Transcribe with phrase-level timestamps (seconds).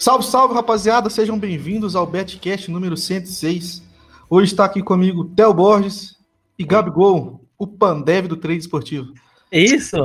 [0.00, 1.10] Salve, salve, rapaziada.
[1.10, 3.82] Sejam bem-vindos ao Betcast número 106.
[4.30, 6.16] Hoje está aqui comigo Theo Borges
[6.58, 9.12] e Gabigol, o Pandev do trade esportivo.
[9.52, 9.98] Isso?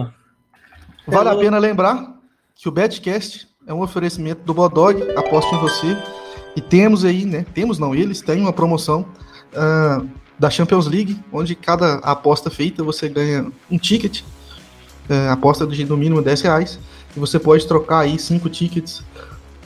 [1.08, 2.14] Vale a pena lembrar
[2.54, 5.98] que o Betcast é um oferecimento do Bodog, aposto em você.
[6.58, 7.46] E temos aí, né?
[7.54, 9.06] Temos não, eles têm uma promoção
[9.54, 14.24] uh, da Champions League, onde cada aposta feita você ganha um ticket,
[15.10, 16.80] uh, aposta de no mínimo 10 reais,
[17.16, 19.02] e você pode trocar aí cinco tickets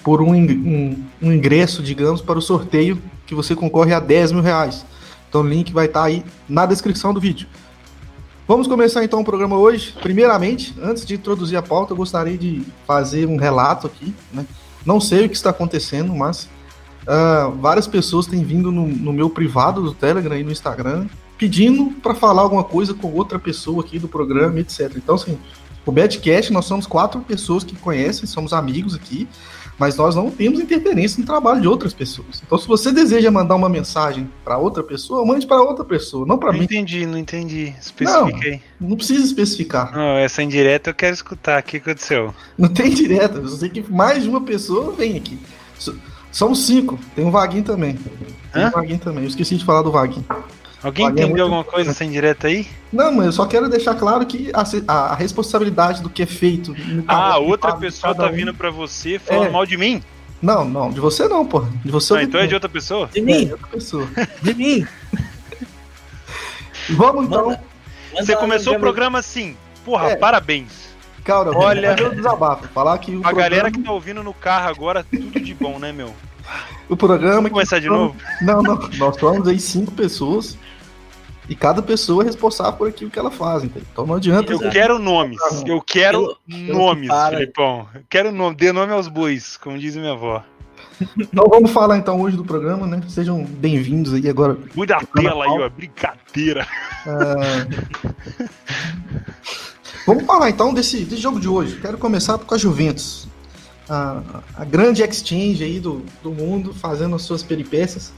[0.09, 4.41] por um, um, um, ingresso, digamos, para o sorteio que você concorre a 10 mil
[4.41, 4.83] reais.
[5.29, 7.47] Então o link vai estar aí na descrição do vídeo.
[8.47, 9.95] Vamos começar então o programa hoje.
[10.01, 14.11] Primeiramente, antes de introduzir a pauta, eu gostaria de fazer um relato aqui.
[14.33, 14.47] Né?
[14.83, 16.49] Não sei o que está acontecendo, mas
[17.03, 21.05] uh, várias pessoas têm vindo no, no, meu privado do Telegram e no Instagram
[21.37, 24.91] pedindo para falar alguma coisa com outra pessoa aqui do programa, etc.
[24.95, 25.37] Então, assim,
[25.85, 29.27] o Badcast, nós somos quatro pessoas que conhecem, somos amigos aqui
[29.79, 32.43] mas nós não temos interferência no trabalho de outras pessoas.
[32.45, 36.37] Então, se você deseja mandar uma mensagem para outra pessoa, mande para outra pessoa, não
[36.37, 36.59] para mim.
[36.59, 37.73] Não entendi, não entendi.
[37.79, 38.61] Especifiquei.
[38.79, 39.95] Não, não precisa especificar.
[39.95, 41.61] Não, essa indireta eu quero escutar.
[41.61, 42.33] O que aconteceu?
[42.57, 43.37] Não tem direta.
[43.37, 45.39] Eu sei que mais de uma pessoa vem aqui.
[46.31, 46.99] Somos cinco.
[47.15, 47.97] Tem um Vaguinho também.
[48.53, 48.67] Tem Hã?
[48.67, 49.23] um Vaguinho também.
[49.23, 50.25] Eu esqueci de falar do Vaguinho.
[50.81, 51.41] Alguém entendeu muito...
[51.41, 52.65] alguma coisa sem direta aí?
[52.91, 56.25] Não, mas eu só quero deixar claro que a, a, a responsabilidade do que é
[56.25, 56.73] feito.
[57.07, 58.31] Ah, outra pessoa tá um...
[58.31, 59.49] vindo para você falando é.
[59.49, 60.01] mal de mim?
[60.41, 61.65] Não, não, de você não, pô.
[61.83, 63.09] De você ah, então é de outra pessoa?
[63.13, 63.41] De mim.
[63.41, 64.07] É, de outra pessoa.
[64.41, 64.87] de mim.
[66.91, 67.47] Vamos então.
[67.47, 67.61] Manda,
[68.13, 69.57] manda você começou o programa assim.
[69.83, 70.15] Porra, é.
[70.15, 70.89] parabéns.
[71.25, 73.37] Cara, olha, eu desabafo, falar que a programa...
[73.37, 76.13] galera que tá ouvindo no carro agora, tudo de bom, né, meu?
[76.87, 77.35] O programa.
[77.35, 78.15] Vamos começar de novo?
[78.41, 78.89] Não, não.
[78.97, 80.57] Nós somos aí cinco pessoas
[81.49, 83.87] e cada pessoa é responsável por aquilo que ela faz, entendeu?
[83.91, 84.53] Então não adianta.
[84.53, 85.39] Eu quero nomes.
[85.65, 87.87] Eu quero eu, nomes, eu Filipão.
[87.95, 88.55] Eu quero nome.
[88.55, 90.43] Dê nome aos bois, como diz minha avó.
[91.17, 93.01] Então vamos falar então hoje do programa, né?
[93.07, 94.55] Sejam bem-vindos aí agora.
[94.75, 95.69] Cuida da tela aí, ó.
[95.69, 96.67] Brincadeira.
[97.07, 98.45] É...
[100.05, 101.79] vamos falar então desse, desse jogo de hoje.
[101.81, 103.27] Quero começar com a Juventus.
[103.89, 104.21] A,
[104.55, 108.13] a grande exchange aí do, do mundo, fazendo as suas peripécias.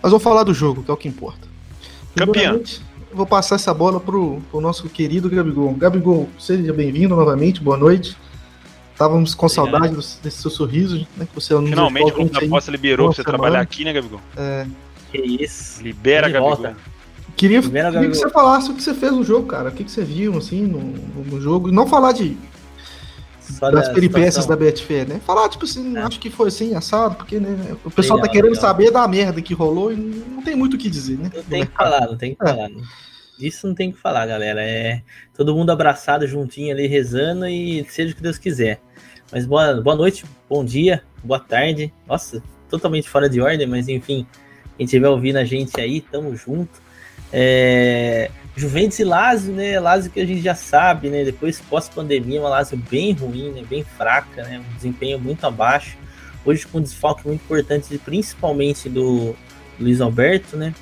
[0.00, 1.49] Mas vou falar do jogo, que é o que importa.
[2.14, 2.62] Campeão.
[3.12, 5.72] Vou passar essa bola pro, pro nosso querido Gabigol.
[5.74, 8.16] Gabigol, seja bem-vindo novamente, boa noite.
[8.92, 11.26] Estávamos com saudade desse seu sorriso, né?
[11.26, 13.38] Que você Finalmente, quando a aposta liberou pra você semana.
[13.38, 14.20] trabalhar aqui, né, Gabigol?
[14.36, 14.66] É.
[15.10, 15.82] Que isso.
[15.82, 16.56] Libera, Gabigol.
[16.56, 16.76] Volta.
[17.36, 19.70] Queria, queria que você falasse o que você fez no jogo, cara.
[19.70, 20.80] O que, que você viu, assim, no,
[21.24, 21.68] no jogo.
[21.68, 22.36] E não falar de
[23.50, 25.20] só das peripécias da Betfair, né?
[25.26, 26.00] Falar, tipo assim, é.
[26.00, 28.62] acho que foi assim, assado, porque né, o pessoal legal, tá querendo legal.
[28.62, 31.30] saber da merda que rolou e não tem muito o que dizer, né?
[31.34, 32.46] Não tem que falar, não tem que é.
[32.46, 32.68] falar.
[32.68, 32.82] Né?
[33.38, 34.62] Isso não tem que falar, galera.
[34.62, 35.02] É
[35.34, 38.80] todo mundo abraçado juntinho ali, rezando e seja o que Deus quiser.
[39.32, 41.92] Mas boa, boa noite, bom dia, boa tarde.
[42.06, 44.26] Nossa, totalmente fora de ordem, mas enfim,
[44.76, 46.82] quem estiver ouvindo a gente aí, tamo junto.
[47.32, 49.78] É, Juventus e Lazio, né?
[49.78, 51.24] Lazio que a gente já sabe, né?
[51.24, 53.62] Depois pós-pandemia, uma Lazio bem ruim, né?
[53.68, 54.58] Bem fraca, né?
[54.58, 55.96] Um desempenho muito abaixo.
[56.44, 59.36] Hoje com um desfalque muito importante, principalmente do
[59.78, 60.74] Luiz Alberto, né?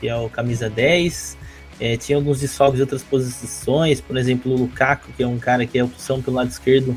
[0.00, 1.36] Que é o camisa 10.
[1.78, 5.66] É, tinha alguns desfalques de outras posições, por exemplo, o Lukaku, que é um cara
[5.66, 6.96] que é opção pelo lado esquerdo,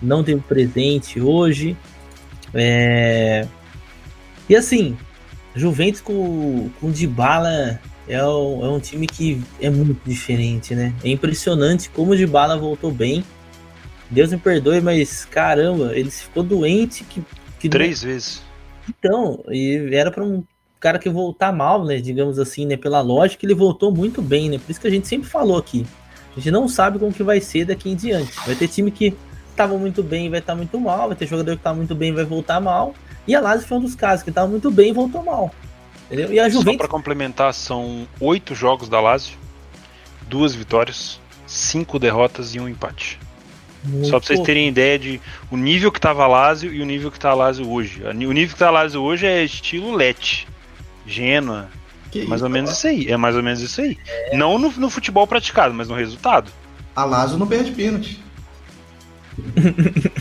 [0.00, 1.76] não teve presente hoje.
[2.54, 3.46] É...
[4.48, 4.96] E assim,
[5.54, 7.80] Juventus com, com Dybala
[8.10, 10.92] é um, é um time que é muito diferente, né?
[11.04, 13.24] É impressionante como o de bala voltou bem.
[14.10, 17.22] Deus me perdoe, mas caramba, ele ficou doente que,
[17.60, 18.42] que três vezes.
[18.88, 20.42] Então, e era para um
[20.80, 22.00] cara que voltar mal, né?
[22.00, 22.76] Digamos assim, né?
[22.76, 24.58] Pela lógica, ele voltou muito bem, né?
[24.58, 25.86] Por isso que a gente sempre falou aqui.
[26.32, 28.34] A gente não sabe como que vai ser daqui em diante.
[28.44, 29.16] Vai ter time que
[29.54, 31.94] tava muito bem e vai estar tá muito mal, vai ter jogador que tá muito
[31.94, 32.92] bem e vai voltar mal.
[33.26, 35.54] E a Lazio foi um dos casos que tava muito bem e voltou mal.
[36.10, 36.32] Entendeu?
[36.32, 36.72] E a Juventus...
[36.72, 39.38] Só para complementar, são oito jogos da Lazio,
[40.22, 43.18] duas vitórias, cinco derrotas e um empate.
[43.84, 45.20] Muito Só para vocês terem ideia de
[45.50, 48.02] o nível que tava a Lazio e o nível que tá a Lazio hoje.
[48.02, 50.46] O nível que tá a Lazio hoje é estilo Lete,
[51.06, 51.68] Genoa,
[52.10, 53.10] que mais isso, ou menos isso aí.
[53.10, 53.96] É mais ou menos isso aí.
[54.06, 54.36] É.
[54.36, 56.50] Não no, no futebol praticado, mas no resultado.
[56.94, 58.20] A Lazio não perde pênalti.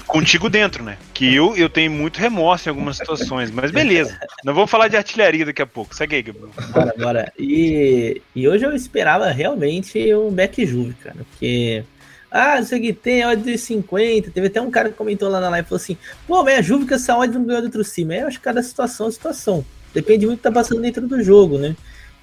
[0.07, 0.97] Contigo dentro, né?
[1.13, 4.19] Que eu, eu tenho muito remorso em algumas situações, mas beleza.
[4.43, 5.95] Não vou falar de artilharia daqui a pouco.
[5.95, 6.49] Segue aí, Gabriel.
[6.71, 7.33] Bora, bora.
[7.37, 11.17] E, e hoje eu esperava realmente um back Juve, cara.
[11.31, 11.83] Porque.
[12.31, 14.29] Ah, isso aqui tem odd de 50.
[14.31, 16.85] Teve até um cara que comentou lá na live falou assim: pô, mas a Juve
[16.85, 18.15] que essa odd não ganhou do cima.
[18.15, 19.65] Eu acho que cada situação é situação.
[19.93, 21.75] Depende muito do que tá passando dentro do jogo, né?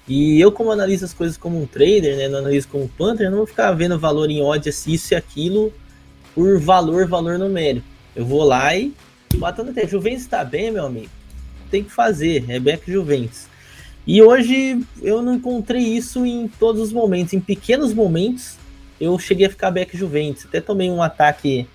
[0.07, 2.29] E eu, como analiso as coisas como um trader, né?
[2.29, 5.15] Não analiso como Panther, eu não vou ficar vendo valor em odd, assim, isso e
[5.15, 5.73] aquilo
[6.37, 7.87] por valor, valor numérico.
[8.15, 8.93] Eu vou lá e,
[9.37, 9.87] batendo até.
[9.87, 11.09] Juventus está bem, meu amigo.
[11.71, 13.47] Tem que fazer, é back Juventus.
[14.05, 17.33] E hoje eu não encontrei isso em todos os momentos.
[17.33, 18.55] Em pequenos momentos,
[19.01, 20.45] eu cheguei a ficar back Juventus.
[20.45, 21.67] Até tomei um ataque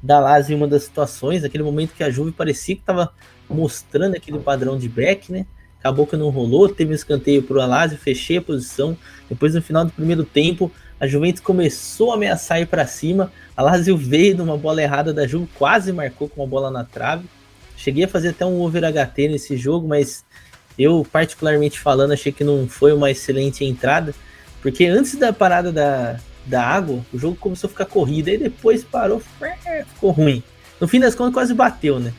[0.00, 3.12] da Lazio em uma das situações, naquele momento que a Juve parecia que estava
[3.50, 5.44] mostrando aquele padrão de back, né?
[5.80, 8.96] Acabou que não rolou, teve um escanteio para o Lazio, fechei a posição.
[9.28, 13.32] Depois, no final do primeiro tempo, a Juventus começou a ameaçar ir para cima.
[13.56, 16.84] A Lazio veio de uma bola errada da Juve, quase marcou com uma bola na
[16.84, 17.24] trave.
[17.76, 20.24] Cheguei a fazer até um over HT nesse jogo, mas
[20.78, 24.14] eu, particularmente falando, achei que não foi uma excelente entrada,
[24.62, 28.84] porque antes da parada da, da água, o jogo começou a ficar corrido, e depois
[28.84, 29.22] parou,
[29.94, 30.42] ficou ruim.
[30.80, 32.12] No fim das contas, quase bateu, né?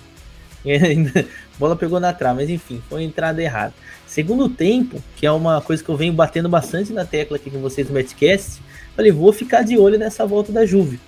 [1.56, 3.74] a bola pegou na trave, mas enfim, foi uma entrada errada.
[4.08, 7.60] Segundo tempo, que é uma coisa que eu venho batendo bastante na tecla aqui com
[7.60, 8.62] vocês no Betcast,
[8.96, 11.00] falei, vou ficar de olho nessa volta da Juve.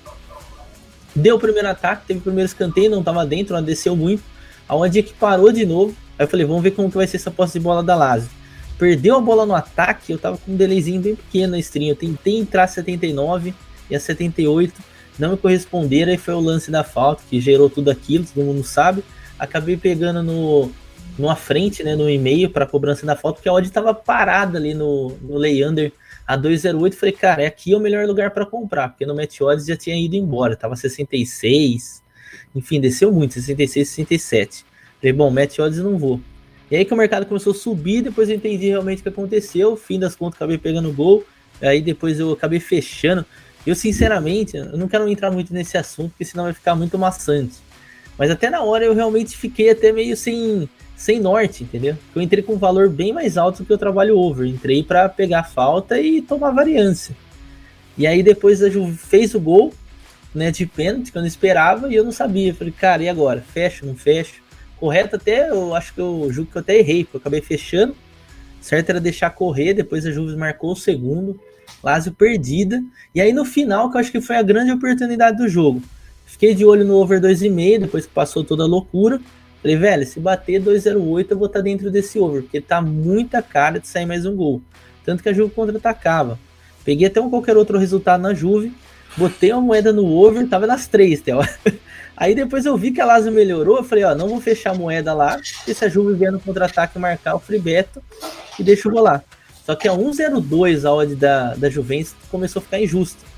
[1.15, 4.21] Deu o primeiro ataque, teve o primeiro escanteio, não estava dentro, ela desceu muito.
[4.68, 5.95] Aonde é que parou de novo.
[6.19, 8.30] Aí eu falei, vamos ver como que vai ser essa posse de bola da Lazio.
[8.77, 11.89] Perdeu a bola no ataque, eu tava com um delayzinho bem pequeno na stream.
[11.89, 13.54] Eu tentei entrar a 79
[13.89, 14.74] e a 78
[15.18, 16.12] não me corresponderam.
[16.12, 19.04] Aí foi o lance da falta, que gerou tudo aquilo, todo mundo sabe.
[19.39, 20.72] Acabei pegando no,
[21.18, 24.74] numa frente, né, no e-mail para cobrança da falta, porque a odd estava parada ali
[24.74, 25.92] no, no Leander
[26.25, 26.95] a 208.
[26.95, 29.95] Falei, cara, é aqui o melhor lugar para comprar, porque no Match Odds já tinha
[29.95, 32.04] ido embora, tava 66,
[32.56, 34.66] enfim, desceu muito, 66, 67.
[35.00, 36.19] Falei, bom, Match Odds não vou.
[36.69, 39.78] E aí que o mercado começou a subir, depois eu entendi realmente o que aconteceu,
[39.78, 41.24] fim das contas acabei pegando gol,
[41.62, 43.25] aí depois eu acabei fechando.
[43.66, 47.56] Eu, sinceramente, eu não quero entrar muito nesse assunto, porque senão vai ficar muito maçante.
[48.18, 51.96] Mas até na hora eu realmente fiquei até meio sem, sem norte, entendeu?
[52.16, 54.48] Eu entrei com um valor bem mais alto do que eu trabalho over.
[54.48, 57.16] Entrei para pegar falta e tomar variância.
[57.98, 59.74] E aí depois a Ju fez o gol,
[60.34, 62.54] né, de pênalti, que eu não esperava, e eu não sabia.
[62.54, 63.42] falei, cara, e agora?
[63.42, 64.42] Fecho, não fecho?
[64.80, 67.96] Correto até, eu acho que eu julgo que eu até errei, porque eu acabei fechando.
[68.62, 71.40] Certo era deixar correr, depois a Juve marcou o segundo.
[71.84, 72.84] Lazio perdida.
[73.14, 75.81] E aí no final, que eu acho que foi a grande oportunidade do jogo.
[76.28, 79.20] Fiquei de olho no over 2,5, depois que passou toda a loucura.
[79.62, 83.42] Falei, velho, se bater 2,08 eu vou estar tá dentro desse over, porque tá muita
[83.42, 84.62] cara de sair mais um gol.
[85.06, 86.38] Tanto que a Juve contra-atacava.
[86.84, 88.74] Peguei até um qualquer outro resultado na Juve,
[89.16, 91.40] botei uma moeda no over, tava nas três, Theo.
[92.16, 94.78] Aí depois eu vi que a Lazio melhorou, eu falei, ó, não vou fechar a
[94.78, 98.04] moeda lá, e se a Juve vier no contra-ataque marcar o free beto
[98.60, 99.24] e deixa eu rolar.
[99.66, 103.37] Só que a 1,02 a odd da, da Juventus começou a ficar injusta.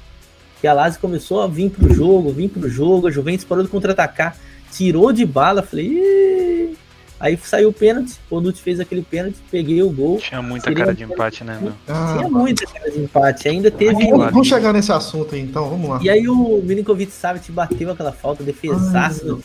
[0.62, 3.70] Que a Lazio começou a vir pro jogo, vir pro jogo, a Juventus parou de
[3.70, 4.36] contra-atacar,
[4.72, 6.78] tirou de bala, falei, Ih!
[7.20, 10.20] Aí saiu o pênalti, o Bonucci fez aquele pênalti, peguei o gol.
[10.20, 11.74] Tinha muita cara de empate, né, meu?
[11.86, 14.10] Ah, Tinha muita cara de empate, ainda teve.
[14.10, 16.00] Vamos, vamos chegar nesse assunto aí, então, vamos lá.
[16.02, 17.12] E aí o Milinkovic
[17.44, 19.44] te bateu aquela falta, defesaço do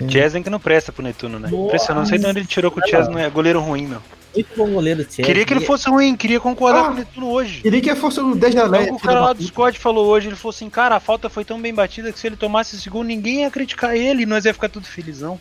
[0.00, 1.48] O Chesney que não presta pro Netuno, né?
[1.52, 4.00] Impressionante, não sei de onde ele tirou que o Chesney não é goleiro ruim, meu.
[4.34, 5.24] Muito bom goleiro, Chesney.
[5.24, 7.62] Queria que ele fosse ruim, queria concordar ah, com o Netuno hoje.
[7.62, 8.92] Queria que ele fosse o 10 da Leste.
[8.92, 11.60] O cara lá do Scott falou hoje, ele falou assim, cara, a falta foi tão
[11.60, 14.68] bem batida que se ele tomasse esse gol, ninguém ia criticar ele, nós ia ficar
[14.68, 15.40] tudo felizão.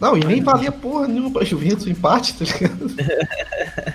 [0.00, 2.86] Não, e nem valia porra nenhuma pra Juventus o empate, tá ligado?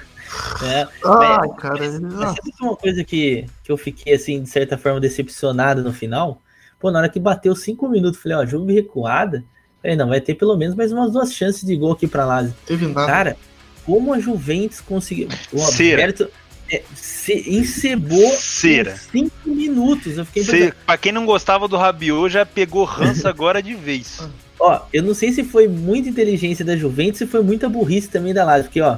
[0.64, 1.78] É, ah, é, cara.
[1.80, 6.42] Mas, mas uma coisa que, que eu fiquei, assim, de certa forma, decepcionado no final?
[6.80, 9.44] Pô, na hora que bateu cinco minutos, falei, ó, jogo recuada.
[9.82, 12.48] Falei, não, vai ter pelo menos mais umas duas chances de gol aqui pra lá.
[12.66, 13.08] Teve nada.
[13.08, 13.38] Cara,
[13.86, 15.30] como a Juventus conseguiu.
[15.52, 16.30] O Alberto
[16.72, 18.98] é, se, encebou Cera.
[19.12, 20.18] cinco minutos.
[20.18, 20.76] Eu fiquei Cera.
[20.86, 24.22] Pra quem não gostava do Rabiot, já pegou rança agora de vez.
[24.60, 28.34] Ó, eu não sei se foi muita inteligência da Juventus, se foi muita burrice também
[28.34, 28.98] da Lazio, porque, ó,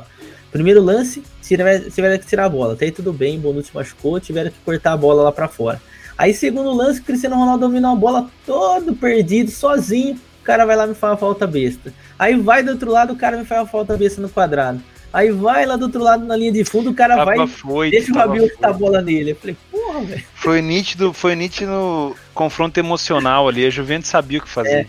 [0.51, 4.57] primeiro lance, tiveram que tirar a bola, até aí tudo bem, Bonucci machucou, tiveram que
[4.63, 5.81] cortar a bola lá para fora.
[6.17, 10.89] Aí, segundo lance, Cristiano Ronaldo dominou a bola todo perdido, sozinho, cara vai lá e
[10.89, 11.93] me faz uma falta besta.
[12.17, 14.81] Aí vai do outro lado, o cara me faz uma falta besta no quadrado.
[15.11, 17.91] Aí vai lá do outro lado na linha de fundo, o cara tava vai foi,
[17.91, 19.31] deixa o Rabiot chutar a bola nele.
[19.31, 20.23] Eu falei, porra, velho.
[20.35, 24.87] Foi nítido, foi nítido confronto emocional ali, a Juventus sabia o que fazer.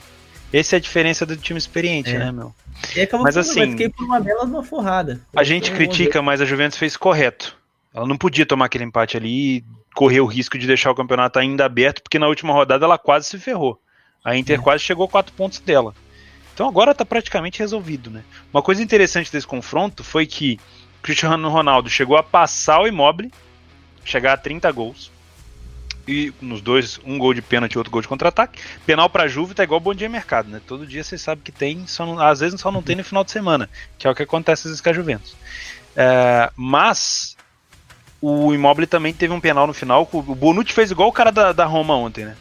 [0.52, 0.58] É.
[0.58, 2.18] Essa é a diferença do time experiente, é.
[2.18, 2.54] né, meu?
[3.20, 5.20] mas assim, mas fiquei por uma bela uma forrada.
[5.34, 7.56] A gente critica, mas a Juventus fez correto.
[7.92, 11.38] Ela não podia tomar aquele empate ali e correr o risco de deixar o campeonato
[11.38, 13.80] ainda aberto, porque na última rodada ela quase se ferrou.
[14.28, 14.62] A Inter é.
[14.62, 15.94] quase chegou a quatro pontos dela.
[16.52, 18.22] Então agora está praticamente resolvido, né?
[18.52, 20.58] Uma coisa interessante desse confronto foi que
[21.00, 23.32] Cristiano Ronaldo chegou a passar o Immobile,
[24.04, 25.10] chegar a 30 gols
[26.06, 28.60] e nos dois, um gol de pênalti e outro gol de contra-ataque.
[28.84, 30.60] Penal para Juve tá igual bom dia mercado, né?
[30.66, 33.22] Todo dia você sabe que tem, só não, às vezes só não tem no final
[33.22, 33.68] de semana,
[33.98, 35.36] que é o que acontece às vezes com a Juventus.
[35.94, 37.36] É, mas
[38.20, 40.08] o Immobile também teve um penal no final.
[40.12, 42.36] O Bonucci fez igual o cara da, da Roma ontem, né?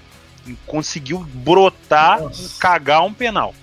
[0.66, 2.60] Conseguiu brotar, Nossa.
[2.60, 3.54] cagar um penal.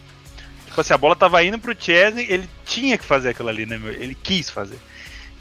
[0.66, 3.78] Tipo assim, a bola tava indo pro Chesney, ele tinha que fazer aquilo ali, né,
[3.78, 3.92] meu?
[3.92, 4.78] Ele quis fazer.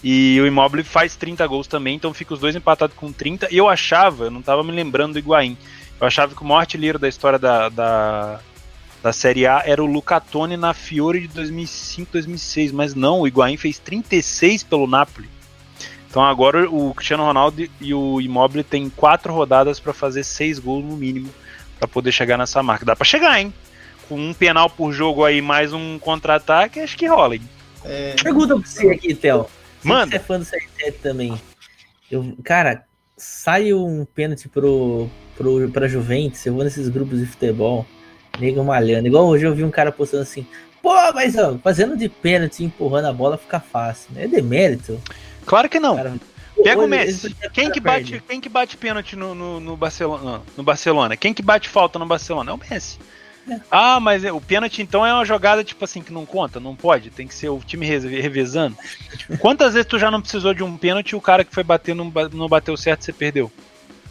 [0.04, 3.48] E o Immobile faz 30 gols também, então fica os dois empatados com 30.
[3.50, 5.58] Eu achava, eu não tava me lembrando do Higuaín,
[6.00, 8.40] eu achava que o maior artilheiro da história da, da,
[9.02, 13.56] da Série A era o Lucatone na Fiore de 2005, 2006, mas não, o Higuaín
[13.58, 15.30] fez 36 pelo Napoli.
[16.14, 20.86] Então agora o Cristiano Ronaldo e o Immobile tem quatro rodadas para fazer seis gols
[20.86, 21.28] no mínimo
[21.80, 22.86] para poder chegar nessa marca.
[22.86, 23.52] Dá para chegar, hein?
[24.08, 27.42] Com um penal por jogo aí mais um contra-ataque, acho que rola, hein?
[27.84, 28.14] É...
[28.22, 29.48] Pergunta pra você aqui, Theo.
[29.82, 30.12] Mano.
[30.12, 31.42] Você é fã do CR7 também.
[32.12, 32.86] Eu, cara,
[33.18, 37.88] sai um pênalti pro, pro, pra Juventus, eu vou nesses grupos de futebol,
[38.40, 39.08] nego malhando.
[39.08, 40.46] Igual hoje eu vi um cara postando assim,
[40.80, 44.12] pô, mas ó, fazendo de pênalti, empurrando a bola fica fácil.
[44.16, 45.02] É demérito.
[45.46, 45.96] Claro que não.
[45.96, 46.14] Cara,
[46.62, 47.36] Pega o Messi.
[47.52, 51.18] Quem que, bate, quem que bate pênalti no, no, no, Barcelona, no Barcelona?
[51.18, 52.52] Quem que bate falta no Barcelona?
[52.52, 53.00] É o Messi.
[53.50, 53.60] É.
[53.70, 56.76] Ah, mas é, o pênalti então é uma jogada tipo assim que não conta, não
[56.78, 58.78] pode, tem que ser o time revezando.
[59.40, 61.94] Quantas vezes tu já não precisou de um pênalti e o cara que foi bater
[61.94, 63.52] não, não bateu certo você perdeu?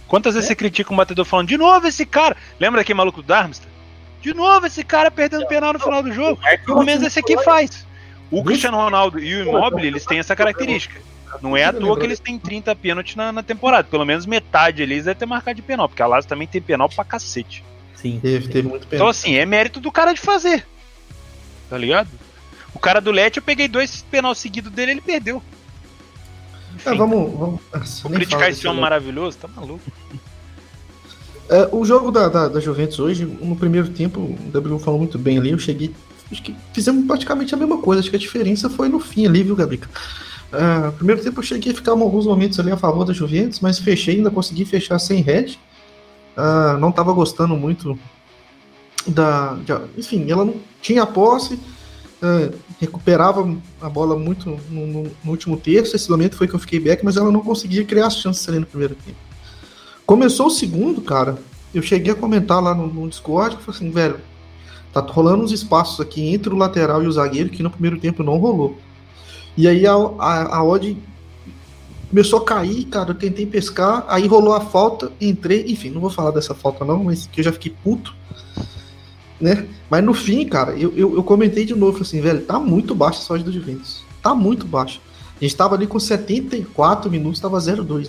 [0.06, 0.52] Quantas vezes é.
[0.52, 2.36] você critica um batedor falando de novo esse cara?
[2.60, 3.72] Lembra aquele maluco do Darmstadt?
[4.20, 6.38] De novo esse cara perdendo penal no final do jogo.
[6.66, 7.86] Pelo menos esse aqui faz.
[8.30, 11.00] O Cristiano Ronaldo e o Immobile, eles têm essa característica.
[11.40, 13.88] Não é à toa que eles têm 30 pênaltis na, na temporada.
[13.88, 16.60] Pelo menos metade ali eles devem ter marcado de penal, porque a Lazio também tem
[16.60, 17.64] penal pra cacete.
[17.94, 18.18] Sim.
[18.20, 19.06] Teve, teve muito penal.
[19.06, 20.66] Então, assim, é mérito do cara de fazer.
[21.70, 22.08] Tá ligado?
[22.74, 25.42] O cara do Lete, eu peguei dois penal seguidos dele ele perdeu.
[26.84, 27.32] É, vamos.
[27.38, 27.60] vamos
[28.02, 29.82] Vou criticar esse homem maravilhoso, tá maluco.
[31.48, 35.18] É, o jogo da, da, da, Juventus hoje, no primeiro tempo, o Gabriel falou muito
[35.18, 35.94] bem ali, eu cheguei.
[36.30, 39.42] Acho que fizemos praticamente a mesma coisa, acho que a diferença foi no fim ali,
[39.42, 39.82] viu, Gabriel?
[40.52, 43.78] Uh, primeiro tempo eu cheguei a ficar alguns momentos ali a favor da Juventus, mas
[43.78, 45.56] fechei, ainda consegui fechar sem red.
[46.37, 47.99] Uh, não estava gostando muito
[49.06, 49.54] da.
[49.54, 55.56] De, enfim, ela não tinha posse, uh, recuperava a bola muito no, no, no, último
[55.56, 55.97] terço.
[55.97, 58.59] Esse momento foi que eu fiquei back, mas ela não conseguia criar as chances ali
[58.59, 59.18] no primeiro tempo.
[60.04, 61.38] Começou o segundo, cara.
[61.75, 64.21] Eu cheguei a comentar lá no, no Discord que falei assim, velho,
[64.92, 68.23] tá rolando uns espaços aqui entre o lateral e o zagueiro que no primeiro tempo
[68.23, 68.76] não rolou.
[69.56, 70.97] E aí a, a, a odd
[72.09, 73.11] começou a cair, cara.
[73.11, 75.64] Eu tentei pescar, aí rolou a falta, entrei.
[75.68, 78.14] Enfim, não vou falar dessa falta, não, mas que eu já fiquei puto.
[79.40, 79.66] Né?
[79.90, 83.21] Mas no fim, cara, eu, eu, eu comentei de novo assim, velho, tá muito baixa
[83.28, 84.04] a odd do Juventus.
[84.23, 85.00] Tá muito baixa.
[85.40, 88.09] A gente tava ali com 74 minutos, tava 0,2.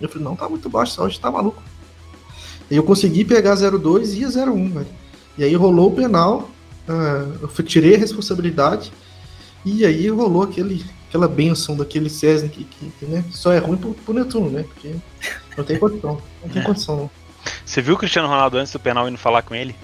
[0.00, 1.62] Eu falei, não, tá muito baixo essa odd, tá maluco.
[2.70, 4.86] E eu consegui pegar 0,2 e ia 0,1, velho.
[5.38, 6.50] E aí rolou o penal,
[6.88, 8.92] uh, eu tirei a responsabilidade
[9.64, 13.76] e aí rolou aquele, aquela benção daquele César que, que, que né, só é ruim
[13.76, 14.64] pro, pro Netuno, né?
[14.64, 14.94] Porque
[15.56, 16.22] não tem condição.
[16.42, 16.64] Não tem é.
[16.64, 17.10] condição, não.
[17.64, 19.74] Você viu o Cristiano Ronaldo antes do penal indo falar com ele?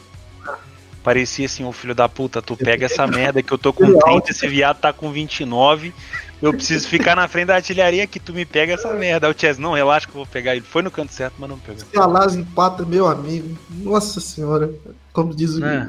[1.02, 4.30] Parecia assim, o filho da puta, tu pega essa merda que eu tô com 30,
[4.30, 5.94] esse viado tá com 29,
[6.40, 9.28] eu preciso ficar na frente da artilharia que tu me pega essa merda.
[9.28, 10.64] O Chess, não, relaxa que eu vou pegar ele.
[10.64, 11.80] Foi no canto certo, mas não pegou.
[11.80, 14.72] Se a Laz empata, meu amigo, nossa senhora,
[15.12, 15.86] como diz o, é.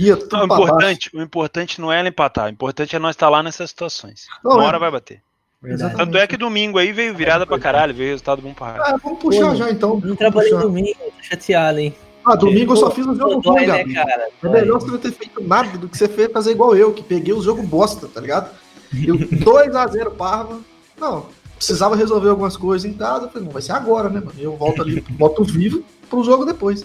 [0.00, 3.14] Ia tudo não, o, importante, o importante não é ela empatar, o importante é nós
[3.14, 4.26] estar lá nessas situações.
[4.42, 4.66] Não, Uma é.
[4.66, 5.22] hora vai bater.
[5.62, 5.94] Verdade.
[5.94, 8.94] Tanto é que domingo aí veio virada pra caralho, veio resultado bom pra caralho.
[8.94, 10.00] Ah, vamos puxar Pô, já então.
[10.02, 11.94] Não trabalhei domingo, tô chateado, hein?
[12.24, 14.28] Ah, domingo eu só fiz o jogo ruim, né, cara?
[14.42, 17.02] É melhor você não ter feito nada do que você fez fazer igual eu, que
[17.02, 18.50] peguei o jogo bosta, tá ligado?
[18.94, 20.60] 2x0 Parva.
[20.98, 21.26] Não,
[21.56, 23.26] precisava resolver algumas coisas em casa.
[23.26, 24.32] Eu falei, não, vai ser agora, né, mano?
[24.38, 26.84] Eu volto ali, boto vivo pro jogo depois.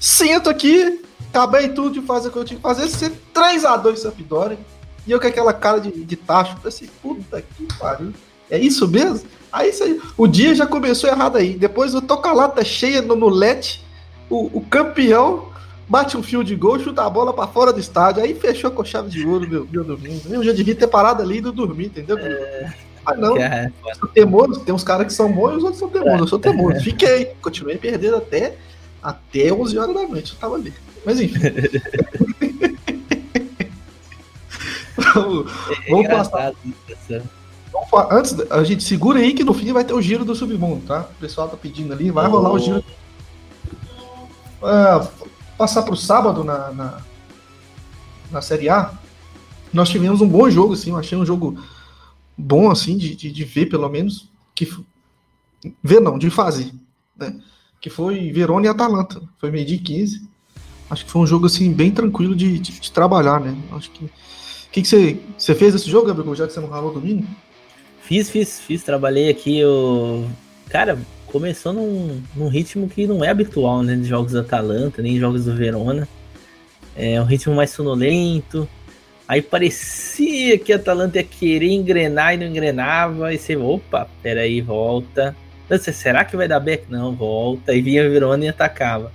[0.00, 4.58] Sinto aqui, acabei tudo de fazer o que eu tinha que fazer, ser 3x2 Sampdoria.
[5.06, 8.12] E eu com aquela cara de, de tacho, falei assim, puta que pariu.
[8.50, 9.26] É isso mesmo?
[9.50, 11.54] Aí isso aí, o dia já começou errado aí.
[11.54, 13.82] Depois eu tô com a lata cheia no, no LED,
[14.28, 15.48] o, o, campeão
[15.88, 18.22] bate um fio de gol, chuta a bola para fora do estádio.
[18.22, 20.20] Aí fechou com chave de ouro meu, meu domingo.
[20.30, 22.18] Eu já devia ter parado ali e não dormir, entendeu?
[22.18, 22.72] É...
[23.06, 23.38] Ah, não.
[23.38, 26.20] É, sou teimoso, tem uns caras que são bons e os outros são teimosos.
[26.20, 26.80] Eu sou teimoso.
[26.82, 28.56] Fiquei, continuei perdendo até,
[29.02, 30.32] até 11 horas da noite.
[30.34, 30.74] Eu tava ali.
[31.08, 31.38] Mas enfim.
[35.14, 36.52] vamos, é vamos passar.
[37.72, 40.84] Vamos, antes, a gente segura aí que no fim vai ter o giro do submundo,
[40.84, 41.08] tá?
[41.10, 42.30] O pessoal tá pedindo ali, vai oh.
[42.30, 42.84] rolar o giro.
[44.60, 45.08] Uh,
[45.56, 47.00] passar pro sábado na, na,
[48.30, 48.92] na Série A,
[49.72, 51.58] nós tivemos um bom jogo, assim, eu achei um jogo
[52.36, 54.70] bom, assim, de, de, de ver, pelo menos, que
[55.82, 56.70] ver não, de fazer,
[57.16, 57.40] né?
[57.80, 60.36] Que foi Verona e Atalanta, foi meio de 15
[60.90, 63.56] acho que foi um jogo assim bem tranquilo de, de, de trabalhar, né?
[63.72, 64.04] Acho que.
[64.04, 67.26] O que, você, você fez esse jogo, Gabriel, já que você não ralou domingo?
[68.02, 68.82] Fiz, fiz, fiz.
[68.82, 69.64] Trabalhei aqui.
[69.64, 70.26] O...
[70.68, 73.96] Cara, começou num, num ritmo que não é habitual, né?
[73.96, 76.06] De jogos da Atalanta, nem jogos do Verona.
[76.94, 78.68] É um ritmo mais sonolento.
[79.26, 83.32] Aí parecia que a Atalanta ia querer engrenar e não engrenava.
[83.32, 85.36] E você, opa, peraí, volta.
[85.68, 86.84] Você, será que vai dar back?
[86.90, 87.74] Não, volta.
[87.74, 89.12] E vinha Verona e atacava.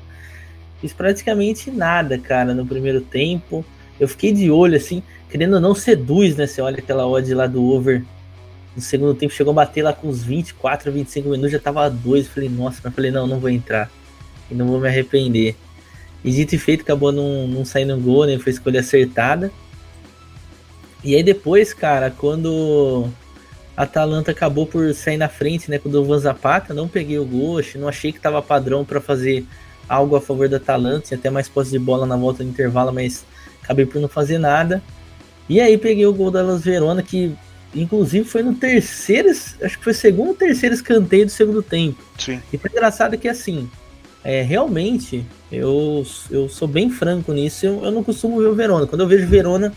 [0.84, 3.64] Fiz praticamente nada, cara, no primeiro tempo.
[3.98, 6.46] Eu fiquei de olho, assim, querendo ou não seduz, né?
[6.46, 8.04] Você olha aquela odd lá do over.
[8.76, 12.28] No segundo tempo chegou a bater lá com uns 24, 25 minutos, já tava 2.
[12.28, 13.90] Falei, nossa, mas falei, não, não vou entrar.
[14.52, 15.56] E não vou me arrepender.
[16.22, 18.38] E dito e feito, acabou não, não saindo gol, né?
[18.38, 19.54] Foi escolha acertada.
[21.02, 23.08] E aí depois, cara, quando
[23.78, 27.26] a Atalanta acabou por sair na frente, né, com o Dovan Zapata, não peguei o
[27.26, 29.46] gol, não achei que tava padrão para fazer
[29.88, 32.92] algo a favor da Atalanta, tinha até mais posse de bola na volta do intervalo,
[32.92, 33.26] mas
[33.62, 34.82] acabei por não fazer nada.
[35.48, 37.36] E aí peguei o gol da Las Verona, que
[37.76, 42.04] inclusive foi no terceiro, acho que foi segundo ou terceiro escanteio do segundo tempo.
[42.18, 42.40] Sim.
[42.52, 43.70] E foi engraçado que assim,
[44.24, 48.88] é, realmente, eu, eu sou bem franco nisso, eu, eu não costumo ver o Verona.
[48.88, 49.74] Quando eu vejo Verona,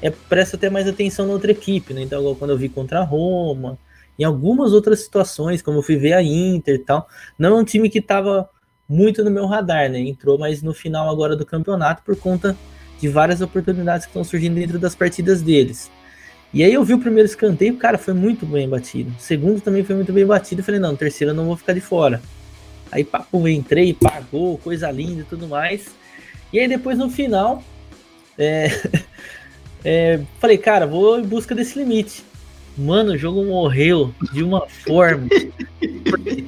[0.00, 2.02] é, presta até mais atenção na outra equipe, né?
[2.02, 3.78] Então, quando eu vi contra a Roma,
[4.18, 7.06] em algumas outras situações, como eu fui ver a Inter e tal,
[7.38, 8.48] não é um time que estava
[8.90, 10.00] muito no meu radar, né?
[10.00, 12.56] Entrou mais no final agora do campeonato por conta
[13.00, 15.90] de várias oportunidades que estão surgindo dentro das partidas deles.
[16.52, 19.12] E aí eu vi o primeiro escanteio, cara, foi muito bem batido.
[19.16, 20.60] O segundo também foi muito bem batido.
[20.60, 22.20] Eu falei, não, terceiro eu não vou ficar de fora.
[22.90, 25.86] Aí, papo, entrei, pagou, coisa linda e tudo mais.
[26.52, 27.62] E aí depois no final,
[28.36, 28.68] é,
[29.84, 32.24] É, falei, cara, vou em busca desse limite.
[32.76, 35.28] Mano, o jogo morreu de uma forma.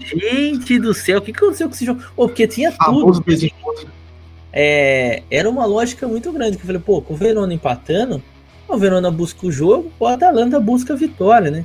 [0.01, 2.03] Gente do céu, o que aconteceu com esse jogo?
[2.17, 3.25] Oh, porque tinha tudo.
[4.53, 6.57] É, era uma lógica muito grande.
[6.57, 8.23] Que eu falei, pô, com o Verona empatando,
[8.69, 11.65] o Verona busca o jogo, o Atalanta busca a vitória, né?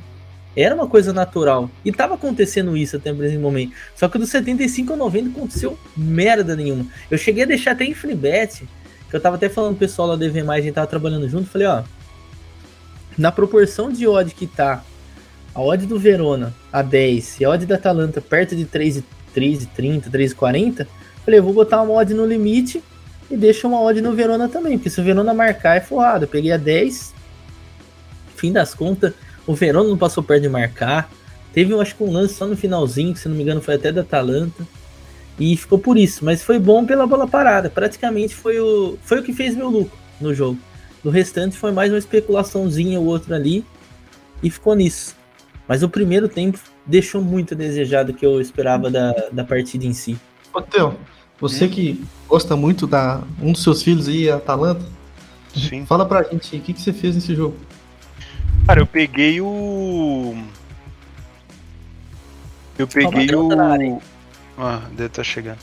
[0.56, 1.70] Era uma coisa natural.
[1.84, 3.72] E tava acontecendo isso até o momento.
[3.94, 6.86] Só que do 75 ao 90 aconteceu merda nenhuma.
[7.10, 8.66] Eu cheguei a deixar até em free bet
[9.08, 11.48] que eu tava até falando pro pessoal lá do EV+, a gente tava trabalhando junto,
[11.48, 11.82] falei, ó,
[13.18, 14.84] na proporção de odd que tá,
[15.54, 20.86] a odd do Verona a 10 e a odd da Atalanta perto de 3,30, 3,40,
[21.24, 22.82] falei, eu vou botar uma odd no limite
[23.30, 26.24] e deixo uma odd no Verona também, porque se o Verona marcar é forrado.
[26.24, 27.12] Eu peguei a 10,
[28.36, 29.12] fim das contas,
[29.46, 31.10] o Verona não passou perto de marcar,
[31.52, 33.90] teve, acho que um lance só no finalzinho, que se não me engano foi até
[33.90, 34.66] da Atalanta,
[35.38, 37.70] e ficou por isso, mas foi bom pela bola parada.
[37.70, 40.58] Praticamente foi o, foi o que fez meu lucro no jogo.
[41.04, 43.64] No restante foi mais uma especulaçãozinha, o outro ali,
[44.42, 45.16] e ficou nisso.
[45.66, 49.84] Mas o primeiro tempo deixou muito a desejar do que eu esperava da, da partida
[49.84, 50.18] em si.
[50.52, 50.96] Ô, Teo,
[51.40, 51.68] você hum?
[51.68, 53.22] que gosta muito da.
[53.40, 54.84] Um dos seus filhos aí, a Atalanta.
[55.54, 55.84] Sim.
[55.86, 57.56] Fala pra gente o que, que você fez nesse jogo.
[58.66, 60.36] Cara, eu peguei o.
[62.78, 64.00] Eu peguei o.
[64.56, 65.58] Ah, deve estar tá chegando.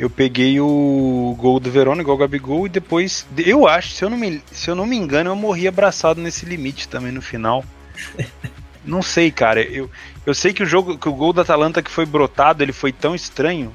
[0.00, 3.26] Eu peguei o gol do Verona, igual o Gabigol, e depois.
[3.36, 6.46] Eu acho, se eu não me, se eu não me engano, eu morri abraçado nesse
[6.46, 7.62] limite também no final.
[8.82, 9.60] não sei, cara.
[9.60, 9.90] Eu,
[10.24, 12.92] eu sei que o jogo, que o gol da Atalanta que foi brotado, ele foi
[12.92, 13.74] tão estranho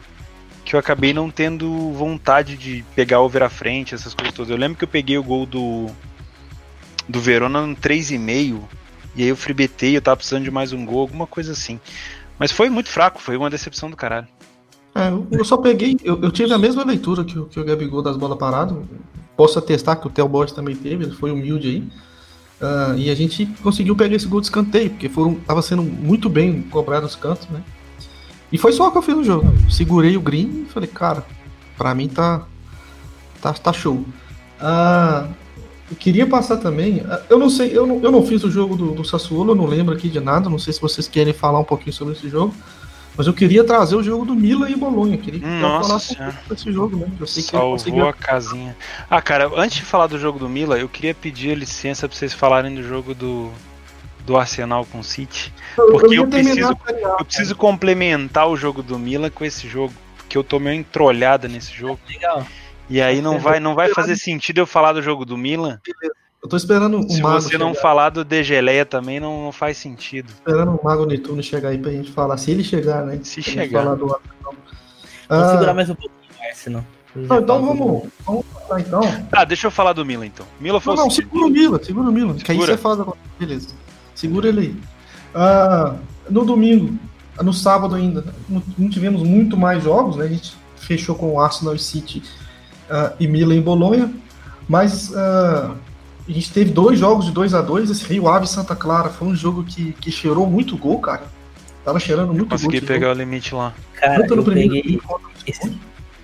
[0.66, 4.50] que eu acabei não tendo vontade de pegar over à frente, essas coisas todas.
[4.50, 5.92] Eu lembro que eu peguei o gol do
[7.08, 8.64] do Verona no 3,5
[9.16, 11.80] e aí eu fribetei, eu tava precisando de mais um gol, alguma coisa assim.
[12.40, 14.28] Mas foi muito fraco, foi uma decepção do caralho.
[14.96, 18.16] É, eu só peguei, eu, eu, tive a mesma leitura que, que o Gabigol das
[18.16, 18.78] bolas paradas.
[19.36, 21.80] Posso atestar que o Theo Borges também teve, ele foi humilde aí.
[22.62, 26.30] Uh, e a gente conseguiu pegar esse gol de escanteio, porque foram, tava sendo muito
[26.30, 27.62] bem cobrado os cantos, né?
[28.50, 29.54] E foi só o que eu fiz no jogo.
[29.70, 31.26] Segurei o green e falei, cara,
[31.78, 32.46] pra mim tá,
[33.42, 33.96] tá, tá show.
[33.96, 35.30] Uh,
[35.92, 37.00] eu queria passar também.
[37.00, 39.56] Uh, eu não sei, eu não, eu não fiz o jogo do, do Sassuolo, eu
[39.56, 40.50] não lembro aqui de nada.
[40.50, 42.54] Não sei se vocês querem falar um pouquinho sobre esse jogo.
[43.18, 45.18] Mas eu queria trazer o jogo do Milan e Bolonha.
[45.18, 47.16] Queria que Nossa falar um esse jogo mesmo.
[47.20, 48.08] Eu sei que Salvou conseguiu...
[48.08, 48.76] a casinha.
[49.10, 52.34] Ah, cara, antes de falar do jogo do Milan, eu queria pedir licença pra vocês
[52.34, 53.52] falarem do jogo do,
[54.26, 55.54] do Arsenal com o City.
[55.76, 56.78] Porque eu, eu preciso,
[57.20, 59.94] eu preciso complementar o jogo do Milan com esse jogo.
[60.18, 62.00] Porque eu tô meio entrolhada nesse jogo.
[62.10, 62.46] Legal.
[62.90, 65.80] E aí não vai, não vai fazer sentido eu falar do jogo do Milan.
[65.84, 66.25] Beleza.
[66.46, 67.82] Eu tô esperando o Se Mago você não chegar.
[67.82, 70.30] falar do Degeleia também, não, não, faz sentido.
[70.30, 72.38] Esperando o Mago Netuno chegar aí pra gente falar.
[72.38, 73.20] Se ele chegar, né?
[73.24, 73.84] Se chegar.
[73.84, 74.06] Falar do...
[74.06, 74.20] Vou
[75.28, 76.86] ah, segurar mais um pouquinho mais, senão.
[77.16, 79.02] Não, então vamos, vamos passar então.
[79.32, 80.46] Ah, deixa eu falar do Milan então.
[80.60, 82.38] Milan foi não, não, segura o Milan, segura o Milan.
[82.38, 82.46] Segura.
[82.46, 83.08] Que aí você faz a...
[83.40, 83.70] Beleza.
[84.14, 84.76] Segura ele aí.
[85.34, 85.96] Ah,
[86.30, 86.96] no domingo,
[87.42, 88.24] no sábado ainda,
[88.78, 90.26] não tivemos muito mais jogos, né?
[90.26, 92.22] A gente fechou com o Arsenal City
[92.88, 94.14] uh, e Milan em Bolonha,
[94.70, 95.76] mas uh,
[96.28, 99.28] a gente teve dois jogos de 2 a 2 Esse Rio Ave Santa Clara foi
[99.28, 101.24] um jogo que, que cheirou muito gol, cara.
[101.84, 102.72] Tava cheirando muito Consegui gol.
[102.72, 103.16] Consegui pegar gol.
[103.16, 103.74] o limite lá.
[103.94, 105.00] Cara, primeiro peguei...
[105.46, 105.78] esse,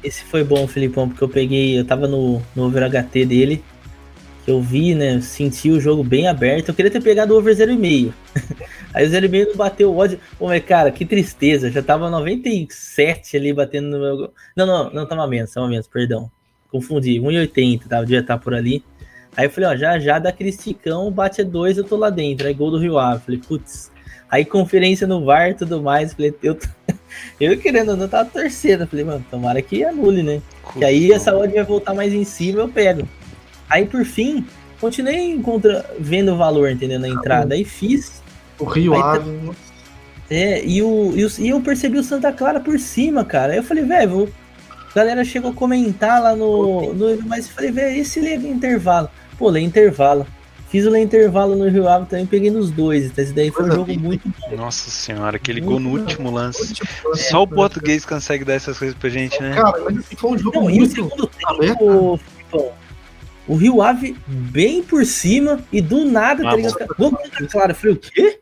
[0.03, 3.63] esse foi bom, Filipão, porque eu peguei, eu tava no, no over HT dele,
[4.43, 6.69] que eu vi, né, senti o jogo bem aberto.
[6.69, 8.11] Eu queria ter pegado o over 0,5.
[8.93, 10.19] Aí o 0,5 não bateu o ódio.
[10.37, 11.71] Pô, mas cara, que tristeza.
[11.71, 14.33] Já tava 97 ali batendo no meu.
[14.55, 16.29] Não, não, não, tava menos, tava menos, perdão.
[16.71, 18.83] Confundi, 1,80, tava, devia estar por ali.
[19.35, 22.09] Aí eu falei, ó, já já dá aquele esticão, bate a 2, eu tô lá
[22.09, 22.47] dentro.
[22.47, 23.23] Aí gol do Rio Ave.
[23.23, 23.91] Falei, putz.
[24.29, 26.13] Aí conferência no VAR e tudo mais.
[26.13, 26.57] Falei, eu,
[27.39, 28.87] eu querendo, não tava torcendo.
[28.87, 30.41] Falei, mano, tomara que anule, né?
[30.73, 33.07] Que aí essa odd vai voltar mais em cima, eu pego.
[33.69, 34.45] Aí por fim,
[34.79, 35.85] continuei encontra...
[35.99, 37.01] vendo o valor, entendendo?
[37.01, 37.55] Na entrada.
[37.55, 38.21] Aí fiz.
[38.59, 39.51] O Rio Aí, Ave.
[40.29, 43.51] É, e, o, e, o, e eu percebi o Santa Clara por cima, cara.
[43.51, 44.31] Aí eu falei, velho,
[44.93, 46.93] a galera chegou a comentar lá no.
[46.93, 49.09] no mas eu falei, velho, esse lê intervalo.
[49.37, 50.25] Pô, lê intervalo.
[50.69, 53.05] Fiz o lê intervalo no Rio Ave também, peguei nos dois.
[53.05, 54.55] Então esse daí foi um jogo muito bom.
[54.55, 56.61] Nossa senhora, aquele gol Muito no último lance.
[56.61, 57.29] Último lance.
[57.29, 59.53] Só o português consegue dar essas coisas pra gente, né?
[59.53, 60.95] Cara, mas assim, foi um jogo Não, e o muito.
[60.95, 61.77] segundo aberto.
[61.77, 62.71] tempo, Filipão,
[63.47, 66.95] o Rio Ave bem por cima e do nada, tá ligado?
[66.97, 67.71] Gol do Santa Clara.
[67.71, 68.39] Eu falei, o quê?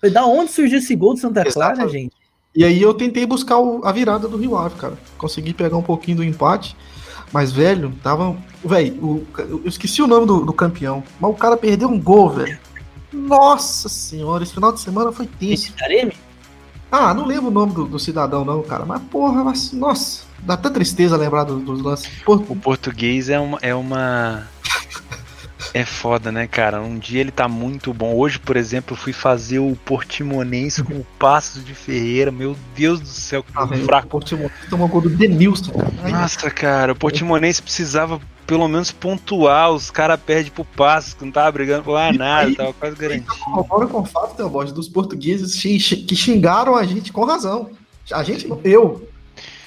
[0.00, 1.92] Falei, da onde surgiu esse gol do Santa Clara, Exatamente.
[1.92, 2.21] gente?
[2.54, 4.98] E aí eu tentei buscar o- a virada do Rio Ave, cara.
[5.16, 6.76] Consegui pegar um pouquinho do empate.
[7.32, 8.36] Mas, velho, tava.
[8.62, 11.02] Velho, eu esqueci o nome do, do campeão.
[11.18, 12.58] Mas o cara perdeu um gol, velho.
[13.12, 15.72] Nossa senhora, esse final de semana foi tenso.
[15.74, 16.12] Taremi?
[16.90, 18.84] Ah, não lembro o nome do, do cidadão, não, cara.
[18.84, 22.10] Mas, porra, mas, nossa, dá até tristeza lembrar do- dos lances.
[22.22, 24.46] Pô, O português é uma, é uma.
[25.74, 26.82] É foda, né, cara?
[26.82, 28.14] Um dia ele tá muito bom.
[28.14, 32.30] Hoje, por exemplo, eu fui fazer o Portimonense com o Passos de Ferreira.
[32.30, 34.08] Meu Deus do céu, que ah, velho, o fraco.
[34.08, 35.72] Portimonense tomou gol do Denilson.
[36.10, 39.70] Nossa, cara, o Portimonense precisava pelo menos pontuar.
[39.70, 42.96] Os caras perdem pro Passos, que não tava brigando por E nada, aí- tava quase
[42.96, 43.32] garantido.
[43.56, 47.70] Agora com o fato, Teobald, dos portugueses que xingaram a gente com razão.
[48.12, 49.08] A gente, eu,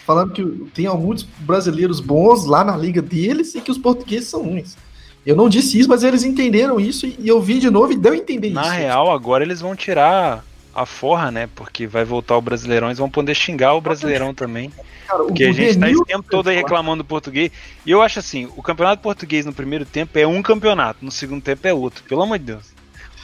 [0.05, 0.43] falando que
[0.75, 4.77] tem alguns brasileiros bons lá na liga deles e que os portugueses são ruins.
[5.25, 8.13] Eu não disse isso, mas eles entenderam isso e eu vi de novo e deu
[8.13, 8.71] a entender Na isso.
[8.71, 11.49] real, agora eles vão tirar a forra, né?
[11.55, 14.71] Porque vai voltar o Brasileirão, eles vão poder xingar o Brasileirão também.
[15.07, 17.51] Cara, o- Porque a gente tá esse tempo todo aí reclamando do português.
[17.85, 21.41] E eu acho assim, o campeonato português no primeiro tempo é um campeonato, no segundo
[21.41, 22.03] tempo é outro.
[22.03, 22.75] Pelo amor de Deus.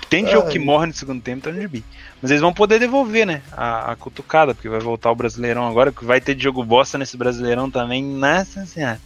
[0.10, 1.84] Tem jogo que morre no segundo tempo, então de bi.
[2.22, 3.42] Mas eles vão poder devolver, né?
[3.52, 6.98] A, a cutucada, porque vai voltar o Brasileirão agora, que vai ter de jogo bosta
[6.98, 8.04] nesse Brasileirão também.
[8.04, 9.00] Nossa senhora.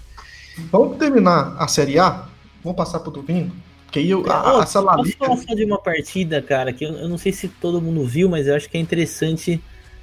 [0.72, 2.24] Vamos terminar a Série A?
[2.66, 3.56] Vamos passar pro domingo?
[3.86, 6.74] Porque aí eu, a, a, essa La Posso Liga- falar só de uma partida, cara,
[6.74, 9.62] que eu, eu não sei se todo mundo viu, mas eu acho que é interessante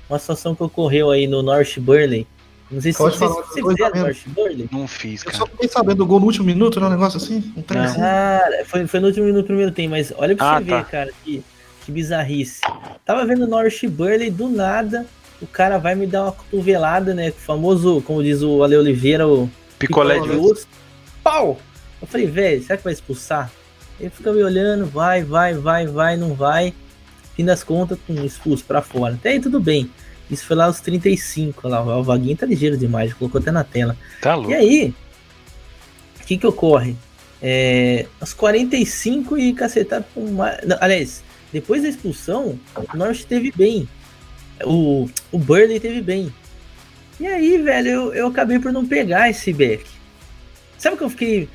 [0.09, 2.27] uma situação que ocorreu aí no North Burley.
[2.71, 4.03] Não sei se Pode vocês falar, fizeram menos.
[4.25, 4.69] North Burley.
[4.73, 5.51] Não fiz, Eu só cara.
[5.51, 6.87] fiquei sabendo do gol no último minuto, né?
[6.87, 7.53] Um negócio assim.
[7.57, 7.91] Um trem Não.
[7.91, 8.01] assim.
[8.01, 10.77] Cara, foi, foi no último minuto do primeiro tempo, mas olha pra Ah, você tá.
[10.79, 11.43] ver, cara, que,
[11.85, 12.61] que bizarrice.
[13.05, 15.05] Tava vendo North Burley, do nada,
[15.43, 17.29] o cara vai me dar uma cotovelada, né?
[17.29, 20.39] O famoso, como diz o Ale Oliveira, o Picolé de Picolé.
[20.41, 20.53] osso.
[20.53, 20.69] osso.
[21.23, 21.59] Pau!
[22.03, 23.51] Eu falei, velho, será que vai expulsar?
[24.01, 26.75] Ele fica me olhando, vai, vai, vai, vai, não vai.
[27.37, 29.15] Fim das contas, com expulso pra fora.
[29.15, 29.89] Até aí tudo bem.
[30.29, 31.81] Isso foi lá aos 35, lá.
[31.97, 33.97] O Vaguinho tá ligeiro demais, colocou até na tela.
[34.21, 34.51] Tá louco.
[34.51, 34.95] E aí,
[36.21, 36.97] o que que ocorre?
[37.41, 40.67] É, aos 45 e cacetado com mais...
[40.67, 43.89] não, Aliás, depois da expulsão, o Norte teve bem.
[44.65, 46.33] O, o Burley teve bem.
[47.21, 49.85] E aí, velho, eu, eu acabei por não pegar esse back.
[50.79, 51.49] Sabe que eu fiquei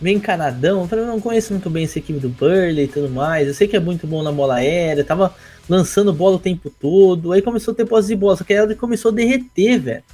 [0.00, 0.82] meio encanadão?
[0.82, 3.46] Eu falei, não conheço muito bem essa equipe do Burley e tudo mais.
[3.46, 5.34] Eu sei que é muito bom na bola aérea, tava
[5.68, 7.32] lançando bola o tempo todo.
[7.32, 10.04] Aí começou a ter posse de bola, só que ela começou a derreter, velho.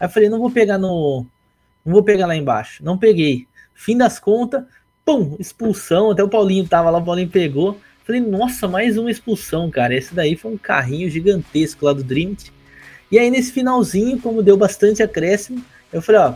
[0.00, 1.24] Aí eu falei, não vou pegar no.
[1.84, 2.84] Não vou pegar lá embaixo.
[2.84, 3.46] Não peguei.
[3.74, 4.64] Fim das contas,
[5.04, 6.10] pum, expulsão.
[6.10, 7.78] Até o Paulinho tava lá, o Paulinho pegou.
[8.04, 9.94] Falei, nossa, mais uma expulsão, cara.
[9.94, 12.36] Esse daí foi um carrinho gigantesco lá do Dream.
[13.10, 16.34] E aí nesse finalzinho, como deu bastante acréscimo, eu falei, ó,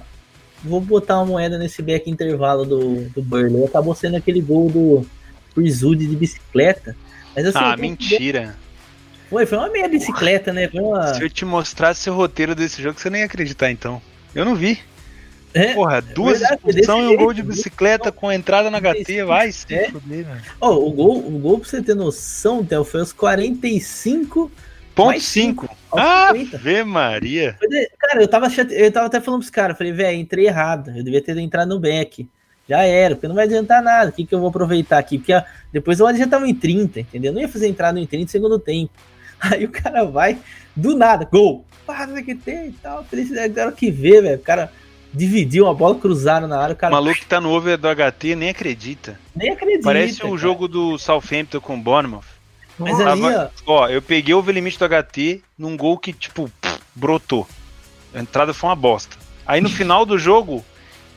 [0.63, 3.65] vou botar uma moeda nesse back intervalo do, do Burley.
[3.65, 5.07] Acabou sendo aquele gol do
[5.55, 6.97] Prizud de bicicleta.
[7.35, 8.57] Mas assim, Ah, mentira.
[9.29, 10.69] Foi, foi uma meia bicicleta, né?
[10.75, 11.15] Uma.
[11.15, 14.03] Se eu te mostrasse o roteiro desse jogo, você nem ia acreditar, então.
[14.35, 14.79] Eu não vi.
[15.53, 19.25] É, Porra, duas verdade, expulsão desse e um gol de bicicleta com entrada na HT.
[19.25, 19.91] Vai se É.
[19.91, 20.27] velho.
[20.61, 24.51] Ó, o gol, o gol, pra você ter noção, Theo, foi aos 45
[24.95, 25.69] Ponto Mais 5.
[25.91, 26.57] aos Ah, 50.
[26.57, 27.57] Ave Maria.
[27.99, 31.23] Cara, eu tava, eu tava até falando pros caras, falei, velho, entrei errado, eu devia
[31.23, 32.29] ter entrado no back.
[32.69, 34.11] Já era, porque não vai adiantar nada.
[34.11, 35.19] O que, que eu vou aproveitar aqui?
[35.19, 37.33] Porque ó, depois eu já tava em 30, entendeu?
[37.33, 38.93] Não ia fazer entrada em 30 segundo tempo.
[39.41, 40.39] Aí o cara vai,
[40.77, 41.65] do nada, gol.
[41.89, 43.03] O que tem e tal.
[43.03, 44.37] Felicidade, agora que vê, velho.
[44.37, 44.71] O cara
[45.13, 47.89] dividiu uma bola cruzada na área, o O cara maluco que tá no over do
[47.89, 49.19] HT nem acredita.
[49.35, 49.83] nem acredita.
[49.83, 50.37] Parece o cara.
[50.37, 52.23] jogo do Southampton com o Bournemouth.
[52.81, 56.79] Mas ali, ó, Ó, eu peguei o limite do HT num gol que, tipo, pff,
[56.95, 57.47] brotou.
[58.15, 59.17] A entrada foi uma bosta.
[59.47, 60.65] Aí no final do jogo,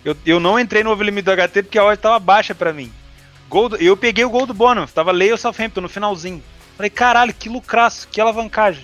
[0.04, 2.92] eu, eu não entrei no overlimit do HT porque a odd tava baixa para mim.
[3.50, 6.44] Gol do, eu peguei o gol do Bono, tava Leio Southampton no finalzinho.
[6.76, 8.84] Falei, caralho, que lucraço, que alavancagem.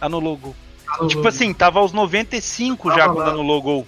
[0.00, 0.56] Anulou o gol.
[0.88, 1.08] Anulou.
[1.08, 3.86] Tipo assim, tava aos 95 já quando anulou o gol.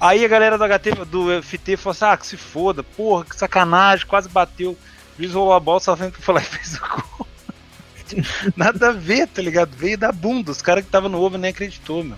[0.00, 3.34] Aí a galera do HT, do FT falou assim, ah, que se foda, porra, que
[3.34, 4.72] sacanagem, quase bateu.
[4.72, 7.26] O juiz rolou a bola, Southampton foi lá e fez o gol.
[8.56, 9.76] Nada a ver, tá ligado?
[9.76, 12.16] Veio da bunda, os caras que tava no ovo nem acreditou, meu.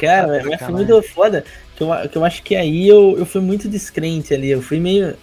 [0.00, 1.44] Cara, mas foi muito foda.
[1.76, 4.50] Que eu, que eu acho que aí eu, eu fui muito descrente ali.
[4.50, 5.16] Eu fui meio.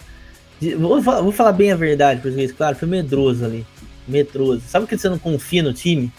[0.78, 3.65] Vou, vou falar bem a verdade, português, claro, fui medroso ali.
[4.08, 4.62] Medroso.
[4.68, 6.12] Sabe que você não confia no time?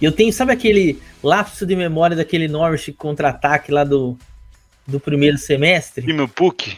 [0.00, 4.16] E eu tenho, sabe aquele lapso de memória daquele Norwich contra-ataque lá do,
[4.86, 6.06] do primeiro semestre?
[6.06, 6.76] Time PUC?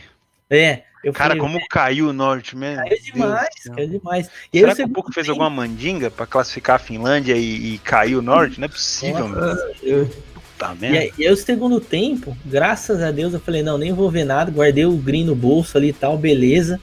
[0.48, 0.82] É.
[1.02, 2.84] Eu Cara, como caiu o Norte mesmo?
[2.84, 4.30] Caiu demais, Deus caiu demais.
[4.52, 8.22] E Será que o fez alguma mandinga para classificar a Finlândia e, e caiu o
[8.22, 8.60] Norte?
[8.60, 10.10] Não é possível, Nossa, meu.
[10.58, 13.94] Tá e, aí, e aí, o segundo tempo, graças a Deus, eu falei, não, nem
[13.94, 16.78] vou ver nada, guardei o green no bolso ali e tal, beleza.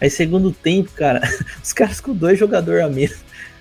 [0.00, 1.22] Aí segundo tempo, cara,
[1.62, 3.18] os caras com dois jogadores a menos,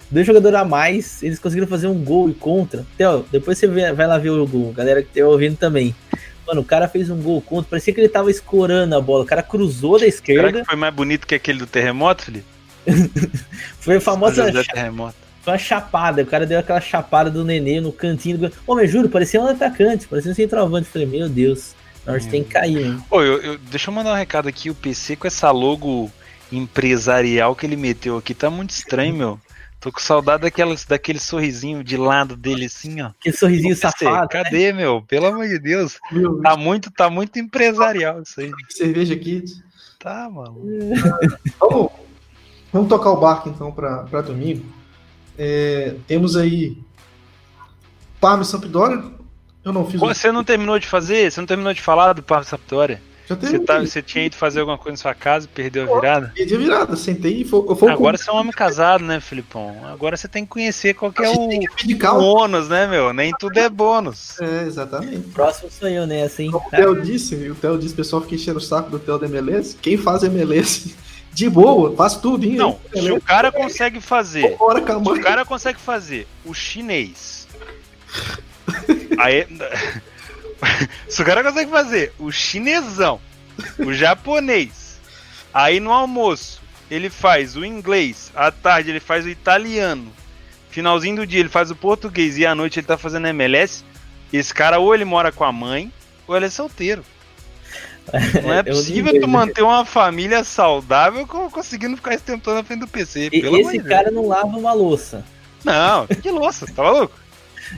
[0.10, 2.84] dois jogadores a mais, eles conseguiram fazer um gol e contra.
[2.98, 5.96] Theo, depois você vai lá ver o gol, galera que tá ouvindo também.
[6.46, 9.28] Mano, o cara fez um gol contra, parecia que ele tava escorando a bola, o
[9.28, 10.48] cara cruzou da esquerda.
[10.50, 12.46] Será que foi mais bonito que aquele do terremoto, Felipe?
[13.80, 14.52] foi a famosa...
[14.64, 15.16] Terremoto.
[15.44, 18.52] Foi uma chapada, o cara deu aquela chapada do nenê no cantinho do.
[18.66, 20.88] Ô, mas juro, parecia um atacante, parecia um centroavante.
[20.88, 21.76] Falei, meu Deus,
[22.06, 22.30] nós hum.
[22.30, 23.04] tem que cair, hein?
[23.12, 26.10] Ô, eu, eu, deixa eu mandar um recado aqui, o PC com essa logo
[26.50, 29.40] empresarial que ele meteu aqui tá muito estranho, meu.
[29.84, 33.08] Tô com saudade daquelas, daquele sorrisinho de lado dele, assim, ó.
[33.08, 34.22] Aquele sorrisinho safado.
[34.22, 34.28] Né?
[34.30, 34.80] Cadê, né?
[34.80, 35.02] meu?
[35.02, 36.00] Pelo amor de Deus.
[36.10, 38.50] Meu, tá muito, tá muito empresarial isso aí.
[38.70, 39.44] Cerveja aqui.
[40.00, 40.62] Tá, mano.
[41.60, 41.92] vamos,
[42.72, 44.66] vamos tocar o barco então pra, pra domingo.
[45.38, 46.78] É, temos aí
[48.22, 49.04] Parma e Sampdoria.
[49.66, 50.00] Eu não fiz.
[50.00, 50.34] Você o...
[50.34, 51.30] não terminou de fazer?
[51.30, 53.02] Você não terminou de falar do Parma e Sampdoria?
[53.28, 55.96] Já você, tá, você tinha ido fazer alguma coisa na sua casa e perdeu a
[56.00, 56.32] virada?
[56.36, 57.64] Perdi a virada, sentei e foi.
[57.76, 59.86] foi Agora você é um homem casado, né, Filipão?
[59.86, 63.14] Agora você tem que conhecer qual que é o, o ônus, né, meu?
[63.14, 64.40] Nem tudo é bônus.
[64.42, 65.30] É, exatamente.
[65.30, 66.24] Próximo sou eu, né?
[66.24, 66.52] Assim.
[66.52, 69.18] Como o Theo disse, o Theo disse, o pessoal fica enchendo o saco do Theo
[69.18, 69.78] de MLS.
[69.82, 70.94] Quem faz MLS
[71.32, 72.46] de boa, faz tudo.
[72.46, 72.56] Hein?
[72.56, 74.50] Não, se o cara consegue fazer.
[74.50, 77.48] Se o cara consegue fazer o chinês.
[79.18, 79.48] Aí,
[81.08, 83.20] se o cara consegue fazer o chinesão,
[83.80, 85.00] o japonês,
[85.54, 90.12] aí no almoço ele faz o inglês, à tarde ele faz o italiano,
[90.70, 93.84] finalzinho do dia ele faz o português e à noite ele tá fazendo MLS,
[94.32, 95.92] esse cara ou ele mora com a mãe
[96.28, 97.04] ou ele é solteiro.
[98.44, 103.30] Não é possível tu manter uma família saudável conseguindo ficar estentando na frente do PC.
[103.32, 105.24] E, esse cara não lava uma louça.
[105.64, 107.18] Não, que louça, tá maluco?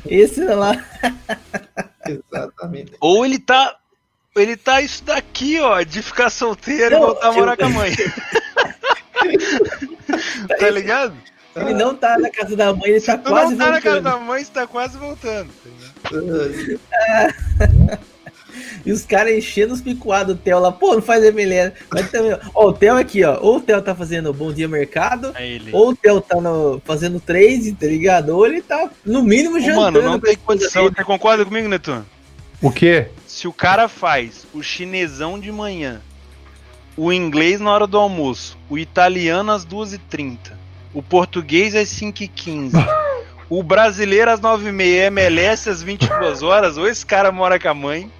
[0.05, 0.83] Esse lá.
[2.31, 2.93] Exatamente.
[2.99, 3.77] Ou ele tá.
[4.35, 7.69] Ele tá isso daqui, ó, de ficar solteiro não, e voltar a morar com a
[7.69, 7.95] mãe.
[10.59, 11.15] tá ligado?
[11.55, 13.51] Ele não tá na casa da mãe, ele tá quase voltando.
[13.51, 15.49] não tá na casa da mãe, está quase voltando.
[18.85, 21.73] E os caras enchendo os picuados do Theo lá, pô, não faz MLS.
[21.91, 23.39] Mas também, ó, o Theo aqui, ó.
[23.41, 27.19] Ou o Theo tá fazendo Bom Dia Mercado, é ou o Theo tá no, fazendo
[27.19, 28.29] trade, tá ligado?
[28.29, 29.81] Ou ele tá, no mínimo, jantando.
[29.81, 30.83] Mano, não tem condição.
[30.83, 32.05] Você concorda comigo, Netuno?
[32.61, 33.07] O quê?
[33.27, 36.01] Se o cara faz o chinesão de manhã,
[36.97, 40.37] o inglês na hora do almoço, o italiano às 2h30,
[40.93, 42.71] o português às 5h15.
[43.49, 48.11] o brasileiro às 9h30, MLS às 22 horas, ou esse cara mora com a mãe,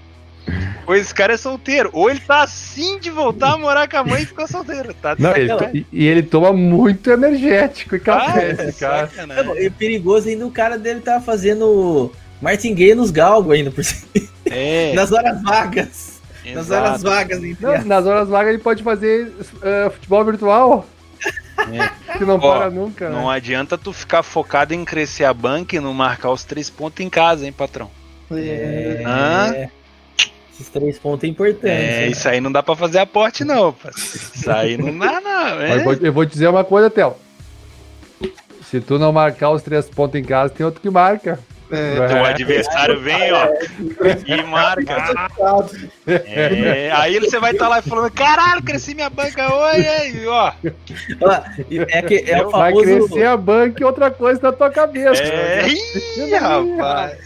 [0.86, 1.90] ou esse cara é solteiro.
[1.94, 4.94] Ou ele tá assim de voltar a morar com a mãe e ficou solteiro.
[4.94, 9.10] Tá não, ele, e, e, ele toma muito energético e café, ah, esse cara.
[9.58, 14.08] É, perigoso ainda o cara dele tá fazendo martingueiro nos galgos ainda por cima.
[14.46, 14.94] É.
[14.94, 16.22] Nas horas vagas.
[16.46, 16.56] Exato.
[16.56, 20.88] Nas horas vagas, não, Nas horas vagas ele pode fazer uh, futebol virtual.
[21.72, 22.06] É.
[22.16, 23.10] Que não Ó, para nunca.
[23.10, 23.36] Não né?
[23.36, 27.10] adianta tu ficar focado em crescer a banca e não marcar os três pontos em
[27.10, 27.92] casa, hein, patrão?
[28.32, 29.04] É.
[29.06, 29.68] Hã?
[30.56, 31.68] Esses três pontos é importante.
[31.68, 32.08] É, né?
[32.08, 33.74] isso aí não dá pra fazer aporte, não.
[33.74, 33.90] Pô.
[33.90, 35.36] Isso aí não dá, não.
[35.62, 35.76] É.
[35.76, 37.16] Eu, vou, eu vou te dizer uma coisa, Théo.
[38.70, 41.40] Se tu não marcar os três pontos em casa, tem outro que marca.
[41.72, 42.22] É.
[42.22, 43.48] O adversário vem, ó,
[44.26, 44.96] e marca.
[46.08, 50.54] É, aí você vai estar tá lá falando: caralho, cresci minha banca hoje, aí, ó.
[51.90, 52.86] É que é o famoso...
[52.86, 55.24] Vai crescer a banca e outra coisa na tua cabeça.
[55.24, 57.18] É, Ih, rapaz.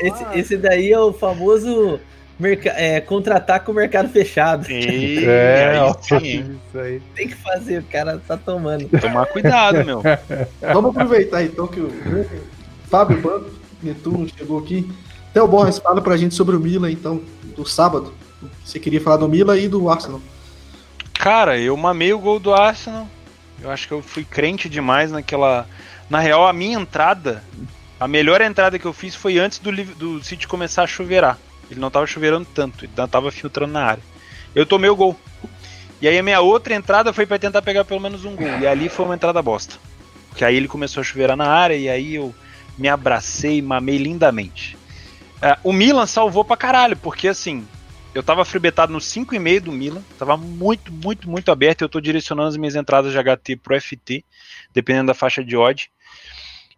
[0.00, 2.00] Esse, esse daí é o famoso
[2.44, 4.70] Merca é, contra-ataque com o mercado fechado.
[4.70, 5.24] E...
[5.24, 6.58] É, sim.
[6.68, 7.00] Isso aí.
[7.14, 8.86] Tem que fazer, o cara tá tomando.
[9.00, 10.02] Tomar cuidado, meu.
[10.60, 11.90] Vamos aproveitar então que o
[12.90, 13.50] Fábio Banco,
[13.82, 14.86] Netuno, chegou aqui.
[15.32, 17.22] Theo Borges, fala pra gente sobre o Milan, então.
[17.56, 18.12] do sábado.
[18.62, 20.20] Você queria falar do Milan e do Arsenal.
[21.14, 23.08] Cara, eu mamei o gol do Arsenal.
[23.62, 25.66] Eu acho que eu fui crente demais naquela.
[26.10, 27.42] Na real, a minha entrada,
[27.98, 31.38] a melhor entrada que eu fiz foi antes do, do City começar a chuveirar.
[31.70, 34.02] Ele não tava choverando tanto, ele tava filtrando na área.
[34.54, 35.18] Eu tomei o gol.
[36.00, 38.58] E aí a minha outra entrada foi para tentar pegar pelo menos um gol.
[38.60, 39.76] E ali foi uma entrada bosta.
[40.28, 42.34] Porque aí ele começou a chuveirar na área e aí eu
[42.76, 44.76] me abracei, mamei lindamente.
[45.36, 47.66] Uh, o Milan salvou pra caralho, porque assim,
[48.14, 51.82] eu tava fribetado no 5,5 do Milan, tava muito, muito, muito aberto.
[51.82, 54.24] Eu tô direcionando as minhas entradas de HT pro FT,
[54.72, 55.90] dependendo da faixa de odd.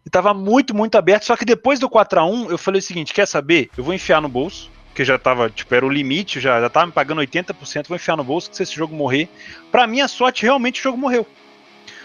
[0.05, 1.25] E tava muito, muito aberto.
[1.25, 3.69] Só que depois do 4 a 1 eu falei o seguinte: quer saber?
[3.77, 6.87] Eu vou enfiar no bolso, que já tava, tipo, era o limite, já, já tava
[6.87, 9.29] me pagando 80%, vou enfiar no bolso, que se esse jogo morrer.
[9.71, 11.27] Pra minha sorte, realmente o jogo morreu.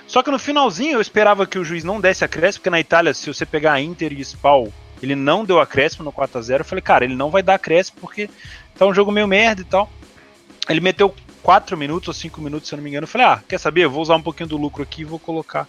[0.07, 3.14] Só que no finalzinho eu esperava que o juiz não desse acréscimo, porque na Itália,
[3.14, 4.70] se você pegar Inter e Spal,
[5.02, 7.55] ele não deu acréscimo no 4 a 0 Eu falei, cara, ele não vai dar
[7.55, 8.28] acréscimo porque
[8.74, 9.90] Tá um jogo meio merda e tal.
[10.68, 13.05] Ele meteu 4 minutos ou 5 minutos, se eu não me engano.
[13.05, 13.85] Eu falei, ah, quer saber?
[13.85, 15.68] Eu vou usar um pouquinho do lucro aqui e vou colocar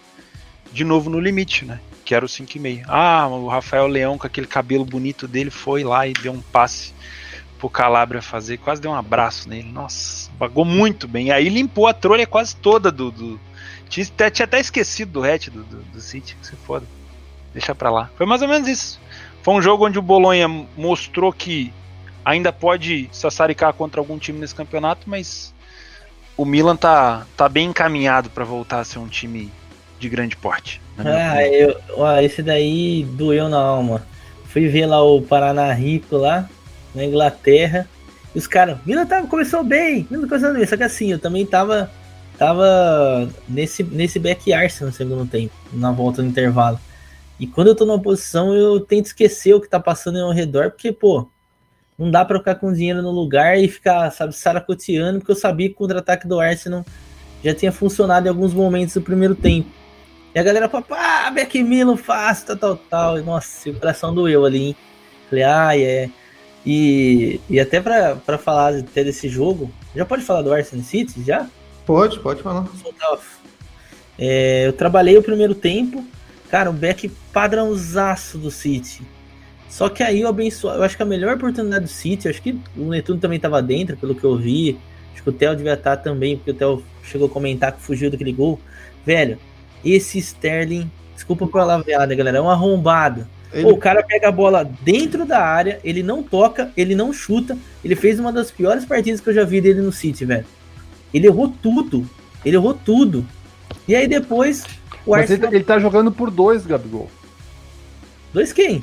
[0.72, 1.80] de novo no limite, né?
[2.04, 2.84] Que era o 5,5.
[2.88, 6.93] Ah, o Rafael Leão com aquele cabelo bonito dele foi lá e deu um passe
[7.58, 8.58] pro Calabria fazer.
[8.58, 9.70] Quase deu um abraço nele.
[9.70, 11.30] Nossa, pagou muito bem.
[11.30, 13.10] Aí limpou a trolha quase toda do.
[13.10, 13.40] do...
[13.88, 16.86] Tinha, tinha, até esquecido do hatch do, do, do City, que você foda.
[17.52, 18.10] Deixa pra lá.
[18.16, 19.00] Foi mais ou menos isso.
[19.42, 21.72] Foi um jogo onde o Bolonha mostrou que
[22.24, 25.54] ainda pode sassaricar contra algum time nesse campeonato, mas
[26.36, 29.52] o Milan tá, tá bem encaminhado para voltar a ser um time
[30.00, 30.80] de grande porte.
[30.98, 34.06] Ah, eu, ó, esse daí doeu na alma.
[34.46, 36.48] Fui ver lá o Paraná Rico lá,
[36.94, 37.88] na Inglaterra.
[38.34, 40.66] E os caras, Milan tá, começou bem, Milan começou bem.
[40.66, 41.90] Só que assim, eu também tava,
[42.38, 46.78] tava nesse, nesse back Arsenal no segundo tempo, na volta do intervalo.
[47.38, 50.70] E quando eu tô numa posição, eu tento esquecer o que tá passando ao redor,
[50.70, 51.28] porque, pô,
[51.98, 55.68] não dá para ficar com dinheiro no lugar e ficar, sabe, saracoteando, porque eu sabia
[55.68, 56.84] que o contra-ataque do Arsenal
[57.42, 59.68] já tinha funcionado em alguns momentos do primeiro tempo.
[60.34, 63.18] E a galera falou, pá, Beck Milan fácil, tal, tal, tal.
[63.18, 64.76] E, nossa, o coração doeu ali, hein?
[65.28, 66.10] Falei, ah, é.
[66.66, 71.46] E, e até para falar até desse jogo, já pode falar do Arsenal City, já?
[71.84, 72.66] Pode, pode falar.
[74.18, 76.04] É, eu trabalhei o primeiro tempo,
[76.50, 79.02] cara, o back padrãozaço do City.
[79.68, 80.70] Só que aí eu abençoo.
[80.70, 83.96] Eu acho que a melhor oportunidade do City, acho que o Netuno também estava dentro,
[83.96, 84.78] pelo que eu vi.
[85.12, 88.10] Acho que o Theo devia estar também, porque o Theo chegou a comentar que fugiu
[88.10, 88.60] daquele gol.
[89.04, 89.36] Velho,
[89.84, 93.26] esse Sterling, desculpa por palavreada, galera, é um arrombado.
[93.54, 93.70] Ele...
[93.70, 97.56] o cara pega a bola dentro da área, ele não toca, ele não chuta.
[97.84, 100.44] Ele fez uma das piores partidas que eu já vi dele no City, velho.
[101.12, 102.08] Ele errou tudo.
[102.44, 103.24] Ele errou tudo.
[103.86, 104.64] E aí depois.
[105.06, 105.50] O Mas Arsenal...
[105.50, 107.08] ele, ele tá jogando por dois, Gabigol.
[108.32, 108.82] Dois quem?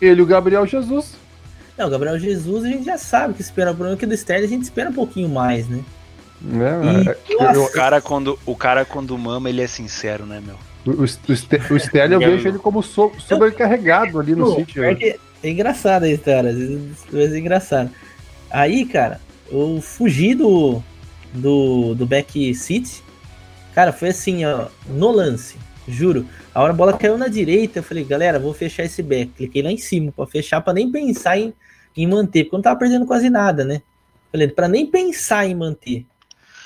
[0.00, 1.14] Ele e o Gabriel Jesus.
[1.78, 3.70] Não, o Gabriel Jesus a gente já sabe que espera.
[3.70, 5.82] O problema é que do Sterling a gente espera um pouquinho mais, né?
[6.44, 10.56] É, e, é, o, cara quando, o cara quando mama, ele é sincero, né, meu?
[10.86, 14.82] O, o, o Sterling eu vejo ele como so, sobrecarregado ali no sítio.
[14.84, 17.90] É, é, é engraçado a história, às vezes é engraçado.
[18.50, 20.82] Aí, cara, eu fugi do,
[21.32, 23.02] do, do back seat.
[23.74, 25.56] Cara, foi assim, ó, no lance,
[25.88, 26.26] juro.
[26.54, 29.32] A hora a bola caiu na direita, eu falei, galera, vou fechar esse back.
[29.36, 31.54] Cliquei lá em cima para fechar, para nem pensar em,
[31.96, 33.80] em manter, porque eu não tava perdendo quase nada, né?
[34.30, 36.04] Falei, para nem pensar em manter.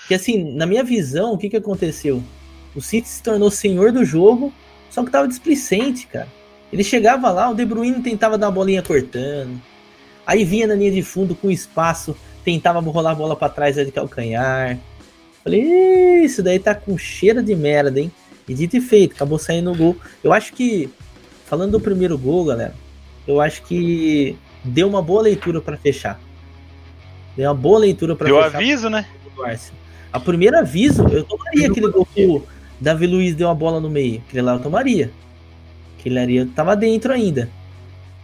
[0.09, 2.23] Que assim, na minha visão, o que que aconteceu?
[2.77, 4.53] O City se tornou senhor do jogo,
[4.91, 6.29] só que tava displicente, cara.
[6.71, 9.61] Ele chegava lá, o De Bruyne tentava dar uma bolinha cortando.
[10.27, 13.91] Aí vinha na linha de fundo com espaço, tentava rolar a bola para trás de
[13.91, 14.79] calcanhar.
[15.43, 18.13] Falei, isso daí tá com cheiro de merda, hein?
[18.49, 19.97] E dito e feito, acabou saindo o gol.
[20.23, 20.91] Eu acho que,
[21.47, 22.75] falando do primeiro gol, galera,
[23.27, 26.21] eu acho que deu uma boa leitura para fechar.
[27.37, 28.51] Deu uma boa leitura para fechar.
[28.51, 29.07] Deu aviso, né?
[30.13, 32.43] A primeiro aviso, eu tomaria aquele gol que o
[32.81, 34.23] Davi Luiz deu uma bola no meio.
[34.27, 35.11] Aquele lá eu tomaria.
[35.99, 37.49] Aquele ali tava dentro ainda.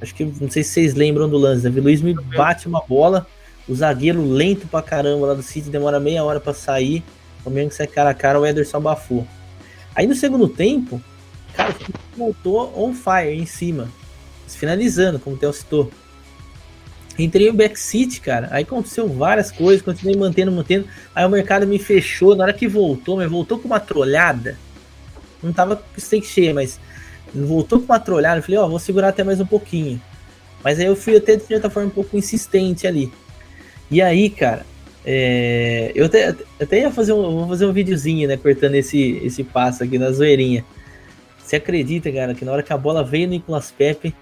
[0.00, 1.62] Acho que, não sei se vocês lembram do lance.
[1.62, 3.26] Davi Luiz me bate uma bola.
[3.68, 7.02] O zagueiro lento pra caramba lá do City demora meia hora para sair.
[7.44, 9.26] O que sai cara a cara, o Ederson abafou.
[9.94, 11.02] Aí no segundo tempo,
[11.54, 11.74] cara,
[12.16, 13.88] voltou on fire em cima.
[14.46, 15.90] Finalizando, como o Theo citou.
[17.18, 18.48] Entrei no backseat, cara.
[18.50, 20.86] Aí aconteceu várias coisas, continuei mantendo, mantendo.
[21.14, 22.34] Aí o mercado me fechou.
[22.34, 24.56] Na hora que voltou, mas voltou com uma trolhada.
[25.42, 26.80] Não tava com stake cheia, mas
[27.34, 28.38] voltou com uma trolhada.
[28.38, 30.00] Eu falei, ó, oh, vou segurar até mais um pouquinho.
[30.64, 33.12] Mas aí eu fui até de certa forma um pouco insistente ali.
[33.90, 34.64] E aí, cara,
[35.04, 38.36] é, eu até, até ia fazer um, vou fazer um videozinho, né?
[38.36, 40.64] Cortando esse, esse passo aqui na zoeirinha.
[41.44, 44.14] Você acredita, cara, que na hora que a bola veio no Nicolas Pepe,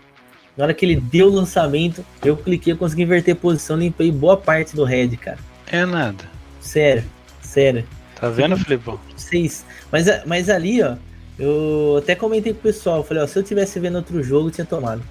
[0.56, 4.36] Na hora que ele deu o lançamento, eu cliquei, eu consegui inverter posição, limpei boa
[4.36, 5.38] parte do head, cara.
[5.66, 6.24] É nada.
[6.60, 7.04] Sério,
[7.40, 7.86] sério.
[8.14, 9.00] Tá vendo, Filipão?
[9.16, 9.64] Seis.
[9.90, 10.96] Mas, mas ali, ó,
[11.38, 14.52] eu até comentei com o pessoal, falei, ó, se eu tivesse vendo outro jogo, eu
[14.52, 15.02] tinha tomado.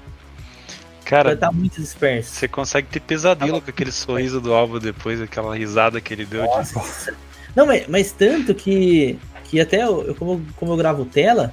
[1.10, 2.36] Cara, tá muito disperso.
[2.36, 6.44] Você consegue ter pesadelo com aquele sorriso do Alvo depois, aquela risada que ele deu.
[6.44, 7.14] De...
[7.56, 11.52] Não, mas, mas tanto que, que até eu, como, como eu gravo tela,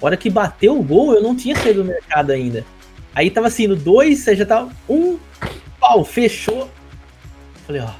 [0.00, 2.62] a hora que bateu o gol, eu não tinha saído do mercado ainda.
[3.14, 4.70] Aí tava assim, no 2, você já tava.
[4.88, 5.18] Um,
[5.78, 6.70] pau, fechou.
[7.66, 7.90] Falei, ó.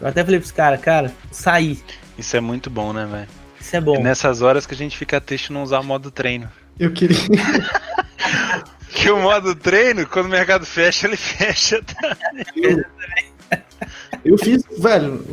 [0.00, 1.78] Eu até falei pros caras, cara, saí.
[2.16, 3.28] Isso é muito bom, né, velho?
[3.60, 3.96] Isso é bom.
[3.96, 6.48] É nessas horas que a gente fica triste não usar o modo treino.
[6.78, 7.18] Eu queria.
[8.90, 12.84] que o modo treino, quando o mercado fecha, ele fecha também.
[14.24, 15.24] Eu fiz, velho,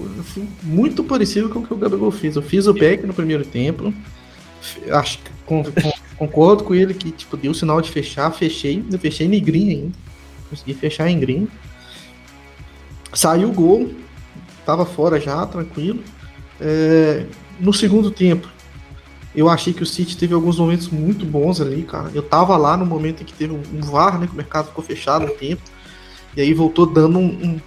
[0.63, 2.35] muito parecido com o que o Gabigol fez.
[2.35, 3.93] Eu fiz o back no primeiro tempo.
[4.91, 8.83] Acho que com, com, concordo com ele que tipo, deu o sinal de fechar, fechei.
[8.91, 9.97] Eu fechei em green ainda.
[10.49, 11.47] Consegui fechar em green.
[13.13, 13.91] Saiu o gol.
[14.65, 16.03] Tava fora já, tranquilo.
[16.59, 17.25] É,
[17.59, 18.47] no segundo tempo,
[19.35, 22.09] eu achei que o City teve alguns momentos muito bons ali, cara.
[22.13, 24.27] Eu tava lá no momento em que teve um VAR, né?
[24.27, 25.61] Que o mercado ficou fechado um tempo.
[26.35, 27.59] E aí voltou dando um, um,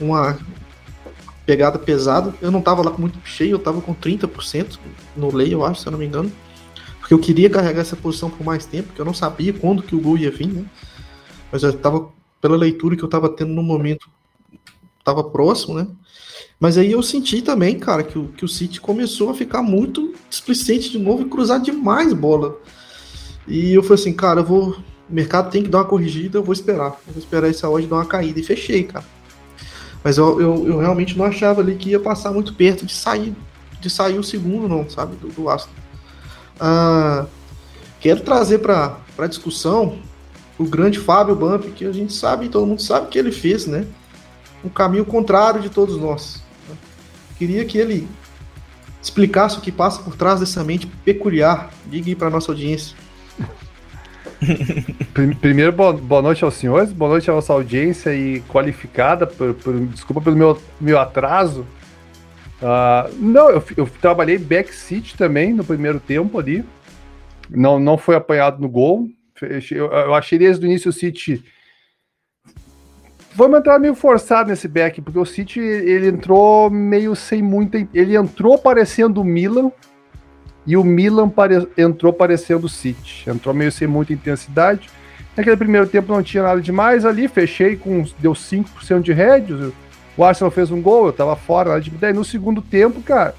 [0.00, 0.38] uma
[1.46, 2.34] pegada pesada.
[2.42, 4.78] Eu não tava lá com muito cheio, eu tava com 30%
[5.16, 6.30] no lei, eu acho, se eu não me engano.
[6.98, 9.94] Porque eu queria carregar essa posição por mais tempo, porque eu não sabia quando que
[9.94, 10.64] o gol ia vir, né?
[11.50, 12.08] Mas eu tava,
[12.40, 14.08] pela leitura que eu tava tendo no momento,
[15.04, 15.86] tava próximo, né?
[16.58, 20.14] Mas aí eu senti também, cara, que o, que o City começou a ficar muito
[20.28, 22.58] displicente de novo e cruzar demais bola.
[23.48, 24.76] E eu falei assim, cara, eu vou.
[25.08, 27.00] O mercado tem que dar uma corrigida, eu vou esperar.
[27.06, 28.38] Eu vou esperar essa hoje dar uma caída.
[28.38, 29.04] E fechei, cara.
[30.04, 33.34] Mas eu, eu, eu, realmente não achava ali que ia passar muito perto de sair
[33.80, 35.16] de sair o segundo, não, sabe?
[35.16, 35.72] Do, do Aston.
[36.58, 37.26] Ah,
[38.00, 39.98] quero trazer para discussão
[40.58, 43.86] o grande Fábio Bump, que a gente sabe, todo mundo sabe que ele fez, né?
[44.62, 46.42] Um caminho contrário de todos nós.
[47.38, 48.06] Queria que ele
[49.02, 51.70] explicasse o que passa por trás dessa mente peculiar.
[51.86, 52.94] Diga aí para nossa audiência.
[55.40, 60.20] Primeiro, boa noite aos senhores, boa noite à nossa audiência e qualificada, por, por desculpa
[60.20, 61.66] pelo meu, meu atraso.
[62.60, 66.64] Uh, não, eu, eu trabalhei backseat também no primeiro tempo ali.
[67.48, 69.08] Não, não foi apanhado no gol.
[69.40, 71.42] Eu, eu achei desde o início o City
[73.32, 77.78] Vamos entrar meio forçado nesse back, porque o City ele entrou meio sem muita.
[77.94, 79.70] Ele entrou parecendo o Milan
[80.66, 83.30] e o Milan pare, entrou parecendo o City.
[83.30, 84.90] Entrou meio sem muita intensidade.
[85.36, 88.04] Naquele primeiro tempo não tinha nada demais ali, fechei com.
[88.18, 89.72] deu 5% de heads.
[90.20, 91.78] O Arsenal fez um gol, eu tava fora.
[91.78, 93.34] Né, daí no segundo tempo, cara.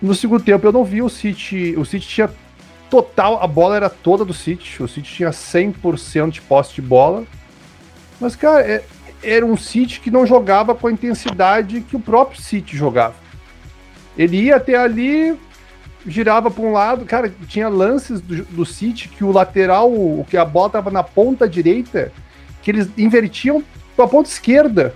[0.00, 1.74] No segundo tempo eu não vi o City.
[1.76, 2.30] O City tinha
[2.88, 3.42] total.
[3.42, 4.82] A bola era toda do City.
[4.82, 7.24] O City tinha 100% de posse de bola
[8.20, 8.84] mas, cara, é,
[9.22, 13.14] era um City que não jogava com a intensidade que o próprio City jogava.
[14.16, 15.34] Ele ia até ali,
[16.06, 20.36] girava para um lado, cara, tinha lances do, do City que o lateral, o que
[20.36, 22.12] a bola estava na ponta direita,
[22.62, 23.64] que eles invertiam
[23.96, 24.94] para a ponta esquerda.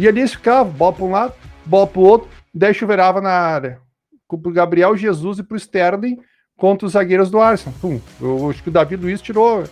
[0.00, 1.34] E ali eles ficavam, bola para um lado,
[1.66, 3.78] bola para o outro, daí chuveirava na área.
[4.26, 6.18] Para o Gabriel Jesus e para o Sterling
[6.56, 7.74] contra os zagueiros do Arsenal.
[7.82, 9.62] Pum, eu acho que o Davi Luiz tirou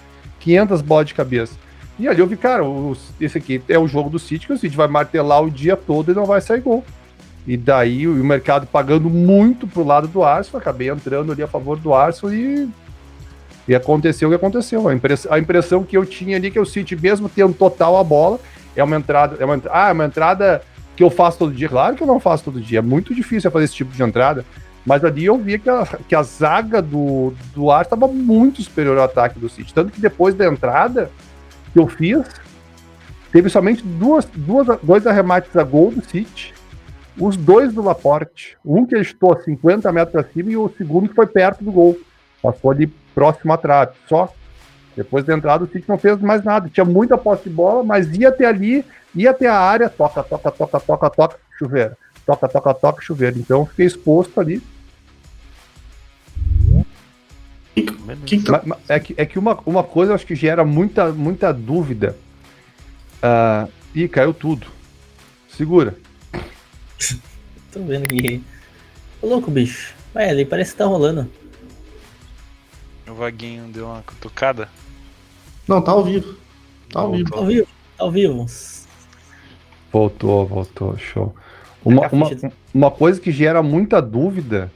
[0.41, 1.55] 500 bolas de cabeça.
[1.99, 2.62] E ali eu vi, cara,
[3.18, 6.12] esse aqui é o jogo do City, que o City vai martelar o dia todo
[6.12, 6.85] e não vai sair gol.
[7.47, 11.79] E daí o, mercado pagando muito pro lado do Arsenal, acabei entrando ali a favor
[11.79, 12.68] do Arsenal e,
[13.66, 14.87] e aconteceu o que aconteceu.
[14.89, 18.05] A, impress, a impressão que eu tinha ali que o City, mesmo tendo total a
[18.05, 18.39] bola,
[18.74, 19.36] é uma entrada.
[19.40, 20.62] É uma, ah, é uma entrada
[20.96, 21.68] que eu faço todo dia.
[21.68, 24.44] Claro que eu não faço todo dia, é muito difícil fazer esse tipo de entrada.
[24.84, 28.96] Mas ali eu vi que a, que a zaga do, do Arsenal estava muito superior
[28.98, 29.74] ao ataque do City.
[29.74, 31.10] Tanto que depois da entrada,
[31.72, 32.24] que eu fiz,
[33.30, 36.54] teve somente duas, duas, dois arremates a gol do City,
[37.18, 38.56] os dois do Laporte.
[38.64, 41.98] Um que estou a 50 metros acima e o segundo que foi perto do gol.
[42.42, 44.32] Passou ali próximo à trave, só.
[44.99, 46.68] Depois da entrada, o City não fez mais nada.
[46.68, 48.84] Tinha muita posse de bola, mas ia até ali,
[49.14, 51.96] ia até a área, toca, toca, toca, toca, toca, chuveiro.
[52.26, 53.38] Toca, toca, toca, chuveiro.
[53.38, 54.61] Então fiquei exposto ali.
[58.88, 62.16] É que, é que uma, uma coisa eu acho que gera muita, muita dúvida.
[63.22, 64.66] Uh, ih, caiu tudo.
[65.49, 65.94] Segura.
[67.70, 68.42] Tô vendo aqui.
[69.22, 69.94] Ô louco, bicho.
[70.12, 71.30] Vai ali, parece que tá rolando.
[73.07, 74.68] O vaguinho deu uma cutucada?
[75.68, 76.34] Não, tá ao vivo.
[76.90, 77.30] Tá ao vivo.
[77.30, 77.68] Tá ao vivo.
[77.98, 78.46] Tá ao vivo.
[79.92, 81.34] Voltou, voltou, show.
[81.84, 82.30] Uma, uma,
[82.74, 84.72] uma coisa que gera muita dúvida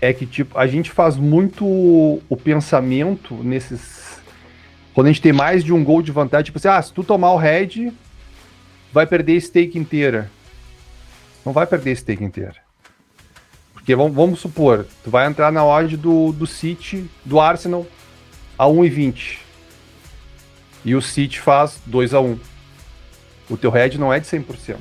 [0.00, 4.20] é que tipo a gente faz muito o pensamento nesses
[4.94, 7.04] Quando a gente tem mais de um gol de vantagem, tipo assim, ah, se tu
[7.04, 7.92] tomar o head,
[8.92, 10.30] vai perder a stake inteira.
[11.44, 12.56] Não vai perder a stake inteira.
[13.72, 17.86] Porque vamos, vamos supor, tu vai entrar na odd do, do City, do Arsenal,
[18.58, 19.47] a 1,20.
[20.88, 22.38] E o City faz 2 a 1
[23.50, 24.76] O teu head não é de 100%.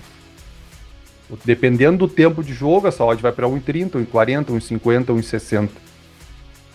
[1.44, 5.70] Dependendo do tempo de jogo, essa odd vai para 1,30, 1,40, 1,50, 1,60.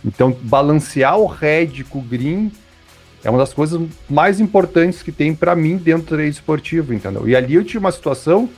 [0.05, 2.53] Então, balancear o red com o green
[3.25, 3.81] é uma das coisas
[4.11, 7.27] mais importantes que tem para mim dentro do trade esportivo, entendeu?
[7.27, 8.51] E ali eu tinha uma situação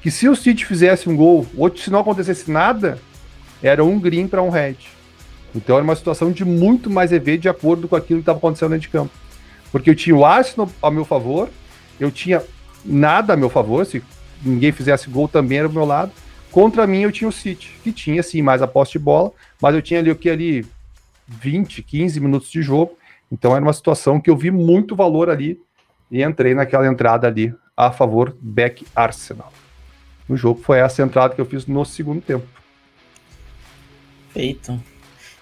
[0.00, 2.98] que se o City fizesse um gol, ou se não acontecesse nada,
[3.62, 4.76] era um green para um red.
[5.54, 8.70] Então era uma situação de muito mais EV de acordo com aquilo que estava acontecendo
[8.70, 9.21] dentro de campo.
[9.72, 11.50] Porque eu tinha o Arsenal ao meu favor,
[11.98, 12.42] eu tinha
[12.84, 14.02] nada a meu favor, se
[14.44, 16.12] ninguém fizesse gol também era do meu lado.
[16.52, 19.74] Contra mim eu tinha o City, que tinha sim mais a posse de bola, mas
[19.74, 20.66] eu tinha ali o que ali
[21.26, 22.96] 20, 15 minutos de jogo
[23.32, 25.58] então era uma situação que eu vi muito valor ali
[26.10, 29.50] e entrei naquela entrada ali a favor back Arsenal.
[30.28, 32.46] O jogo foi essa entrada que eu fiz no segundo tempo.
[34.28, 34.78] Feito.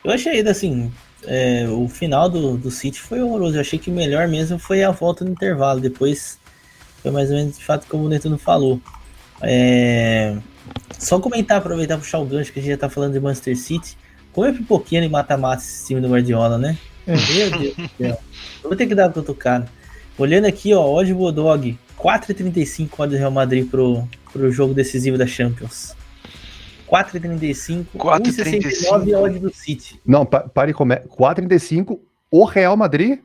[0.05, 0.93] Eu achei assim,
[1.27, 3.57] é, o final do, do City foi horroroso.
[3.57, 5.81] Eu achei que o melhor mesmo foi a volta no intervalo.
[5.81, 6.39] Depois
[7.03, 8.81] foi mais ou menos de fato como o Neto não falou.
[9.43, 10.37] É,
[10.99, 13.97] só comentar, aproveitar puxar o gancho que a gente já tá falando de Manchester City.
[14.33, 16.79] Como é pipoquinha e mata-mata esse time do Guardiola, né?
[17.07, 17.16] Meu
[17.59, 18.18] Deus do céu.
[18.62, 19.68] vou ter que dar uma cutucada.
[20.16, 25.16] Olhando aqui, ó, hoje o Bodog, 4,35 odd do Real Madrid pro, pro jogo decisivo
[25.16, 25.97] da Champions.
[26.91, 27.86] 4,35.
[27.97, 30.01] 4,69 odd do City.
[30.05, 31.01] Não, pa, pare como é.
[31.07, 33.20] 4,35 o Real Madrid?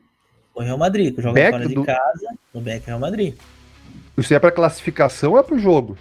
[0.54, 1.80] O Real Madrid, que joga back fora do...
[1.80, 3.34] de casa, no back Real Madrid.
[4.16, 5.98] Isso é para classificação ou é pro jogo?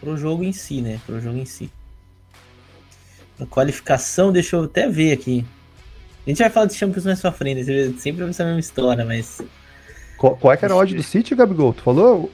[0.00, 1.00] Pro jogo em si, né?
[1.06, 1.70] Pro jogo em si.
[3.38, 5.44] A qualificação, deixa eu até ver aqui.
[6.26, 7.64] A gente vai falar de Champions mais pra frente,
[7.98, 9.40] sempre essa mesma história, mas.
[10.16, 11.72] Qual, qual é que era a odd do City, Gabigol?
[11.72, 12.30] Tu falou?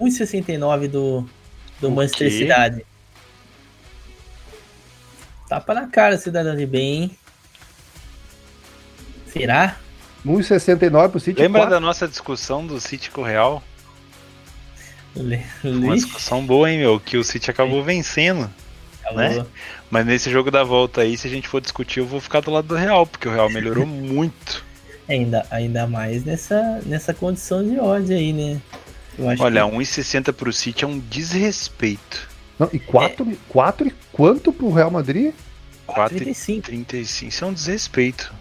[0.00, 1.24] 1,69 do,
[1.80, 2.84] do Manchester City.
[5.52, 7.10] Tapa na cara, cidadão de bem.
[9.26, 9.76] Será?
[10.24, 11.42] 1,69 pro City.
[11.42, 11.74] Lembra 4?
[11.74, 13.62] da nossa discussão do City com o Real?
[15.62, 16.98] Uma discussão boa, hein, meu?
[16.98, 18.50] Que o City acabou vencendo.
[19.14, 19.44] Né?
[19.90, 22.50] Mas nesse jogo da volta aí, se a gente for discutir, eu vou ficar do
[22.50, 24.64] lado do Real, porque o Real melhorou muito.
[25.06, 28.58] Ainda, ainda mais nessa, nessa condição de ódio aí, né?
[29.38, 29.76] Olha, que...
[29.76, 32.31] 1,60 pro City é um desrespeito.
[32.58, 33.36] Não, e 4, é.
[33.48, 35.32] 4 e quanto pro Real Madrid?
[35.88, 37.26] 4,35.
[37.26, 38.32] Isso é um desrespeito.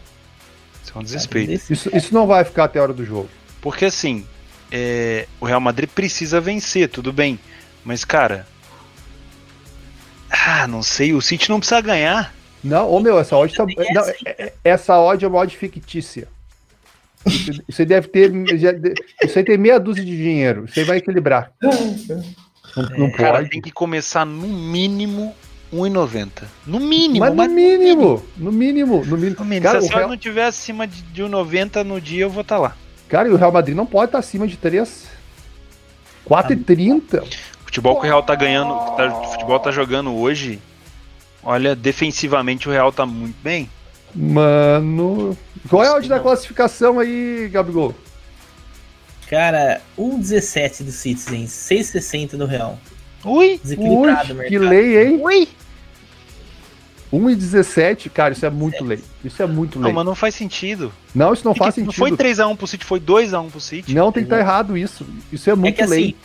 [0.84, 1.51] Isso é um desrespeito.
[1.74, 3.30] Isso, isso não vai ficar até a hora do jogo.
[3.62, 4.26] Porque assim,
[4.72, 7.39] é, o Real Madrid precisa vencer, tudo bem.
[7.84, 8.47] Mas, cara,
[10.30, 12.34] ah, não sei, o City não precisa ganhar.
[12.64, 13.66] Não, ô meu, essa odd tá.
[13.66, 16.28] Não, é, é, essa odd é uma odd fictícia.
[17.68, 18.32] Você deve ter.
[19.22, 20.68] Você tem meia dúzia de dinheiro.
[20.68, 21.51] Você vai equilibrar.
[22.76, 25.36] Não, não é, Cara, tem que começar no mínimo
[25.74, 26.43] 1,90.
[26.65, 27.19] No mínimo.
[27.19, 29.05] Mas no mínimo, no mínimo.
[29.05, 29.36] No mínimo.
[29.38, 29.63] No mínimo.
[29.63, 30.09] Cara, Se a Real...
[30.09, 32.76] não tiver acima de, de 1,90 no dia, eu vou estar tá lá.
[33.07, 35.09] Cara, e o Real Madrid não pode estar acima de 3.
[36.28, 37.24] 4,30
[37.72, 40.59] futebol que o Real tá ganhando, tá, o futebol tá jogando hoje,
[41.41, 43.69] olha, defensivamente o Real tá muito bem.
[44.13, 45.38] Mano,
[45.69, 47.95] qual é a odd da classificação aí, Gabigol?
[49.32, 52.77] Cara, 1,17 do Citizen, 6,60 do Real.
[53.23, 55.21] Ui, Desequilibrado ui, que lei, hein?
[55.23, 55.47] Ui.
[57.13, 58.99] 1,17, cara, isso é muito lei.
[59.23, 59.88] Isso é muito lei.
[59.88, 60.91] Não, mas não faz sentido.
[61.15, 61.88] Não, isso não faz sentido.
[61.88, 63.93] Não foi 3x1 pro City, foi 2x1 pro City.
[63.93, 65.07] Não, tem que estar tá errado isso.
[65.32, 66.15] Isso é muito é que, lei.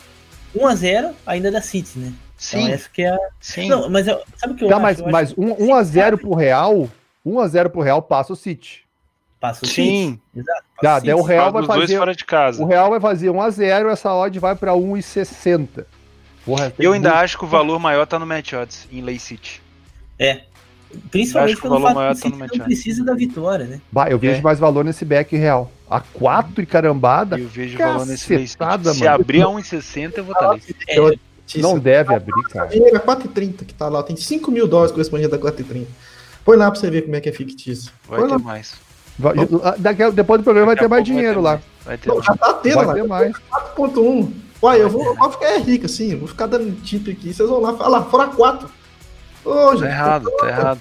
[0.57, 2.13] Assim, 1x0 ainda da City, né?
[2.37, 2.59] Sim.
[2.59, 3.19] Então, essa que é a...
[3.39, 3.69] Sim.
[3.69, 5.05] Não, mas eu, sabe o que eu tá, acho?
[5.05, 6.91] Mas, mas 1x0 pro Real,
[7.25, 8.86] 1x0 pro Real passa o City.
[9.41, 10.11] Passa o Sim.
[10.11, 10.23] City.
[10.35, 10.65] Exato.
[10.81, 11.99] Tá, daí o Real vai fazer.
[11.99, 12.63] fora de casa.
[12.63, 15.87] O Real vai fazer 1x0, essa odd vai pra 1,60.
[16.79, 17.23] Eu ainda muito...
[17.23, 19.61] acho que o valor maior tá no match odds, em Lay City.
[20.19, 20.43] É.
[21.11, 23.81] Principalmente pelo fato maior que o tá não precisa da vitória, né?
[23.91, 24.43] Bah, eu vejo é.
[24.43, 25.71] mais valor nesse back real.
[25.91, 27.39] A 4 e carambada.
[27.39, 28.65] Eu vejo valor nesse Lay City.
[28.95, 30.63] Se abrir a 1,60, eu vou estar tá ali.
[30.89, 31.61] É.
[31.61, 32.71] Não deve abrir, cara.
[32.71, 34.03] Chega 4,30 que tá lá.
[34.03, 35.87] Tem 5 mil dólares correspondendo a 4,30.
[36.45, 37.93] Põe lá pra você ver como é que é fictício.
[38.09, 38.39] Vai Põe ter lá.
[38.39, 38.86] mais.
[39.19, 39.35] Vai,
[39.79, 41.61] daqui, depois do programa vai ter mais dinheiro lá.
[41.85, 42.95] Vai ter já tá tendo vai lá.
[42.95, 43.33] Ter mais.
[43.77, 44.33] 4.1.
[44.63, 47.33] Uai, eu vou, eu vou ficar rico assim, vou ficar dando tip aqui.
[47.33, 48.71] Vocês vão lá falar, fora 4.
[49.45, 50.81] Ô, gente, tá errado, tá errado.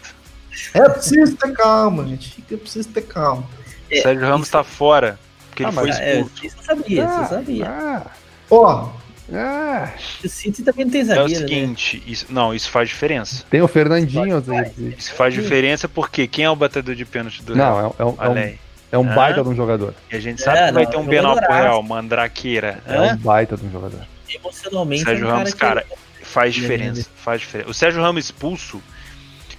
[0.73, 2.43] É preciso ter calma, gente.
[2.51, 3.43] É preciso ter calma.
[3.89, 5.19] É, Sérgio Ramos tá fora.
[5.49, 6.43] Porque ah, ele foi é, expulso.
[6.43, 7.69] É, isso eu sabia, ah, isso eu sabia.
[7.69, 8.05] Ah,
[8.49, 8.89] Ó,
[9.33, 9.91] ah.
[10.23, 11.47] O City também não tem zagueiro, É o né?
[11.47, 12.03] seguinte, né?
[12.07, 13.43] isso, não, isso faz diferença.
[13.49, 14.37] Tem o Fernandinho.
[14.37, 17.85] Isso faz, isso faz diferença porque quem é o batedor de pênalti do Não, é,
[17.87, 18.57] é, é, um,
[18.91, 19.95] É um baita de um jogador.
[20.11, 22.81] E a gente sabe é, que vai ter um Benal pro Real, Mandraqueira.
[22.85, 24.01] É um baita de um jogador.
[24.33, 25.03] Emocionalmente.
[25.03, 26.25] Sérgio é um Ramos, cara, que...
[26.25, 27.09] faz diferença.
[27.15, 27.69] Faz diferença.
[27.69, 28.81] O Sérgio Ramos expulso,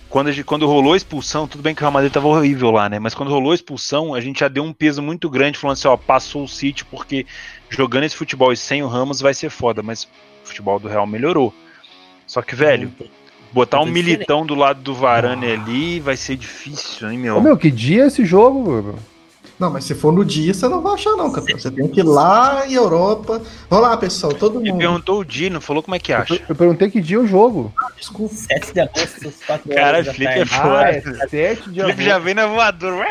[0.09, 2.89] quando, gente, quando rolou a expulsão, tudo bem que o Real Madrid tava horrível lá,
[2.89, 2.99] né?
[2.99, 5.89] Mas quando rolou a expulsão, a gente já deu um peso muito grande, falando assim,
[5.89, 7.27] ó, passou o City, porque
[7.69, 9.83] jogando esse futebol e sem o Ramos vai ser foda.
[9.83, 10.09] Mas o
[10.45, 11.53] futebol do Real melhorou.
[12.27, 12.93] Só que, velho,
[13.53, 15.55] botar um militão do lado do Varane ah.
[15.55, 17.37] ali vai ser difícil, hein, meu?
[17.37, 18.99] Ô, meu, que dia é esse jogo, meu?
[19.59, 21.47] Não, mas se for no dia, você não vai achar, não, cara.
[21.47, 23.41] Você tem que ir lá em Europa.
[23.71, 24.67] Vamos lá, pessoal, todo mundo.
[24.67, 26.35] Ele perguntou o dia, não falou como é que acha.
[26.35, 27.73] Eu, eu perguntei que dia é o jogo.
[27.83, 28.35] Ah, desculpa.
[28.35, 30.85] 7 de agosto, 4 Cara, Felipe é foda.
[30.85, 31.97] Ah, é 7 de agosto.
[31.97, 33.07] Felipe já vem na voadora.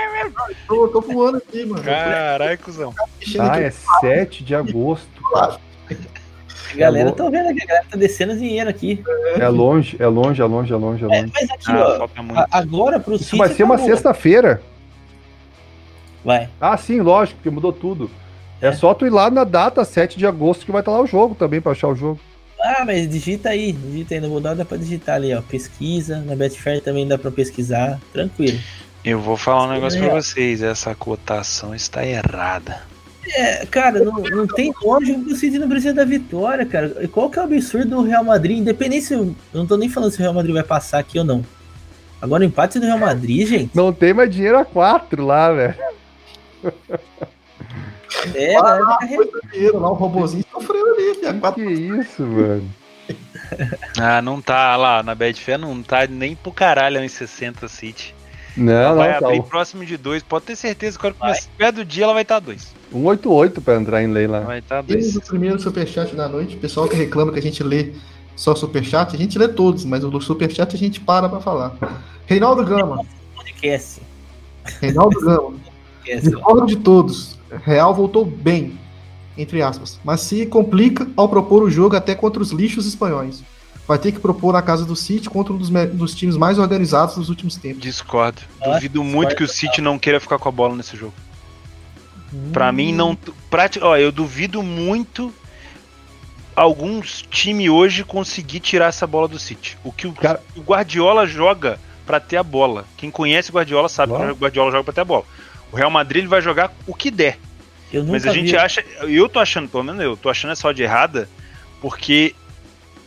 [0.68, 1.84] Tô, tô voando aqui, mano.
[1.84, 2.94] Caralho, cuzão.
[3.40, 5.10] Ah, é 7 de agosto.
[5.34, 9.04] A galera, tô vendo aqui, a galera tá descendo dinheiro aqui.
[9.40, 11.24] É longe, é longe, é longe, é longe, é longe.
[11.24, 14.62] É, mas aqui, ah, ó, agora pro Isso vai ser uma sexta-feira.
[16.26, 16.50] Vai.
[16.60, 18.10] Ah, sim, lógico, porque mudou tudo.
[18.60, 18.70] É.
[18.70, 21.08] é só tu ir lá na data 7 de agosto que vai estar lá o
[21.08, 22.20] jogo também para achar o jogo.
[22.60, 25.42] Ah, mas digita aí, digita aí no Bulldog, dá pra digitar ali, ó.
[25.42, 28.58] Pesquisa, na Betfair também dá pra pesquisar, tranquilo.
[29.04, 30.08] Eu vou falar um negócio é.
[30.08, 32.82] pra vocês, essa cotação está errada.
[33.28, 37.08] É, cara, não, não tem lógica que o City não precisa da vitória, cara.
[37.12, 38.58] Qual que é o absurdo do Real Madrid?
[38.58, 39.14] Independente se.
[39.14, 41.46] Eu não tô nem falando se o Real Madrid vai passar aqui ou não.
[42.20, 43.76] Agora o empate do Real Madrid, gente.
[43.76, 45.76] Não tem mais dinheiro a 4 lá, velho.
[48.34, 48.98] É, ah, lá,
[49.52, 51.64] dinheiro, lá o robôzinho sofreu ali, que, quatro...
[51.64, 52.70] que isso, mano.
[54.00, 58.16] ah, não tá lá na Betfair, não tá nem pro caralho em 60 City.
[58.58, 61.76] Não, ela não, vai tá abrir próximo de 2, pode ter certeza que quando perto
[61.76, 62.74] do dia ela vai estar tá 2.
[62.92, 64.40] 188 pra entrar em lei lá.
[64.40, 65.18] Vai estar tá 2.
[65.18, 67.94] o primeiro superchat da noite, o pessoal que reclama que a gente lê
[68.36, 71.76] só superchat, a gente lê todos, mas o superchat a gente para pra falar.
[72.26, 73.06] Reinaldo Gama.
[73.36, 74.02] Podcast.
[74.82, 75.65] Reinaldo Gama.
[76.06, 77.38] Discordo de todos.
[77.64, 78.78] Real voltou bem,
[79.38, 83.44] entre aspas, mas se complica ao propor o jogo até contra os lixos espanhóis.
[83.88, 87.16] Vai ter que propor na casa do City contra um dos, dos times mais organizados
[87.16, 87.82] dos últimos tempos.
[87.82, 88.42] Discordo.
[88.60, 91.14] Ah, Duvido muito que o City não queira ficar com a bola nesse jogo.
[92.34, 92.50] Hum.
[92.52, 93.16] Para mim não,
[93.50, 93.80] prati...
[93.82, 95.32] ó, eu duvido muito
[96.56, 99.78] alguns times hoje conseguir tirar essa bola do City.
[99.84, 100.42] O que o, Cara...
[100.56, 102.86] o Guardiola joga para ter a bola.
[102.98, 105.26] Quem conhece o Guardiola sabe que o Guardiola joga para ter a bola.
[105.76, 107.38] O Real Madrid ele vai jogar o que der.
[108.10, 108.58] Mas a gente vi.
[108.58, 111.28] acha, eu tô achando, pelo menos eu tô achando essa odd errada,
[111.82, 112.34] porque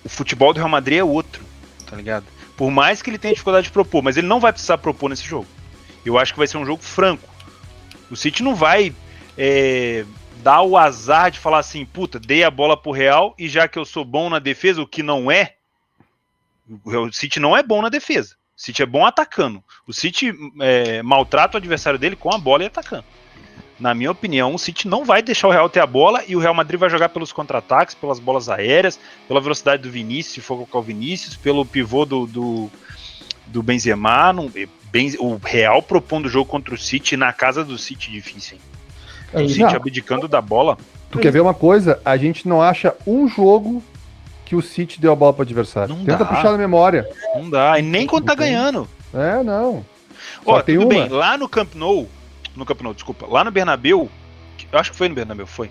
[0.04, 1.42] o futebol do Real Madrid é outro,
[1.86, 2.26] tá ligado?
[2.58, 5.24] Por mais que ele tenha dificuldade de propor, mas ele não vai precisar propor nesse
[5.24, 5.46] jogo.
[6.04, 7.26] Eu acho que vai ser um jogo franco.
[8.10, 8.94] O City não vai
[9.38, 10.04] é,
[10.42, 13.78] dar o azar de falar assim, puta, dei a bola pro Real e já que
[13.78, 15.54] eu sou bom na defesa, o que não é,
[16.84, 18.36] o City não é bom na defesa.
[18.54, 19.64] O City é bom atacando.
[19.88, 23.04] O City é, maltrata o adversário dele com a bola e atacando.
[23.80, 26.38] Na minha opinião, o City não vai deixar o Real ter a bola e o
[26.38, 30.56] Real Madrid vai jogar pelos contra-ataques, pelas bolas aéreas, pela velocidade do Vinícius, se for
[30.56, 32.70] colocar o Vinícius, pelo pivô do, do,
[33.46, 34.30] do Benzema.
[34.32, 34.52] Não,
[34.92, 38.62] ben, o Real propondo o jogo contra o City na casa do City difícil, hein?
[39.32, 39.76] É, o City não.
[39.76, 40.76] abdicando da bola.
[41.10, 41.98] Tu quer ver uma coisa?
[42.04, 43.82] A gente não acha um jogo
[44.44, 45.94] que o City deu a bola para o adversário.
[45.94, 46.26] Não Tenta dá.
[46.26, 47.08] puxar na memória.
[47.36, 48.88] Não dá, e nem quando tá ganhando.
[49.12, 49.84] É, não.
[50.44, 50.94] Ó, tem tudo uma.
[50.94, 52.08] bem, lá no Camp Nou,
[52.54, 54.10] no Camp Nou, desculpa, lá no Bernabéu,
[54.72, 55.70] eu acho que foi no Bernabéu, foi.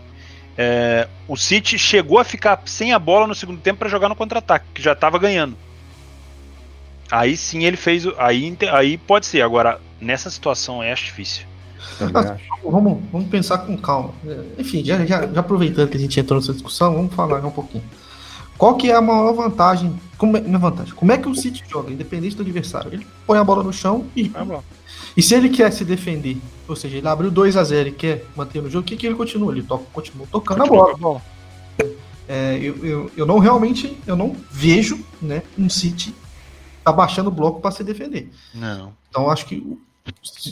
[0.57, 4.15] É, o City chegou a ficar sem a bola no segundo tempo para jogar no
[4.15, 5.55] contra-ataque, que já tava ganhando.
[7.11, 8.05] Aí sim ele fez.
[8.17, 9.41] Aí, aí pode ser.
[9.41, 11.45] Agora, nessa situação é difícil.
[12.63, 14.13] vamos, vamos pensar com calma.
[14.57, 17.83] Enfim, já, já, já aproveitando que a gente entrou nessa discussão, vamos falar um pouquinho.
[18.58, 19.99] Qual que é a maior vantagem?
[20.18, 20.93] Como é, minha vantagem?
[20.93, 22.91] Como é que o City joga, independente do adversário?
[22.91, 24.32] Ele põe a bola no chão e.
[24.34, 24.62] Ah,
[25.16, 26.38] e se ele quer se defender,
[26.68, 29.05] ou seja, ele abriu 2 a 0 e quer manter no jogo, o que, que
[29.05, 29.51] ele continua?
[29.51, 31.22] Ele toca, continua tocando continua a bola.
[32.28, 36.14] É, eu, eu, eu não realmente eu não vejo né, um City
[36.84, 38.30] abaixando o bloco para se defender.
[38.53, 38.93] Não.
[39.10, 39.78] Então acho que.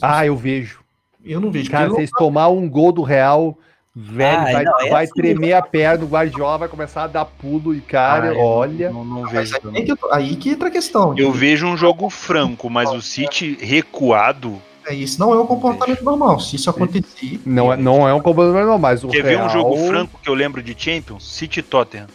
[0.01, 0.80] Ah, eu vejo.
[1.24, 1.72] Eu não vejo.
[1.72, 3.58] Cara, vocês tomar um gol do Real
[3.97, 7.07] Velho, ah, vai, não, é vai assim, tremer a perna, o Guardiola vai começar a
[7.07, 8.89] dar pulo e, cara, ah, olha.
[8.91, 11.17] Não, não vejo aí, que, aí que entra a questão.
[11.17, 14.61] Eu vejo um jogo franco, mas o City recuado.
[14.85, 16.41] É, isso não é um comportamento normal.
[16.41, 17.39] Se isso acontecer.
[17.45, 19.43] Não é, não é um comportamento normal, mas o Quer real...
[19.43, 21.25] ver um jogo franco que eu lembro de Champions?
[21.33, 22.07] City Tottenham.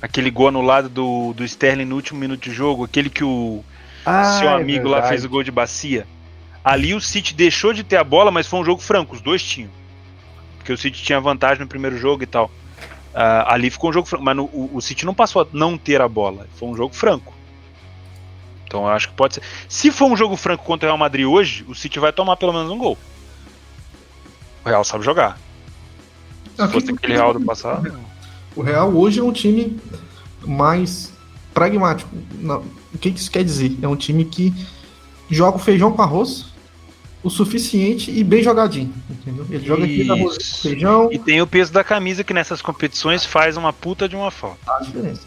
[0.00, 3.64] Aquele gol anulado do, do Sterling no último minuto de jogo, aquele que o
[4.06, 6.06] ah, seu é amigo é lá fez o gol de bacia.
[6.62, 9.42] Ali o City deixou de ter a bola, mas foi um jogo franco, os dois
[9.42, 9.70] tinham
[10.64, 12.46] porque o City tinha vantagem no primeiro jogo e tal.
[13.12, 15.76] Uh, ali ficou um jogo franco, mas no, o, o, City não passou a não
[15.76, 17.34] ter a bola, foi um jogo franco.
[18.66, 19.42] Então eu acho que pode ser.
[19.68, 22.52] Se for um jogo franco contra o Real Madrid hoje, o City vai tomar pelo
[22.52, 22.96] menos um gol.
[24.64, 25.38] O Real sabe jogar.
[26.56, 27.94] Se fosse aquele Real do passado.
[28.56, 29.78] O Real hoje é um time
[30.46, 31.12] mais
[31.52, 32.10] pragmático.
[32.92, 33.76] O que isso quer dizer?
[33.82, 34.52] É um time que
[35.30, 36.53] joga o feijão com arroz
[37.24, 39.46] o suficiente e bem jogadinho, entendeu?
[39.48, 40.14] Ele joga aqui na
[40.60, 41.08] feijão.
[41.10, 44.58] E tem o peso da camisa que nessas competições faz uma puta de uma falta.
[44.68, 45.22] A diferença.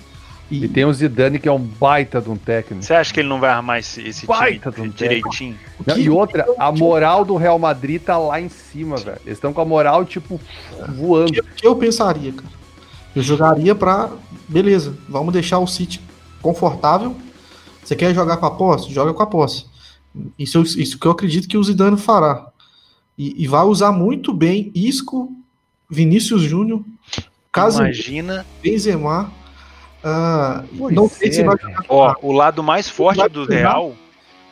[0.49, 2.85] E, e, tem o Zidane que é um baita de um técnico.
[2.85, 5.57] Você acha que ele não vai armar esse, esse baita time de um direitinho?
[5.85, 9.17] Não, e outra, a moral do Real Madrid tá lá em cima, velho.
[9.25, 10.39] Eles estão com a moral, tipo,
[10.95, 11.31] voando.
[11.31, 12.49] O que, que eu pensaria, cara?
[13.15, 14.11] Eu jogaria pra.
[14.47, 15.99] Beleza, vamos deixar o City
[16.41, 17.15] confortável.
[17.83, 18.93] Você quer jogar com a posse?
[18.93, 19.65] Joga com a posse.
[20.37, 22.47] Isso, isso que eu acredito que o Zidane fará.
[23.17, 25.31] E, e vai usar muito bem Isco,
[25.89, 26.83] Vinícius Júnior,
[27.55, 28.45] Imagina.
[28.61, 29.31] Benzema.
[30.03, 31.57] Uh, não sei se vai
[31.89, 33.95] Ó, o lado mais forte do Real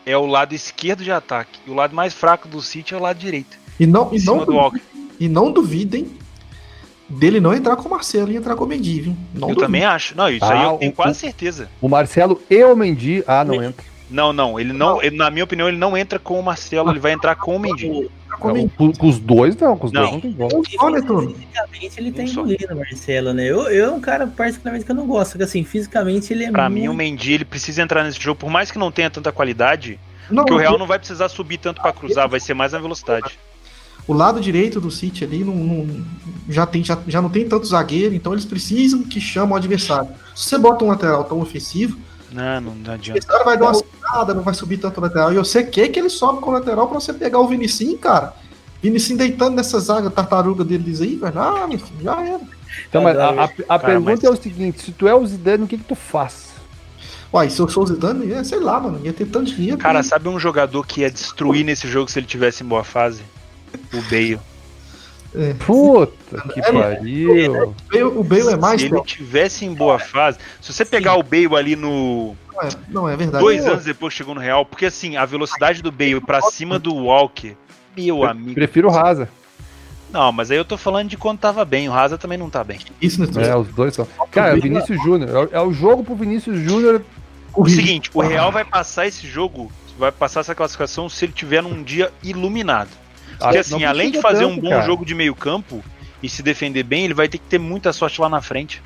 [0.06, 1.60] é o lado esquerdo de ataque.
[1.66, 3.58] E o lado mais fraco do City é o lado direito.
[3.80, 4.82] E não, e não, duvidem,
[5.20, 6.18] e não duvidem
[7.08, 9.18] dele não entrar com o Marcelo e entrar com o Mendy, viu?
[9.34, 10.18] Não eu também acho.
[10.18, 11.70] Não, isso ah, aí eu tenho o, quase certeza.
[11.82, 13.24] O Marcelo e o Mendy.
[13.28, 13.86] Ah, não entra.
[14.10, 17.00] Não, não, ele não, ele, na minha opinião, ele não entra com o Marcelo, ele
[17.00, 18.10] vai entrar com o Mendy.
[18.40, 20.02] Com, com, os dois, não, com os não.
[20.02, 21.30] dois não tem como.
[21.30, 23.46] Fisicamente ele tem engolido o Marcelo, né?
[23.46, 26.52] Eu, eu é um cara, particularmente, que eu não gosto, porque assim, fisicamente ele é
[26.52, 26.82] Pra muito...
[26.82, 29.98] mim, o Mendy, ele precisa entrar nesse jogo, por mais que não tenha tanta qualidade,
[30.30, 32.80] não, porque o Real não vai precisar subir tanto para cruzar, vai ser mais na
[32.80, 33.40] velocidade.
[34.08, 36.06] O lado direito do City ali não, não,
[36.48, 40.10] já, tem, já, já não tem tanto zagueiro, então eles precisam que chamem o adversário.
[40.36, 41.98] Se você bota um lateral tão ofensivo,
[42.36, 43.18] não, não, adianta.
[43.18, 45.34] Esse cara vai dar uma segurada, não vai subir tanto lateral.
[45.34, 48.34] E você quer que ele sobe com o lateral pra você pegar o Vinicinho, cara.
[48.82, 51.40] Vinicinho deitando nessa zaga tartaruga deles aí, velho.
[51.40, 52.42] Ah, meu filho, já era.
[52.88, 54.24] Então, mas a, a, a cara, pergunta mas...
[54.24, 56.54] é o seguinte: se tu é o Zidane, o que, que tu faz?
[57.34, 59.78] Uai, se eu sou o Zidane, é, sei lá, mano, ia ter tanto dinheiro.
[59.78, 63.24] Cara, sabe um jogador que ia destruir nesse jogo se ele tivesse em boa fase?
[63.94, 64.40] O Bale.
[65.38, 65.54] É.
[65.54, 67.76] Puta que é, pariu.
[68.16, 68.82] O Bale é mais.
[68.82, 70.38] Se ele tivesse em boa fase.
[70.62, 71.20] Se você pegar Sim.
[71.20, 72.36] o Bale ali no.
[72.54, 73.44] Não é, não, é verdade.
[73.44, 76.96] Dois anos depois chegou no Real, porque assim, a velocidade do Bale pra cima do
[76.96, 77.56] Walker,
[77.98, 78.54] meu eu amigo.
[78.54, 79.30] Prefiro o Rasa.
[80.12, 81.90] Não, mas aí eu tô falando de quando tava bem.
[81.90, 82.80] O Rasa também não tá bem.
[83.02, 84.08] Isso não é, os dois são.
[84.32, 85.50] Cara, o Vinícius Júnior.
[85.52, 87.02] É, é o jogo pro Vinícius Júnior.
[87.54, 91.62] O seguinte, o Real vai passar esse jogo, vai passar essa classificação se ele tiver
[91.62, 92.90] num dia iluminado.
[93.38, 94.84] Porque assim, além de fazer tanto, um bom cara.
[94.84, 95.84] jogo de meio campo
[96.22, 98.82] e se defender bem, ele vai ter que ter muita sorte lá na frente.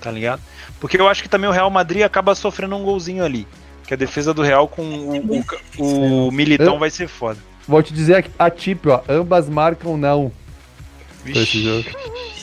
[0.00, 0.42] Tá ligado?
[0.80, 3.46] Porque eu acho que também o Real Madrid acaba sofrendo um golzinho ali.
[3.86, 5.44] Que a defesa do Real com o,
[5.78, 7.38] o, o Militão eu, vai ser foda.
[7.68, 9.02] Vou te dizer a tip, ó.
[9.08, 10.32] Ambas marcam não.
[11.24, 11.88] Esse jogo.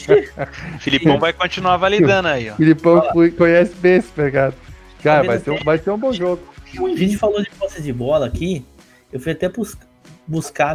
[0.79, 2.55] Filipão vai continuar validando aí, ó.
[2.55, 3.01] Filipão
[3.37, 4.55] conhece bem esse pegado.
[5.03, 6.41] Cara, vai ser, um, vai ser um bom jogo.
[6.77, 8.65] A gente falou de posse de bola aqui.
[9.11, 9.88] Eu fui até buscar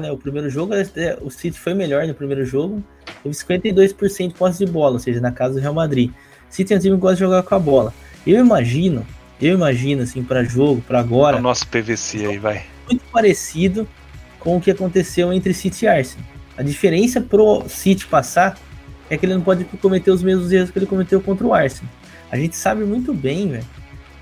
[0.00, 2.82] né, o primeiro jogo, é, o City foi melhor no primeiro jogo,
[3.22, 6.10] teve 52% de posse de bola, ou seja, na casa do Real Madrid.
[6.50, 7.94] City é um time que gosta de jogar com a bola.
[8.26, 9.06] Eu imagino,
[9.40, 11.36] eu imagino assim para jogo, para agora.
[11.36, 12.64] O nosso PVC aí vai.
[12.86, 13.86] Muito parecido
[14.38, 16.26] com o que aconteceu entre City e Arsenal.
[16.56, 18.58] A diferença pro City passar
[19.10, 21.90] é que ele não pode cometer os mesmos erros que ele cometeu contra o Arsenal.
[22.30, 23.64] A gente sabe muito bem, velho,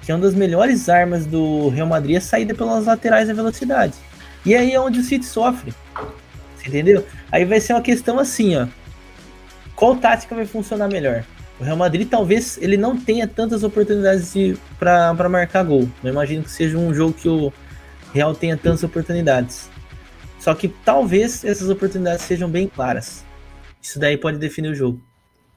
[0.02, 3.34] que é uma das melhores armas do Real Madrid é a saída pelas laterais da
[3.34, 3.94] velocidade.
[4.44, 5.72] E aí é onde o City sofre.
[6.56, 7.06] Você entendeu?
[7.30, 8.66] Aí vai ser uma questão assim, ó.
[9.74, 11.24] Qual tática vai funcionar melhor?
[11.58, 14.34] O Real Madrid talvez ele não tenha tantas oportunidades
[14.78, 15.88] para marcar gol.
[16.02, 17.52] Não imagino que seja um jogo que o
[18.12, 19.70] Real tenha tantas oportunidades.
[20.38, 23.24] Só que talvez essas oportunidades sejam bem claras.
[23.80, 25.00] Isso daí pode definir o jogo.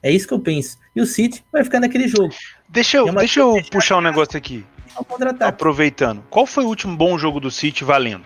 [0.02, 0.78] É isso que eu penso.
[0.94, 2.32] E o City vai ficar naquele jogo.
[2.68, 4.64] Deixa eu, deixa eu puxar um negócio aqui.
[5.48, 6.22] Aproveitando.
[6.30, 8.24] Qual foi o último bom jogo do City valendo?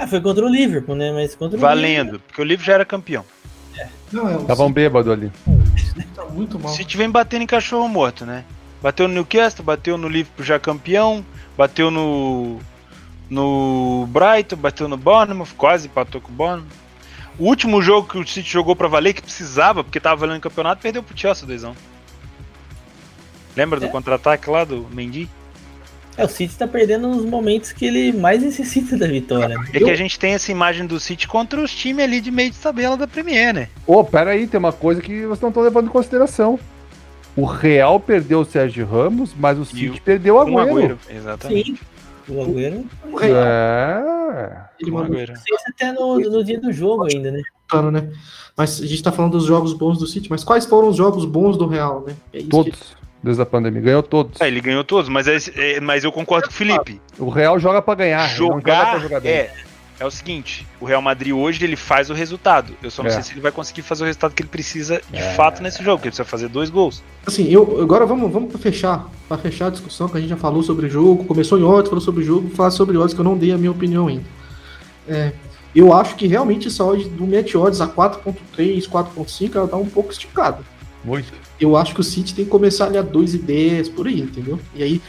[0.00, 1.12] Ah, foi contra o Liverpool, né?
[1.12, 2.20] Mas contra o Valendo, Liverpool...
[2.26, 3.22] porque o Liverpool já era campeão.
[3.76, 3.86] É.
[4.10, 5.30] Não, é, Tava um bêbado ali.
[6.14, 6.72] Tá muito mal.
[6.72, 8.44] City vem batendo em cachorro morto, né?
[8.82, 11.24] Bateu no Newcastle, bateu no Liverpool já campeão,
[11.56, 12.58] bateu no
[13.28, 16.72] no Brighton, bateu no Bournemouth, quase empatou com o Bournemouth.
[17.38, 20.42] O último jogo que o City jogou para valer, que precisava, porque tava valendo o
[20.42, 21.76] campeonato, perdeu pro Chelsea, doisão.
[23.54, 23.80] Lembra é.
[23.80, 25.28] do contra-ataque lá do Mendy?
[26.20, 29.56] É, o City tá perdendo nos momentos que ele mais necessita da vitória.
[29.72, 32.50] É que a gente tem essa imagem do City contra os times ali de meio
[32.50, 33.68] de tabela da Premier, né?
[33.86, 36.60] Ô, oh, pera aí, tem uma coisa que vocês não estão levando em consideração.
[37.34, 40.02] O Real perdeu o Sérgio Ramos, mas o City o...
[40.02, 40.70] perdeu o Agüero.
[40.70, 40.98] Agüero.
[41.08, 41.72] Exatamente.
[41.72, 42.34] Sim.
[42.34, 42.84] O Agüero.
[43.22, 44.56] É.
[44.78, 45.16] Ele mandou.
[45.16, 47.40] Não sei se até no, no dia do jogo ainda, né?
[47.92, 48.10] né?
[48.54, 51.24] Mas a gente tá falando dos jogos bons do City, mas quais foram os jogos
[51.24, 52.14] bons do Real, né?
[52.32, 52.78] É Todos.
[52.78, 53.80] Que desde a pandemia.
[53.80, 54.40] Ganhou todos.
[54.40, 57.00] É, ele ganhou todos, mas, é, é, mas eu concordo com o Felipe.
[57.18, 58.28] O Real joga para ganhar.
[58.28, 59.52] Jogar, joga é.
[59.98, 62.74] é o seguinte: o Real Madrid hoje ele faz o resultado.
[62.82, 63.12] Eu só não É.
[63.14, 65.34] sei se ele vai conseguir fazer o resultado que ele precisa de É.
[65.34, 67.02] fato nesse jogo, porque ele precisa fazer dois gols.
[67.26, 70.36] Assim, eu agora vamos, vamos pra fechar, para fechar a discussão que a gente já
[70.36, 73.20] falou sobre o jogo, começou em odds, falou sobre o jogo, falar sobre odds que
[73.20, 74.24] eu não dei a minha opinião ainda.
[75.08, 75.32] É,
[75.74, 79.86] eu acho que realmente essa odd do match odds a 4.3, 4.5, ela tá um
[79.88, 80.58] pouco esticada.
[81.04, 81.32] Muito.
[81.60, 84.58] Eu acho que o City tem que começar ali a 2,10 por aí, entendeu?
[84.74, 85.02] E aí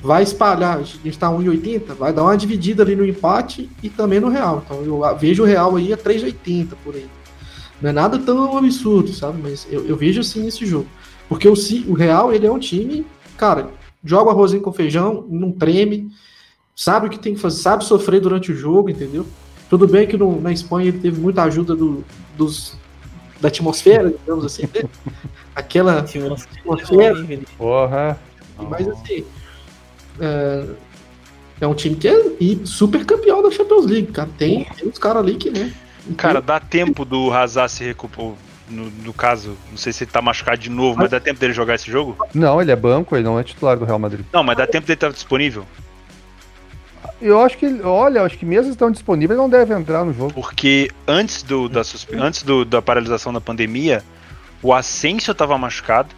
[0.00, 4.20] vai espalhar, a gente tá 1,80, vai dar uma dividida ali no empate e também
[4.20, 4.62] no real.
[4.64, 7.06] Então eu vejo o real aí a 3,80 por aí.
[7.80, 9.40] Não é nada tão absurdo, sabe?
[9.42, 10.86] Mas eu, eu vejo assim nesse jogo.
[11.28, 11.54] Porque o,
[11.88, 13.04] o Real, ele é um time,
[13.36, 13.70] cara,
[14.04, 16.10] joga arrozinho com feijão, não treme,
[16.76, 19.26] sabe o que tem que fazer, sabe sofrer durante o jogo, entendeu?
[19.68, 22.04] Tudo bem que no- na Espanha ele teve muita ajuda do,
[22.36, 22.76] dos,
[23.44, 24.88] da atmosfera, digamos assim, né?
[25.54, 27.14] Aquela atmosfera,
[27.58, 28.18] Porra.
[28.70, 29.22] mas assim,
[30.18, 30.64] é,
[31.60, 32.16] é um time que é
[32.64, 34.30] super campeão da Champions League, cara.
[34.38, 35.74] Tem, tem uns caras ali que, né?
[36.16, 38.32] Cara, dá tempo do Hazard se recuperar.
[38.66, 41.52] No, no caso, não sei se ele tá machucado de novo, mas dá tempo dele
[41.52, 42.16] jogar esse jogo?
[42.32, 44.24] Não, ele é banco, ele não é titular do Real Madrid.
[44.32, 45.66] Não, mas dá tempo dele estar disponível.
[47.20, 50.32] Eu acho que, olha, eu acho que mesmo estão disponíveis, não deve entrar no jogo.
[50.34, 51.82] Porque antes, do, da,
[52.14, 54.02] antes do, da paralisação da pandemia,
[54.62, 56.14] o Asensio tava machucado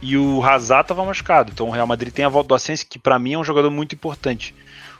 [0.00, 1.50] e o Hazard tava machucado.
[1.52, 3.70] Então o Real Madrid tem a volta do Asensio, que pra mim é um jogador
[3.70, 4.54] muito importante.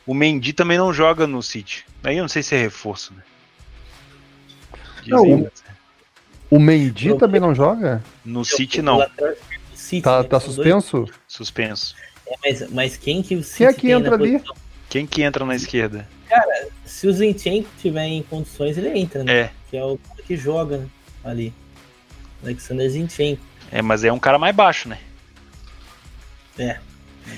[0.07, 1.85] O Mendy também não joga no City.
[2.03, 3.23] Aí eu não sei se é reforço, né?
[5.07, 5.51] Não, o- né?
[6.51, 8.03] O Mendy Eu- também não joga?
[8.25, 9.05] No City o não,
[9.75, 10.29] City, Tá, né?
[10.29, 11.07] tá suspenso?
[11.27, 11.95] suspenso.
[12.27, 14.33] É, mas, mas quem que o City Quem é que entra ali?
[14.39, 14.55] posição?
[14.95, 16.07] Quem que entra na esquerda?
[16.85, 19.33] Se o Zinchenko tiver em condições, ele entra, né?
[19.33, 20.87] É, Que é o cara que joga
[21.25, 21.53] ali.
[22.41, 23.43] Alexander Zinchenko.
[23.73, 25.01] é, mas é um cara mais baixo, né?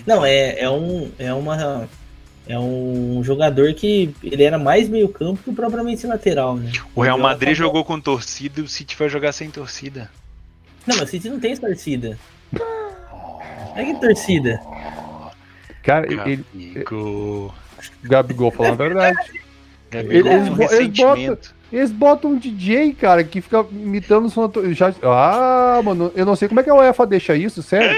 [0.06, 1.10] Não, é, é um.
[1.18, 1.88] É uma.
[2.46, 6.70] É um jogador que ele era mais meio campo que propriamente lateral, né?
[6.94, 10.10] O Real Madrid jogou com torcida e o City vai jogar sem torcida.
[10.86, 12.18] Não, mas o City não tem torcida.
[13.74, 14.60] É que torcida.
[15.86, 17.54] Cara, ele, Gabigol.
[18.02, 19.16] Gabigol falando a verdade.
[19.90, 21.54] Gabigol Eles bo- eles ressentimento.
[21.72, 24.50] Eles botam um DJ, cara, que fica imitando o som.
[24.72, 24.92] Já...
[25.02, 27.96] Ah, mano, eu não sei como é que a UEFA deixa isso, sério.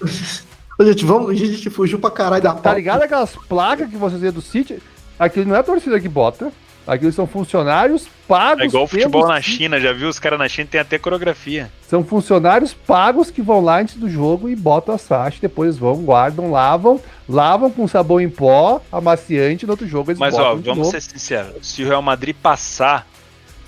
[0.80, 2.76] Gente, vamos, a gente fugiu pra caralho da Tá pauta.
[2.78, 4.78] ligado aquelas placas que vocês vê do City?
[5.16, 6.50] Aquilo não é a torcida que bota.
[6.86, 8.62] Aquilo são funcionários pagos.
[8.62, 9.40] É igual futebol na.
[9.40, 10.08] China, já viu?
[10.08, 11.70] Os caras na China tem até coreografia.
[11.88, 15.96] São funcionários pagos que vão lá antes do jogo e botam as faixas, depois vão,
[16.02, 20.54] guardam, lavam, lavam com sabão em pó, amaciante, no outro jogo eles Mas botam ó,
[20.56, 21.68] vamos ser sinceros.
[21.68, 23.06] Se o Real Madrid passar,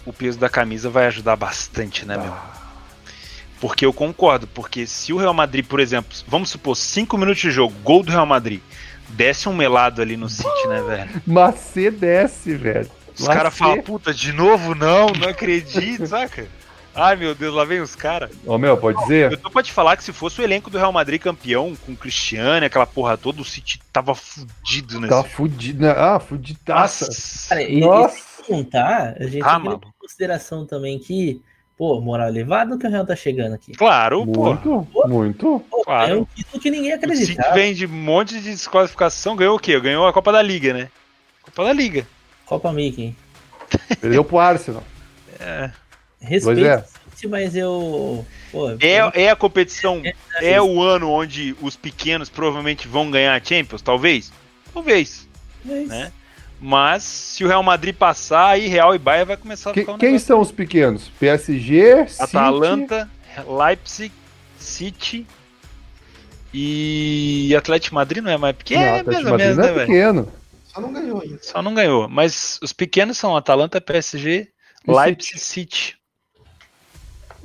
[0.04, 2.32] o peso da camisa vai ajudar bastante, né, meu?
[3.60, 7.50] Porque eu concordo, porque se o Real Madrid, por exemplo, vamos supor, 5 minutos de
[7.50, 8.60] jogo, gol do Real Madrid,
[9.10, 11.22] desce um melado ali no City, né, velho?
[11.26, 12.90] Macê desce, velho.
[13.18, 16.46] Os caras falam, puta, de novo não, não acredito, saca?
[16.96, 18.30] Ai meu Deus, lá vem os caras.
[18.46, 19.36] Ô meu, pode Eu dizer?
[19.40, 21.96] tô pra te falar que se fosse o elenco do Real Madrid campeão, com o
[21.96, 25.90] Cristiano aquela porra toda, o City tava fudido nesse Tá fudido, né?
[25.96, 27.06] Ah, fudidaça.
[27.06, 27.48] Nossa.
[27.48, 28.16] Cara, e, Nossa.
[28.40, 31.42] e contar, a gente Ah, tem que consideração também que,
[31.76, 33.72] pô, moral elevado que o Real tá chegando aqui.
[33.72, 34.44] Claro, pô.
[34.54, 35.64] Muito, muito.
[35.68, 36.12] Pô, Claro.
[36.12, 37.54] É um título que ninguém O City acreditava.
[37.54, 39.80] vem de um monte de desqualificação, ganhou o quê?
[39.80, 40.88] Ganhou a Copa da Liga, né?
[41.42, 42.06] Copa da Liga.
[42.55, 43.14] Copa Mickey.
[44.00, 44.82] Perdeu pro Arsenal.
[45.40, 45.70] É,
[46.20, 46.84] Respeito Pois é.
[47.11, 48.24] City, mas eu.
[48.52, 50.14] Pô, é, é a competição, É,
[50.52, 54.32] é o ano onde os pequenos provavelmente vão ganhar a Champions, talvez?
[54.72, 55.28] Talvez,
[55.64, 56.12] mas- né?
[56.61, 59.92] Mas se o Real Madrid passar, aí Real e Bayern vai começar a Que- ficar
[59.94, 61.11] um quem são os pequenos?
[61.20, 63.11] PSG, City, Atalanta,
[63.46, 64.12] Leipzig,
[64.59, 65.26] City
[66.55, 69.70] e Atlético Madrid não é mais pequeno, Não, é Atlético ou Madrid menos, não né,
[69.70, 69.86] é velho?
[69.88, 70.32] pequeno.
[70.75, 71.39] Só não ganhou ainda.
[71.41, 72.09] Só não ganhou.
[72.09, 74.49] Mas os pequenos são Atalanta, PSG,
[74.87, 75.97] E Leipzig, City.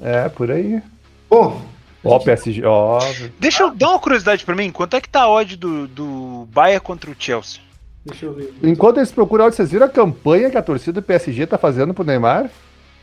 [0.02, 0.82] É, por aí.
[1.30, 1.62] Bom,
[2.04, 3.00] Ó, PSG, ó.
[3.40, 4.72] Deixa eu dar uma curiosidade pra mim.
[4.72, 7.62] Quanto é que tá a odd do, do Bayern contra o Chelsea?
[8.06, 8.54] deixa eu ver.
[8.64, 12.04] Enquanto eles procuram, vocês viram a campanha que a torcida do PSG tá fazendo pro
[12.04, 12.50] Neymar?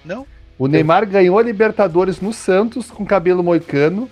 [0.04, 0.26] Não?
[0.58, 4.10] O Neymar ganhou a Libertadores no Santos com cabelo moicano,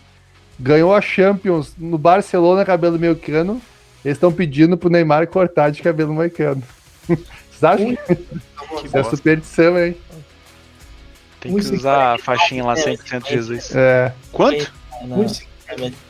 [0.60, 3.60] ganhou a Champions no Barcelona cabelo moicano.
[4.04, 6.62] Eles estão pedindo pro Neymar cortar de cabelo moicano.
[7.08, 9.16] Vocês acham que Que isso é bosta.
[9.16, 9.96] superstição, hein?
[11.40, 13.74] Tem que usar a faixinha lá 100% Jesus.
[13.74, 14.12] É.
[14.32, 14.72] Quanto?
[15.02, 15.42] na- Muito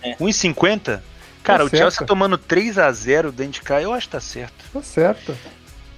[0.03, 1.01] é, 1,50?
[1.42, 2.07] Cara, Tá o Chelsea certo.
[2.07, 4.64] tomando 3x0 dentro de cá, eu acho que tá certo.
[4.72, 5.36] Tá certo.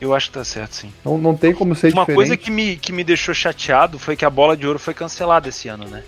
[0.01, 0.93] Eu acho que tá certo, sim.
[1.05, 2.17] Não, não tem como ser Uma diferente.
[2.17, 5.49] coisa que me, que me deixou chateado foi que a bola de ouro foi cancelada
[5.49, 6.03] esse ano, né?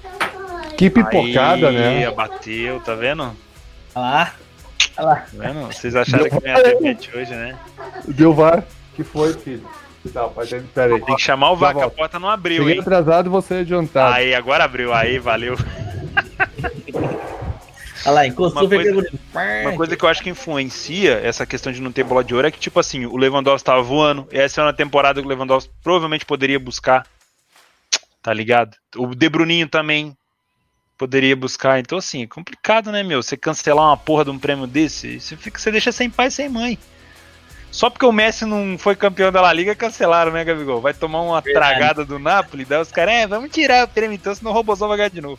[0.76, 2.10] Que pipocada, Aí, né?
[2.10, 3.34] Bateu, tá vendo?
[3.94, 4.32] Olha
[5.04, 5.26] lá.
[5.32, 5.52] Olha lá.
[5.52, 5.66] Vendo?
[5.66, 7.58] Vocês acharam que não ia ter match hoje, né?
[8.06, 8.64] Deu VAR.
[8.94, 9.66] que foi, filho?
[10.14, 10.32] Não,
[10.74, 11.00] pera aí.
[11.02, 12.80] Tem que chamar o vaca, a porta não abriu, Cheguei hein?
[12.80, 14.14] atrasado e você adiantado.
[14.14, 15.56] Aí, agora abriu, aí, valeu.
[18.06, 19.10] Olha lá, encostou uma coisa,
[19.62, 22.46] uma coisa que eu acho que influencia essa questão de não ter bola de ouro
[22.46, 24.26] é que, tipo assim, o Lewandowski tava voando.
[24.30, 27.06] Essa é uma temporada que o Lewandowski provavelmente poderia buscar.
[28.22, 28.76] Tá ligado?
[28.96, 30.16] O De Bruninho também
[30.98, 31.78] poderia buscar.
[31.78, 33.22] Então, assim, é complicado, né, meu?
[33.22, 36.48] Você cancelar uma porra de um prêmio desse, você, fica, você deixa sem pai sem
[36.48, 36.76] mãe.
[37.70, 40.80] Só porque o Messi não foi campeão da La Liga, cancelaram, né, Gabigol?
[40.80, 41.76] Vai tomar uma Verdade.
[41.76, 44.88] tragada do Napoli, daí os caras, é, vamos tirar o prêmio então, senão o Robozão
[44.88, 45.38] vai ganhar de novo.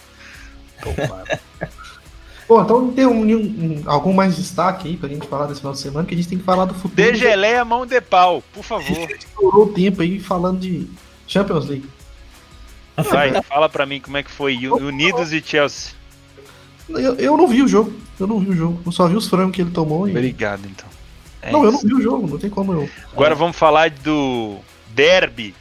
[2.48, 5.80] Bom, então tem um, um, algum mais destaque aí pra gente falar desse final de
[5.80, 7.12] semana, que a gente tem que falar do futuro.
[7.12, 8.86] De geleia, mão de pau, por favor.
[8.86, 10.88] A gente estourou o tempo aí falando de
[11.28, 11.90] Champions League.
[13.04, 15.94] Vai, fala pra mim como é que foi Unidos e Chelsea.
[16.90, 19.28] Eu, eu não vi o jogo, eu não vi o jogo, eu só vi os
[19.28, 20.08] frangos que ele tomou.
[20.08, 20.12] E...
[20.12, 20.88] Obrigado, então.
[21.42, 21.68] É não, isso.
[21.68, 22.90] eu não vi o jogo, não tem como eu.
[23.12, 24.58] Agora vamos falar do
[24.94, 25.54] Derby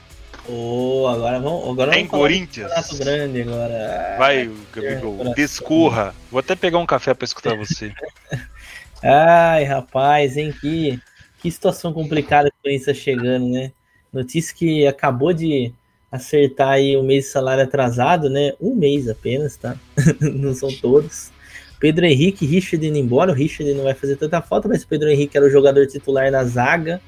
[0.51, 2.99] Oh, agora vamos, agora Tem vamos Corinthians.
[2.99, 4.17] grande agora.
[4.19, 6.15] Vai, Gabigol, discorra.
[6.31, 7.93] Vou até pegar um café para escutar você.
[9.05, 10.53] Ai, rapaz, hein?
[10.59, 10.99] Que,
[11.39, 13.73] que situação complicada que o Corinthians está chegando, né?
[14.11, 15.71] Notícia que acabou de
[16.11, 18.55] acertar aí o mês de salário atrasado, né?
[18.61, 19.77] Um mês apenas, tá?
[20.21, 21.31] não são todos.
[21.79, 23.31] Pedro Henrique, Richard indo embora.
[23.31, 26.31] O Richard não vai fazer tanta falta, mas o Pedro Henrique era o jogador titular
[26.31, 27.01] na zaga.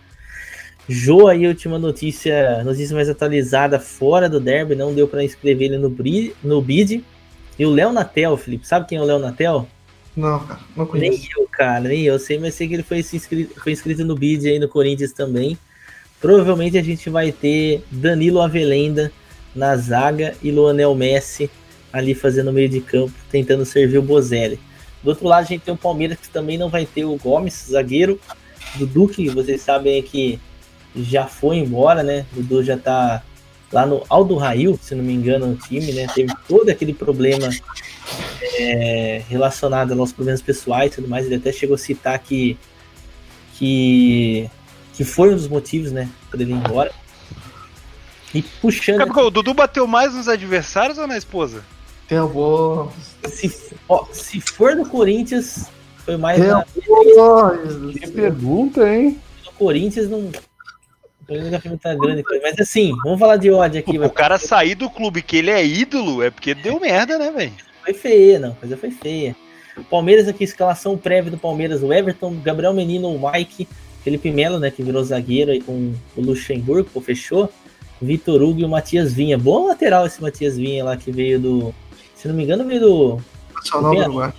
[0.88, 5.78] Jô aí, última notícia, notícia mais atualizada fora do derby, não deu para inscrever ele
[5.78, 5.94] no,
[6.42, 7.04] no bid.
[7.58, 9.68] E o Léo Natel, Felipe, sabe quem é o Léo Natel?
[10.16, 11.20] Não, cara, não conheço.
[11.20, 14.14] Nem eu, cara, nem eu sei, mas sei que ele foi inscrito, foi inscrito no
[14.14, 15.56] bid aí no Corinthians também.
[16.20, 19.10] Provavelmente a gente vai ter Danilo Avelenda
[19.54, 21.50] na zaga e Luanel Messi
[21.92, 24.60] ali fazendo meio de campo, tentando servir o Bozelli.
[25.02, 27.66] Do outro lado, a gente tem o Palmeiras que também não vai ter o Gomes,
[27.70, 28.20] zagueiro.
[28.76, 30.38] Dudu, que vocês sabem que
[30.94, 32.26] já foi embora, né?
[32.32, 33.22] Dudu já tá
[33.72, 36.06] lá no Aldo Rail, se não me engano, o time, né?
[36.14, 37.48] Teve todo aquele problema
[38.58, 41.26] é, relacionado aos problemas pessoais e tudo mais.
[41.26, 42.58] Ele até chegou a citar que,
[43.54, 44.50] que,
[44.94, 46.08] que foi um dos motivos, né?
[46.30, 46.92] Para ele ir embora.
[48.34, 49.10] E puxando.
[49.10, 51.64] o Dudu bateu mais nos adversários ou na esposa?
[52.06, 52.92] Tem vou.
[53.28, 55.66] Se, ó, se for no Corinthians,
[56.04, 56.38] foi mais.
[56.38, 56.64] na...
[56.64, 59.18] Que pergunta, hein?
[59.44, 60.30] No Corinthians não
[61.30, 63.98] o tá grande, mas assim, vamos falar de ódio aqui.
[63.98, 67.30] O, o cara sair do clube que ele é ídolo é porque deu merda, né,
[67.30, 67.52] velho?
[67.84, 69.36] Foi feia, não, a coisa foi feia.
[69.88, 73.68] Palmeiras aqui, escalação prévia do Palmeiras, o Everton, Gabriel Menino, o Mike,
[74.02, 77.50] Felipe Melo, né, que virou zagueiro aí com o Luxemburgo, pô, fechou.
[78.00, 79.36] Vitor Hugo e o Matias Vinha.
[79.36, 81.74] Bom lateral esse Matias Vinha lá que veio do.
[82.14, 83.20] Se não me engano, veio do.
[83.54, 84.32] Nacional do Uruguai.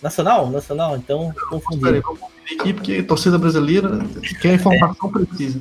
[0.00, 0.50] Nacional?
[0.50, 2.00] Nacional, então confundi.
[2.52, 3.98] Aqui porque torcida brasileira
[4.40, 5.24] quer informação é.
[5.26, 5.60] precisa.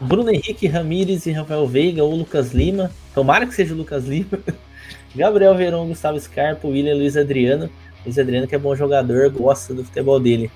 [0.00, 2.90] Bruno Henrique Ramires e Rafael Veiga ou Lucas Lima.
[3.14, 4.38] Tomara que seja o Lucas Lima.
[5.14, 7.70] Gabriel Verão, Gustavo Scarpa, William Luiz Adriano.
[8.04, 10.50] Luiz Adriano que é bom jogador, gosta do futebol dele.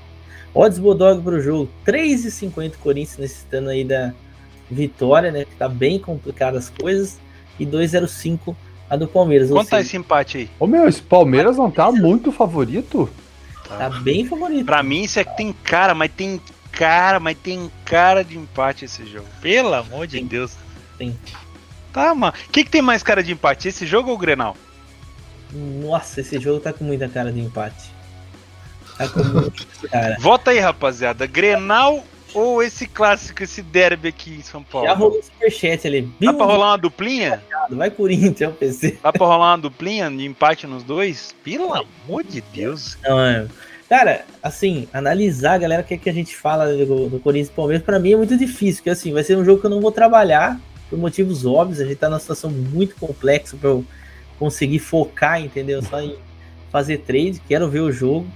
[0.54, 4.12] Odds Bodog para o jogo, 3,50 Corinthians necessitando aí da
[4.70, 5.44] vitória, né?
[5.44, 7.18] Que tá bem complicado as coisas.
[7.58, 8.54] E 2,05
[8.88, 9.50] a do Palmeiras.
[9.50, 10.50] Quanto tá esse empate aí?
[10.58, 13.08] Ô meu, esse Palmeiras não tá muito favorito?
[13.68, 14.64] Tá bem favorito.
[14.64, 16.40] Pra mim, isso é que tem cara, mas tem
[16.70, 19.26] cara, mas tem cara de empate esse jogo.
[19.40, 20.56] Pelo amor de tem, Deus.
[20.98, 21.16] Tem.
[21.92, 22.34] Tá, mano.
[22.48, 23.68] O que, que tem mais cara de empate?
[23.68, 24.56] Esse jogo ou o Grenal?
[25.52, 27.91] Nossa, esse jogo tá com muita cara de empate.
[28.96, 30.16] Tá com muita cara.
[30.20, 31.26] Vota aí, rapaziada.
[31.26, 34.86] Grenal ou esse clássico, esse derby aqui em São Paulo?
[34.86, 36.08] Já rolou o superchat ali.
[36.20, 37.42] Dá pra rolar uma duplinha?
[37.70, 38.98] Vai Corinthians, PC.
[39.02, 41.34] Dá pra rolar uma duplinha de empate nos dois?
[41.44, 42.96] Pelo amor de Deus.
[43.02, 43.46] Não, é.
[43.88, 47.52] Cara, assim, analisar, galera, o que, é que a gente fala do, do Corinthians e
[47.52, 49.82] Palmeiras, pra mim é muito difícil, porque assim, vai ser um jogo que eu não
[49.82, 53.84] vou trabalhar, por motivos óbvios, a gente tá numa situação muito complexa pra eu
[54.38, 55.82] conseguir focar, entendeu?
[55.82, 56.16] Só em
[56.70, 58.26] fazer trade, quero ver o jogo.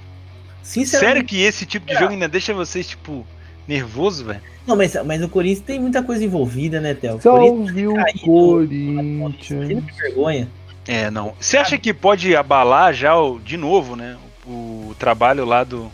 [0.67, 3.27] Sinceramente, Sério que esse tipo de jogo ainda deixa vocês, tipo,
[3.69, 4.41] nervoso, velho?
[4.67, 7.21] Não, mas, mas o Corinthians tem muita coisa envolvida, né, Theo?
[7.21, 7.95] Salve o
[8.25, 9.85] Corinthians.
[9.85, 10.49] Que vergonha.
[10.89, 11.35] É, não.
[11.39, 13.13] Você acha que pode abalar já
[13.45, 14.17] de novo, né?
[14.47, 15.91] o trabalho lá do,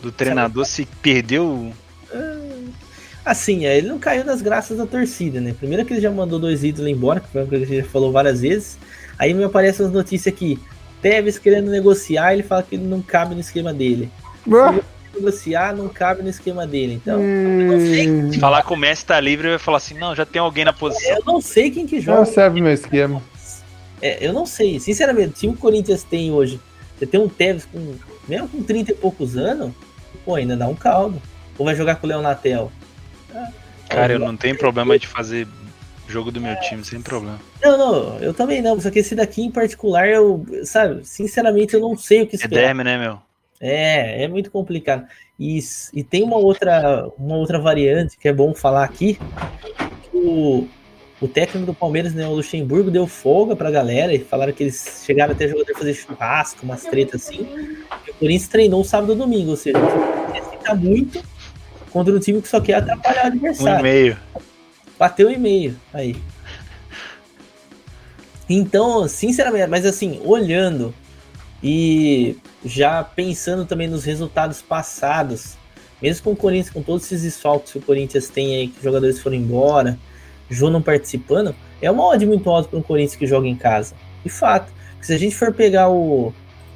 [0.00, 1.72] do treinador se perdeu.
[3.24, 5.54] Assim, é, ele não caiu nas graças da torcida, né?
[5.56, 7.86] Primeiro que ele já mandou dois ídolos embora, que foi uma coisa que a gente
[7.86, 8.76] já falou várias vezes.
[9.18, 10.58] Aí me aparecem as notícias aqui.
[11.02, 14.10] Tevez querendo negociar, ele fala que ele não cabe no esquema dele.
[14.44, 16.94] Se negociar, não cabe no esquema dele.
[16.94, 18.32] Então, hum.
[18.40, 20.72] falar com o Messi tá livre, ele vai falar assim: não, já tem alguém na
[20.72, 21.16] posição.
[21.16, 22.20] Eu não sei quem que joga.
[22.20, 23.20] Não serve meu esquema.
[24.00, 24.80] É, eu não sei.
[24.80, 26.58] Sinceramente, se o Corinthians tem hoje
[27.02, 27.96] você tem um Tevez com,
[28.28, 29.72] mesmo com 30 e poucos anos,
[30.24, 31.20] pô, ainda dá um caldo.
[31.58, 32.70] Ou vai jogar com o Leonatel?
[33.88, 35.48] Cara, eu não tenho problema de fazer
[36.12, 37.40] jogo do meu time, sem problema.
[37.62, 38.78] Não, não, eu também não.
[38.80, 42.38] Só que esse daqui em particular, eu, sabe, sinceramente eu não sei o que é
[42.38, 42.60] esperar.
[42.60, 43.18] É derme, né, meu?
[43.60, 45.06] É, é muito complicado.
[45.40, 45.58] E,
[45.94, 49.18] e tem uma outra, uma outra variante que é bom falar aqui.
[50.12, 50.68] O,
[51.20, 55.02] o técnico do Palmeiras, né, o Luxemburgo, deu folga pra galera e falaram que eles
[55.06, 57.46] chegaram até jogador fazer churrasco, umas tretas assim.
[58.06, 59.78] E o Corinthians treinou sábado e domingo, ou seja,
[60.50, 61.22] fica muito
[61.90, 63.76] contra um time que só quer atrapalhar o adversário.
[63.76, 64.16] Um e meio.
[65.02, 66.14] Bateu e meio aí.
[68.48, 70.94] Então, sinceramente, mas assim, olhando
[71.60, 75.56] e já pensando também nos resultados passados,
[76.00, 78.84] mesmo com o Corinthians, com todos esses desfalques que o Corinthians tem aí, que os
[78.84, 79.98] jogadores foram embora,
[80.48, 83.96] Jô não participando, é uma odd muito alta para um Corinthians que joga em casa.
[84.22, 84.72] De fato.
[85.00, 86.32] Se a gente for pegar o,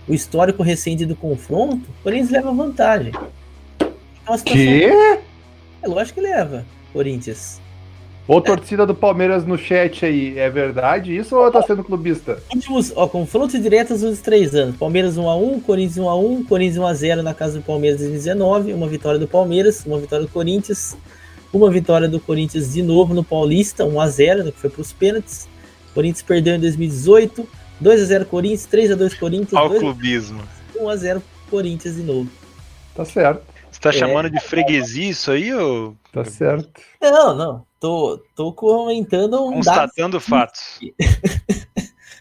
[0.09, 3.13] o histórico recente do confronto, o Corinthians leva vantagem.
[4.25, 4.87] Então, que?
[5.81, 7.65] É lógico que leva, Corinthians.
[8.29, 12.43] Ô, torcida do Palmeiras no chat aí, é verdade isso ou tá sendo clubista?
[12.53, 14.77] Últimos, ó, confrontos diretos nos três anos.
[14.77, 19.29] Palmeiras 1x1, Corinthians 1x1, Corinthians 1x0 na casa do Palmeiras em 2019, uma vitória do
[19.29, 20.97] Palmeiras, uma vitória do Corinthians,
[21.53, 25.49] uma vitória do Corinthians de novo no Paulista, 1x0, né, que foi pros pênaltis.
[25.95, 27.49] Corinthians perdeu em 2018,
[27.81, 29.53] 2x0 Corinthians, 3x2 Corinthians.
[29.63, 30.43] Olha o clubismo.
[30.77, 32.29] 1x0 Corinthians de novo.
[32.93, 33.56] Tá certo.
[33.77, 33.93] Você tá é...
[33.93, 35.95] chamando de freguesia isso aí, ou...
[36.11, 36.69] Tá certo.
[37.01, 37.67] Não, não.
[37.79, 40.21] Tô, tô comentando um Constatando dado...
[40.21, 40.81] fatos.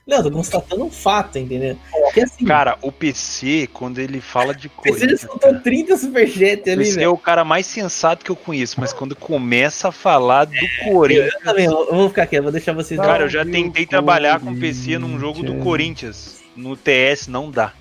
[0.08, 1.76] Não, tô constatando um fato, entendeu?
[2.24, 4.99] Assim, cara, o PC, quando ele fala de coisa.
[4.99, 8.93] Você escutou 30 superchats ali, Você é o cara mais sensato que eu conheço, mas
[8.93, 11.34] quando começa a falar do é, Corinthians.
[11.34, 12.99] Eu, também, eu vou ficar aqui, eu vou deixar vocês.
[12.99, 16.39] Cara, eu já tentei trabalhar com o PC num jogo do Corinthians.
[16.56, 17.74] No TS não dá.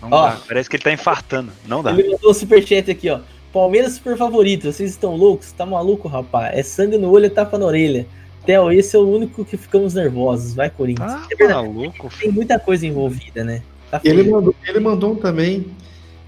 [0.00, 0.38] Não ó, dá.
[0.46, 1.52] Parece que ele tá infartando.
[1.66, 1.92] Não dá.
[1.92, 3.20] Ele mandou o superchat aqui, ó.
[3.52, 4.70] Palmeiras super favorito.
[4.70, 5.52] Vocês estão loucos?
[5.52, 6.56] Tá maluco, rapaz?
[6.56, 8.06] É sangue no olho e tapa na orelha.
[8.44, 10.54] Theo, esse é o único que ficamos nervosos.
[10.54, 11.12] Vai, Corinthians.
[11.12, 12.10] Ah, é maluco.
[12.18, 13.62] Tem muita coisa envolvida, né?
[13.90, 15.66] Tá ele, mandou, ele mandou também.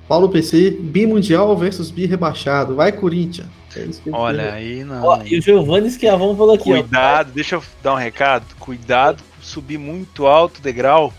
[0.08, 2.74] Paulo PC, bimundial versus bi rebaixado.
[2.74, 3.48] Vai, Corinthians.
[3.76, 5.04] É Olha aí, não.
[5.04, 7.32] Ó, e o Giovanni Schiavon falou aqui, Cuidado, ó.
[7.32, 8.44] deixa eu dar um recado.
[8.58, 11.12] Cuidado com subir muito alto o degrau.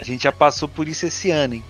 [0.00, 1.64] A gente já passou por isso esse ano, hein?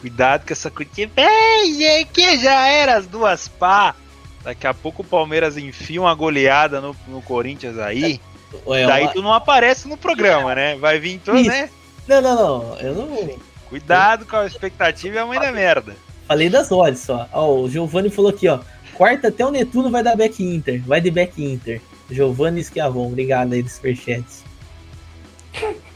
[0.00, 0.90] Cuidado com essa coisa.
[1.14, 3.94] Bem, que já era as duas pá.
[4.42, 8.20] Daqui a pouco o Palmeiras enfia uma goleada no, no Corinthians aí.
[8.66, 9.12] É, daí uma...
[9.12, 10.76] tu não aparece no programa, né?
[10.76, 11.70] Vai vir todo, né?
[12.08, 12.76] Não, não, não.
[12.80, 13.38] Eu não.
[13.68, 15.96] Cuidado com a expectativa e a mãe da merda.
[16.26, 17.28] Falei das odds só.
[17.32, 18.58] Ó, o Giovanni falou aqui, ó.
[18.94, 20.82] Quarta até o Netuno vai dar back Inter.
[20.82, 21.80] Vai de back Inter.
[22.10, 24.44] Giovanni Schiavon, obrigado aí dos superchats.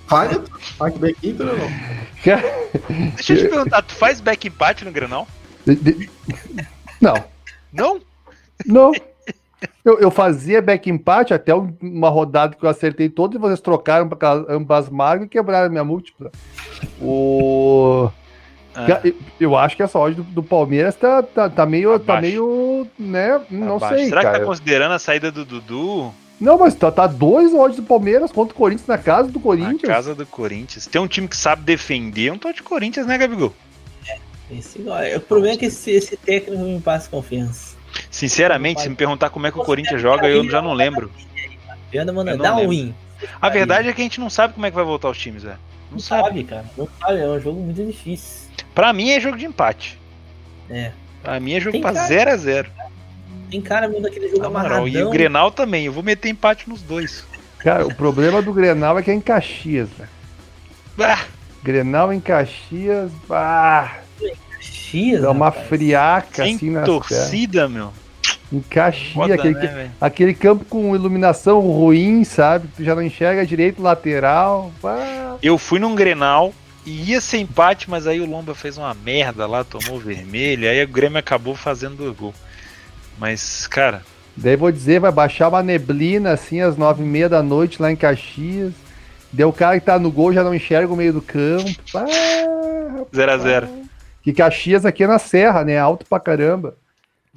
[0.07, 0.40] Faz,
[0.78, 1.68] faz back Inter ou não?
[3.14, 5.26] Deixa eu te perguntar, tu faz back empate no Granal?
[7.00, 7.24] Não.
[7.72, 8.00] Não?
[8.64, 8.92] Não.
[9.84, 14.09] Eu, eu fazia back empate até uma rodada que eu acertei todas e vocês trocaram
[14.09, 16.30] para ambas marcas e quebraram a minha múltipla.
[17.00, 18.11] O.
[18.74, 19.00] Ah.
[19.03, 21.99] Eu, eu, acho que essa odd do, do Palmeiras tá, tá, tá meio.
[21.99, 22.87] Tá meio.
[22.99, 23.41] né?
[23.50, 23.96] Não Abaixo.
[23.96, 24.08] sei.
[24.08, 24.34] Será cara.
[24.34, 26.12] que tá considerando a saída do Dudu?
[26.41, 29.83] Não, mas tá, tá dois odds do Palmeiras contra o Corinthians na casa do Corinthians.
[29.83, 30.87] Na casa do Corinthians.
[30.87, 33.54] Tem um time que sabe defender, um tô de Corinthians, né, Gabigol?
[34.07, 34.18] É,
[34.50, 34.79] esse,
[35.17, 37.75] o problema é que esse, esse técnico não me passa confiança.
[38.11, 41.11] Sinceramente, se me perguntar como é que o Corinthians joga, eu já não lembro.
[41.95, 42.95] Anda, mano, dá um win.
[43.41, 45.42] A verdade é que a gente não sabe como é que vai voltar os times,
[45.42, 45.58] velho.
[45.87, 46.22] Não, não sabe.
[46.29, 46.64] sabe, cara.
[46.76, 48.50] Não sabe, é um jogo muito difícil.
[48.75, 49.99] Pra mim é jogo de empate.
[50.68, 50.92] É.
[51.22, 52.67] Pra mim é jogo Tem pra 0x0.
[53.51, 54.89] Tem cara mesmo daquele jogo amarradão.
[54.89, 57.25] E o Grenal também, eu vou meter empate nos dois.
[57.59, 60.11] Cara, o problema do Grenal é que é em Caxias, velho.
[60.97, 61.25] Bah.
[61.63, 63.99] Grenal em Caxias, bah.
[64.57, 65.67] Caxias, Dá uma rapaz.
[65.67, 67.93] friaca Sem assim na torcida, meu.
[68.53, 72.68] Em Caxias, Foda, aquele, né, aquele campo com iluminação ruim, sabe?
[72.77, 74.73] Tu já não enxerga direito lateral.
[74.83, 75.37] Bah.
[75.43, 76.55] Eu fui num Grenal
[76.85, 80.85] e ia ser empate, mas aí o Lomba fez uma merda lá, tomou vermelho, aí
[80.85, 82.46] o Grêmio acabou fazendo dois gols.
[83.18, 84.03] Mas, cara.
[84.37, 87.91] Daí vou dizer, vai baixar uma neblina assim às nove e meia da noite lá
[87.91, 88.75] em Caxias.
[89.33, 91.64] Deu o cara que tá no gol já não enxerga o meio do campo.
[93.13, 93.68] 0x0.
[94.22, 95.79] Que Caxias aqui é na serra, né?
[95.79, 96.76] Alto pra caramba.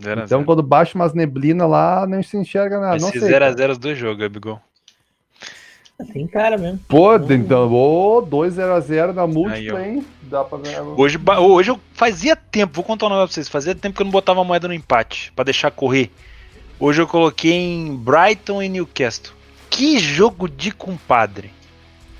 [0.01, 0.45] Zero então, zero.
[0.45, 2.97] quando baixa umas neblina lá, não se enxerga nada.
[2.97, 4.61] Esse 0x0 os dois jogos, Gabigol.
[6.05, 6.80] Tem cara mesmo.
[6.88, 10.05] Pô, então, ô, 2x0 na múltipla, hein?
[10.23, 10.81] Dá pra ganhar.
[10.84, 13.49] Hoje, hoje eu fazia tempo, vou contar um negócio pra vocês.
[13.49, 16.09] Fazia tempo que eu não botava moeda no empate, pra deixar correr.
[16.80, 19.34] Hoje eu coloquei em Brighton e Newcastle.
[19.69, 21.51] Que jogo de compadre.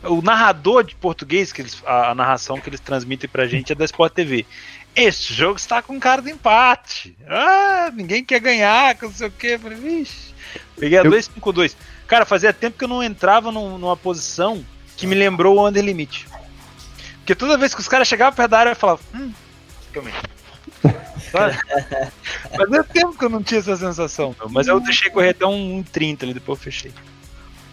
[0.04, 3.76] O narrador de português, que eles, a, a narração que eles transmitem pra gente é
[3.76, 4.46] da Sport TV.
[4.96, 7.16] Este jogo está com cara de empate.
[7.28, 9.58] Ah, ninguém quer ganhar, não sei o que.
[9.58, 10.29] Falei, vixe.
[10.78, 11.76] Peguei a 2-5-2.
[12.08, 14.64] Cara, fazia tempo que eu não entrava num, numa posição
[14.96, 16.28] que me lembrou o Under Limit.
[17.20, 19.32] Porque toda vez que os caras chegavam perto da área, eu falava, hum,
[19.94, 20.16] calma aí.
[22.58, 24.50] Fazia tempo que eu não tinha essa sensação, meu.
[24.50, 26.92] mas eu deixei correr até um 30 ali, depois eu fechei.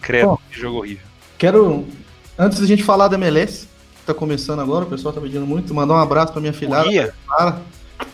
[0.02, 1.06] Credo, Bom, que jogo horrível.
[1.38, 1.86] Quero,
[2.38, 3.66] antes da gente falar da MLS,
[4.00, 7.14] que tá começando agora, o pessoal tá pedindo muito, mandar um abraço pra minha filhada.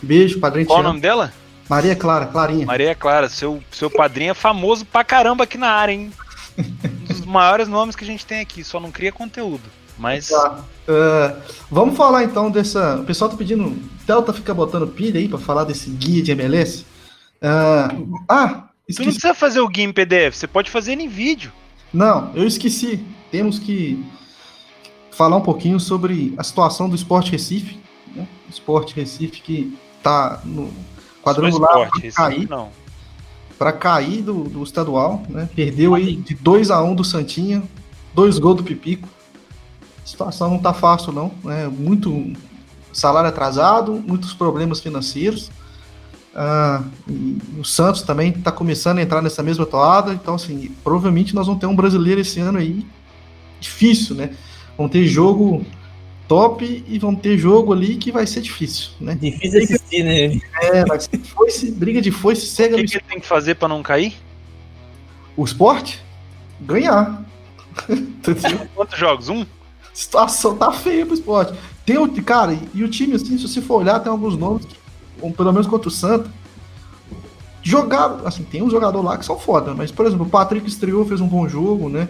[0.01, 0.67] Beijo, padrinho.
[0.67, 1.33] Qual o nome dela?
[1.69, 2.65] Maria Clara, Clarinha.
[2.65, 6.11] Maria Clara, seu, seu padrinho é famoso pra caramba aqui na área, hein?
[6.57, 9.63] um dos maiores nomes que a gente tem aqui, só não cria conteúdo.
[9.97, 10.29] Mas.
[10.29, 10.63] Tá.
[10.87, 12.97] Uh, vamos falar então dessa.
[12.97, 13.67] O pessoal tá pedindo.
[13.67, 16.85] O Delta fica botando pilha aí pra falar desse guia de MLS.
[17.41, 18.95] Uh, ah, esqueci.
[18.95, 21.51] Tu não precisa fazer o guia em PDF, você pode fazer em vídeo.
[21.93, 23.05] Não, eu esqueci.
[23.31, 24.03] Temos que
[25.11, 27.79] falar um pouquinho sobre a situação do Esporte Recife.
[28.15, 28.27] Né?
[28.47, 30.73] O Esporte Recife que tá no
[31.23, 32.49] quadrangular para cair.
[32.49, 32.69] Não.
[33.57, 35.49] Para cair do, do estadual, né?
[35.55, 37.63] Perdeu aí de 2 a 1 um do Santinha,
[38.13, 39.07] dois gols do Pipico.
[40.03, 41.31] A situação não tá fácil, não.
[41.43, 41.67] Né?
[41.67, 42.33] Muito
[42.91, 45.49] salário atrasado, muitos problemas financeiros.
[46.35, 46.83] Ah,
[47.59, 51.61] o Santos também está começando a entrar nessa mesma toada, então assim, provavelmente nós vamos
[51.61, 52.83] ter um brasileiro esse ano aí
[53.59, 54.31] difícil, né?
[54.75, 55.63] Vão ter jogo
[56.27, 59.17] top e vão ter jogo ali que vai ser difícil, né?
[59.19, 60.39] Difícil assistir, né?
[60.61, 62.75] É, vai ser foice, briga de foice, cega.
[62.75, 64.15] O que, que ele tem que fazer para não cair?
[65.35, 66.01] O esporte?
[66.61, 67.23] Ganhar.
[68.75, 69.29] Quantos jogos?
[69.29, 69.45] Um?
[69.93, 71.53] situação tá feia pro esporte.
[71.85, 74.75] Tem o, cara, e o time, assim, se você for olhar, tem alguns nomes, que,
[75.33, 76.29] pelo menos contra o Santa,
[77.61, 81.05] jogaram, assim, tem um jogador lá que são foda, mas, por exemplo, o Patrick estreou,
[81.05, 82.07] fez um bom jogo, né?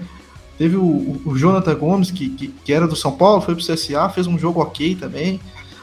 [0.57, 4.09] Teve o, o Jonathan Gomes, que, que, que, era do São Paulo, foi pro CSA,
[4.09, 5.39] fez um jogo ok também.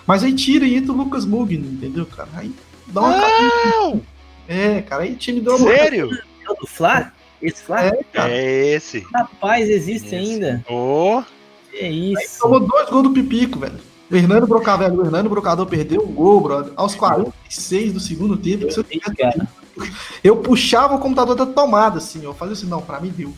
[0.07, 2.29] Mas aí tira e entra o Lucas Mugni, entendeu, cara?
[2.35, 2.53] Aí
[2.87, 3.17] dá uma.
[3.19, 4.03] Não!
[4.49, 5.71] É, cara, aí o time deu uma.
[5.71, 6.09] Sério?
[6.47, 7.13] É o do Flá?
[7.43, 7.85] Esse Flá?
[7.85, 9.07] É, é, esse.
[9.13, 10.15] Rapaz, existe esse.
[10.15, 10.65] ainda.
[10.69, 11.23] Oh.
[11.71, 12.19] Que isso.
[12.19, 13.79] Aí tomou dois gols do Pipico, velho.
[14.11, 18.65] O Hernando Brocavelli, o Hernando Brocador perdeu um gol, brother, aos 46 do segundo tempo.
[18.65, 19.87] Eu, eu,
[20.25, 23.33] eu puxava o computador da tomada, assim, eu fazia assim, não, pra mim deu.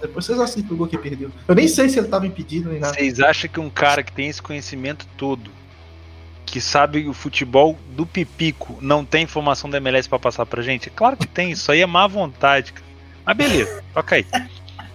[0.00, 1.30] Depois vocês assistem o gol que perdeu.
[1.46, 2.94] Eu nem sei se ele tava impedido nem nada.
[2.94, 5.50] Vocês acham que um cara que tem esse conhecimento todo,
[6.46, 10.90] que sabe o futebol do Pipico, não tem informação da MLS para passar pra gente?
[10.90, 12.72] Claro que tem, isso aí é má vontade.
[13.24, 14.26] Mas beleza, toca aí.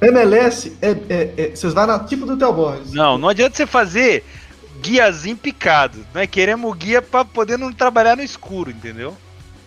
[0.01, 2.91] MLS é, é, é, vocês vão na tipo do Theo Borges.
[2.91, 4.23] Não, não adianta você fazer
[4.81, 6.05] guiazinho picado.
[6.13, 6.27] Né?
[6.27, 9.15] Queremos guia para poder não trabalhar no escuro, entendeu?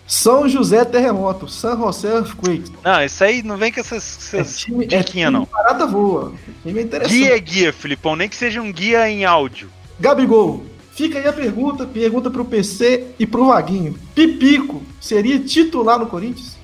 [0.07, 2.71] São José Terremoto, San José Earthquake.
[2.81, 5.45] Não, isso aí não vem com essas, essas é time, é time não.
[5.45, 6.33] Parada voa.
[6.63, 9.69] Time é guia é guia, Filipão, nem que seja um guia em áudio.
[9.99, 10.63] Gabigol,
[10.93, 13.99] fica aí a pergunta, pergunta pro PC e pro Vaguinho.
[14.15, 16.57] Pipico seria titular no Corinthians?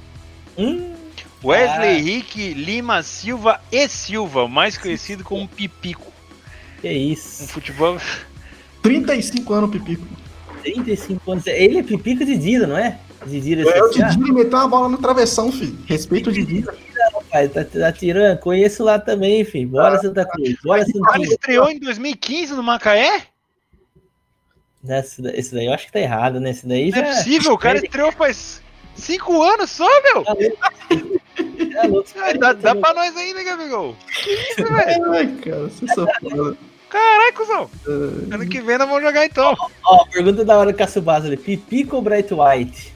[0.58, 0.94] Hum.
[1.44, 2.00] Wesley ah.
[2.00, 6.14] Henrique Lima Silva e Silva, mais conhecido como Pipico.
[6.80, 7.44] Que isso.
[7.44, 7.98] Um futebol.
[8.82, 10.08] 35 anos, Pipico.
[10.62, 11.48] 35 anos.
[11.48, 13.00] Ele é Pipico de Dida, não é?
[13.26, 15.78] De Dida é, o Dida meteu uma bola no travessão, filho.
[15.86, 16.74] Respeito o Dida.
[17.14, 18.40] Rapaz, tá, tá tirando.
[18.40, 19.70] Conheço lá também, filho.
[19.70, 20.56] Bora, ah, Santa Cruz.
[20.64, 21.26] Bora, Santa Cruz.
[21.26, 23.28] Ele estreou em 2015 no Macaé?
[24.88, 26.52] Esse, esse daí eu acho que tá errado, né?
[26.52, 27.02] Esse daí já...
[27.02, 28.62] Não é possível, o cara estreou faz
[28.96, 30.24] cinco anos só, meu!
[30.28, 33.96] É, é, dá, dá pra nós ainda, né, Gabigol?
[35.12, 36.58] Ai, cara, você só foda.
[36.90, 37.70] Caralho, cuzão.
[38.32, 39.56] Ano que vem nós vamos jogar então.
[39.60, 41.38] Ó, ó pergunta da hora do Caçubasa ali.
[41.38, 42.93] Pipico ou Bright White?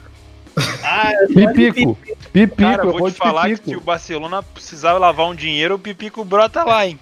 [0.82, 1.98] Ah, Pipico.
[2.32, 2.62] Pipico.
[2.62, 3.64] Cara, eu vou te falar pipico.
[3.64, 6.98] que se o Barcelona precisava lavar um dinheiro, o Pipico brota lá, hein?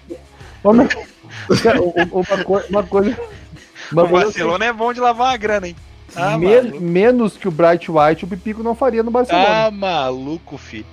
[0.63, 0.83] uma,
[2.69, 3.17] uma coisa...
[3.91, 5.75] Uma o Barcelona é bom de lavar a grana, hein?
[6.15, 9.67] Ah, Men menos que o Bright White, o Pipico não faria no Barcelona.
[9.67, 10.85] Ah, maluco, filho.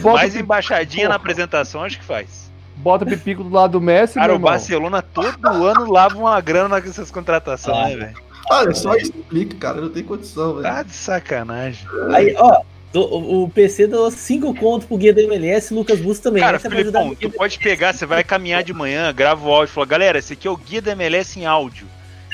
[0.00, 2.50] Bota Mais embaixadinha na apresentação, acho que faz.
[2.76, 6.80] Bota o Pipico do lado do Messi, Cara, o Barcelona todo ano lava uma grana
[6.80, 8.23] nessas contratações, ah, né, velho?
[8.50, 9.80] Olha, só isso explica, cara.
[9.80, 10.62] Não tem condição, velho.
[10.62, 11.86] Tá de sacanagem.
[12.12, 12.62] Aí, ó,
[12.94, 16.42] o PC deu 5 contos pro guia da MLS Lucas Bus também.
[16.42, 19.86] Cara, Filipão, tu pode pegar, você vai caminhar de manhã, grava o áudio e fala,
[19.86, 21.86] galera, esse aqui é o guia da MLS em áudio.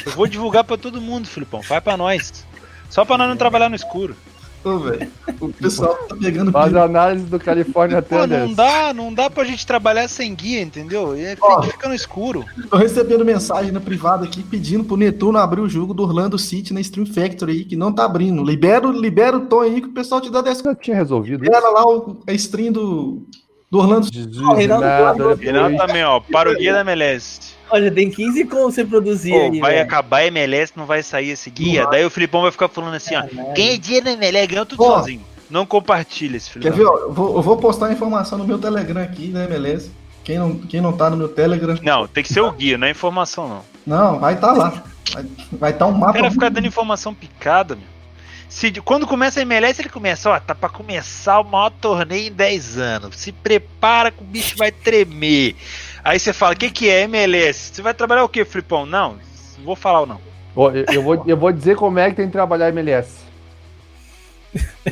[0.05, 1.61] Eu vou divulgar pra todo mundo, Filipão.
[1.63, 2.45] Vai pra nós.
[2.89, 4.17] Só pra nós não trabalhar no escuro.
[4.63, 5.11] Ô, velho.
[5.41, 6.53] O pessoal tá pegando.
[6.53, 11.17] Faz análise do California até Não dá, não dá pra gente trabalhar sem guia, entendeu?
[11.17, 12.45] E Ó, fica no escuro.
[12.69, 16.75] Tô recebendo mensagem na privada aqui pedindo pro Netuno abrir o jogo do Orlando City
[16.75, 18.45] na Stream Factory aí, que não tá abrindo.
[18.45, 21.43] Libera, libera o tom aí que o pessoal te dá 10 Já tinha resolvido.
[21.43, 23.27] Libera lá o, a stream do,
[23.71, 24.09] Do Orlando.
[24.49, 26.21] Oh, Reinaldo, nada, Reinaldo também, ó.
[26.21, 27.60] Para o guia da MLS.
[27.71, 29.85] Olha, tem 15 como você produzir Pô, aí, Vai véio.
[29.85, 31.87] acabar a MLS, não vai sair esse guia.
[31.87, 33.23] Daí o Filipão vai ficar falando assim, ó.
[33.55, 35.23] Quem é dia da MLS ganhou tudo Pô, sozinho.
[35.49, 36.63] Não compartilha esse filho.
[36.63, 39.45] Quer ver, ó, eu vou, eu vou postar a informação no meu Telegram aqui da
[39.45, 39.91] MLS.
[40.23, 41.77] Quem não, quem não tá no meu Telegram.
[41.83, 43.63] Não, tem que ser o guia, não é informação, não.
[43.87, 44.85] Não, vai estar tá lá.
[45.53, 46.13] Vai estar tá um mapa.
[46.13, 48.01] O cara ficar dando informação picada, meu.
[48.49, 52.33] Se, quando começa a MLS, ele começa, ó, tá pra começar o maior torneio em
[52.33, 53.17] 10 anos.
[53.17, 55.55] Se prepara que o bicho vai tremer.
[56.03, 57.75] Aí você fala, o que, que é MLS?
[57.75, 58.87] Você vai trabalhar o que, Flipão?
[58.87, 59.19] Não,
[59.59, 60.21] não vou falar ou não.
[60.93, 63.21] Eu vou, eu vou dizer como é que tem que trabalhar MLS.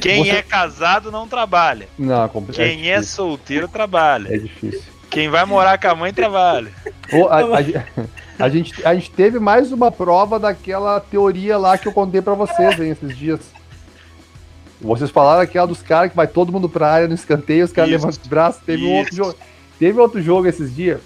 [0.00, 0.30] Quem Você...
[0.30, 1.88] é casado não trabalha.
[1.98, 4.34] Não, é Quem é, solteiro trabalha.
[4.34, 4.82] É difícil.
[5.10, 6.70] Quem vai morar com a mãe trabalha.
[7.30, 11.92] a, a, a, gente, a gente teve mais uma prova daquela teoria lá que eu
[11.92, 13.40] contei para vocês hein, esses dias.
[14.80, 17.90] Vocês falaram aquela dos caras que vai todo mundo pra área no escanteio, os caras
[17.90, 18.62] levantam os braços.
[18.64, 19.34] Teve um outro jogo.
[19.78, 21.00] Teve outro jogo esses dias.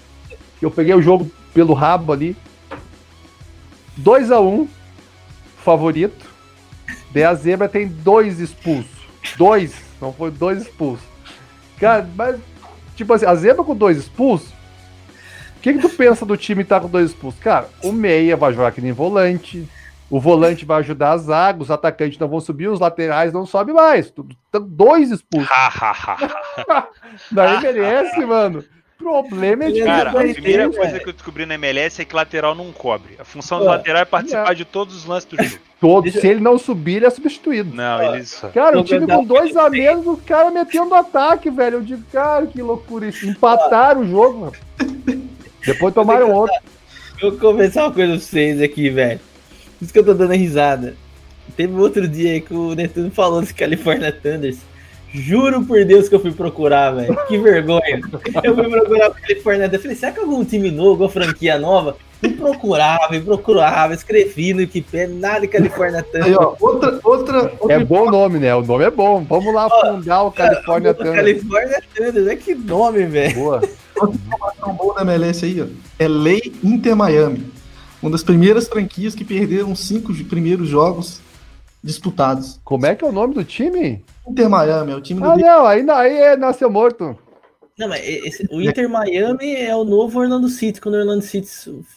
[0.59, 2.35] Que eu peguei o jogo pelo rabo ali.
[3.97, 4.67] 2 a 1 um,
[5.63, 6.25] favorito.
[7.11, 9.07] Daí a zebra tem dois expulsos.
[9.37, 9.75] Dois.
[10.01, 11.05] Não foi dois expulsos.
[11.79, 12.39] Cara, mas.
[12.95, 14.49] Tipo assim, a zebra com dois expulsos.
[15.57, 17.39] O que, que tu pensa do time estar tá com dois expulsos?
[17.39, 19.67] Cara, o meia vai jogar que nem volante.
[20.13, 23.73] O volante vai ajudar a zaga, os atacantes não vão subir, os laterais não sobem
[23.73, 24.13] mais.
[24.67, 25.49] Dois expulsos.
[27.31, 28.63] Daí merece, mano
[28.95, 32.53] problema é de Cara, a primeira coisa que eu descobri na MLS é que lateral
[32.55, 33.15] não cobre.
[33.19, 34.55] A função do lateral é participar é.
[34.55, 35.61] de todos os lances do jogo.
[35.81, 37.75] Todos, se ele não subir, ele é substituído.
[37.75, 38.39] Não, eles.
[38.53, 41.77] Cara, o time com dois a menos, o cara metendo ataque, velho.
[41.77, 43.27] Eu digo, cara, que loucura isso.
[43.27, 44.53] Empataram o jogo, mano.
[45.65, 46.55] Depois tomaram outro.
[47.19, 49.19] Eu vou conversar uma coisa pra vocês aqui, velho.
[49.83, 50.95] Por isso que eu tô dando risada.
[51.57, 54.59] Teve outro dia aí que o Netuno falou desse California Thunders.
[55.13, 57.15] Juro por Deus que eu fui procurar, velho.
[57.27, 58.01] Que vergonha.
[58.41, 59.69] Eu fui procurar o California.
[59.71, 61.97] Eu falei, será que algum time novo, ou franquia nova?
[62.21, 66.39] E procurava, e procurava, escrevi no Wikipedia, nada de California Thunder.
[66.39, 68.55] outra, outra, outra, É bom o nome, né?
[68.55, 69.21] O nome é bom.
[69.27, 71.15] Vamos lá fundar o California Thunder.
[71.15, 73.35] California Thunder, é que nome, velho.
[73.35, 73.61] Boa.
[73.97, 75.65] Outra informação boa da MLS aí, ó.
[75.99, 77.52] É Lei Inter Miami.
[78.03, 81.21] Uma das primeiras franquias que perderam cinco primeiros jogos
[81.81, 82.59] disputados.
[82.61, 84.03] Como é que é o nome do time?
[84.27, 85.25] Inter Miami, é o time do.
[85.25, 87.17] Ah, não, aí, aí é, nasceu morto.
[87.79, 91.47] Não, mas esse, o Inter Miami é o novo Orlando City, quando o Orlando City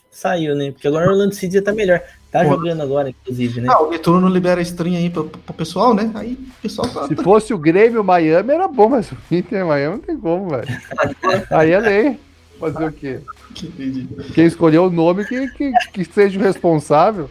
[0.09, 0.71] saiu, né?
[0.71, 2.01] Porque agora o Orlando City já tá melhor.
[2.31, 2.51] Tá Pô.
[2.51, 3.69] jogando agora, inclusive, né?
[3.69, 6.09] Ah, o não libera stream aí pro, pro pessoal, né?
[6.15, 7.09] Aí o pessoal tá.
[7.09, 10.69] Se fosse o Grêmio Miami, era bom, mas o Inter Miami não tem como, velho.
[11.51, 12.21] aí é lei.
[12.61, 13.21] Fazer o quê?
[14.35, 17.31] Quem escolheu o nome que, que, que seja o responsável.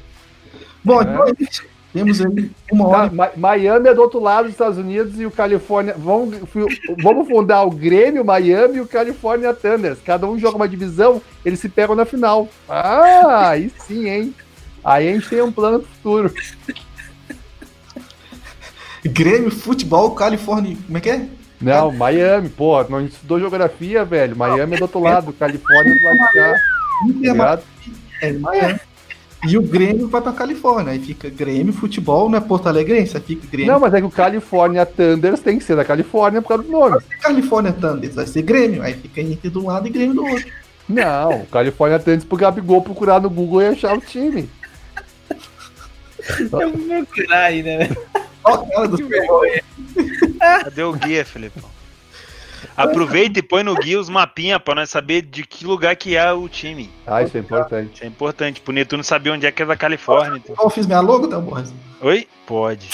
[0.84, 1.04] Bom, é.
[1.04, 1.26] então,
[1.96, 3.12] temos aí uma hora.
[3.38, 5.96] Miami é do outro lado dos Estados Unidos e o Califórnia.
[5.98, 6.38] Vamos,
[7.02, 10.00] vamos fundar o Grêmio, Miami e o California Thunders.
[10.04, 12.50] Cada um joga uma divisão, eles se pegam na final.
[12.68, 14.36] Ah, aí sim, hein?
[14.84, 16.34] Aí a gente tem um plano futuro.
[19.06, 20.76] Grêmio, futebol, Califórnia.
[20.86, 21.30] Como é que é?
[21.66, 24.36] Não, Miami, pô, não estudou geografia, velho.
[24.36, 26.34] Miami é do outro lado, Califórnia é do lado de
[27.32, 27.60] cá.
[28.22, 28.80] É, Miami.
[29.48, 30.94] E o Grêmio vai pra Califórnia.
[30.94, 33.72] Aí fica Grêmio, futebol, não é Porto Alegrense, aí fica Grêmio.
[33.72, 36.72] Não, mas é que o California Thunders tem que ser da Califórnia por causa do
[36.72, 36.98] nome.
[37.22, 38.82] California Thunders, vai ser Grêmio.
[38.82, 40.52] Aí fica Inter de um lado e Grêmio do outro.
[40.88, 44.50] Não, o California Thunders pro Gabigol procurar no Google e achar o time.
[46.40, 47.90] Eu vou procurar aí, né?
[48.44, 48.98] Ó, cara do
[50.64, 51.60] Cadê o guia, Felipe?
[52.76, 56.32] Aproveita e põe no guia os mapinhas pra nós saber de que lugar que é
[56.34, 56.92] o time.
[57.08, 57.96] Ah, isso é importante.
[57.96, 60.42] Isso é importante, pro Netuno saber onde é que é da Califórnia.
[60.44, 60.56] Então.
[60.60, 61.74] Eu fiz minha logo, tá, Borges?
[62.02, 62.28] Oi?
[62.46, 62.90] Pode.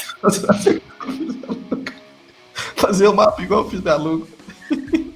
[2.75, 4.27] Fazer o mapa igual eu fiz minha logo.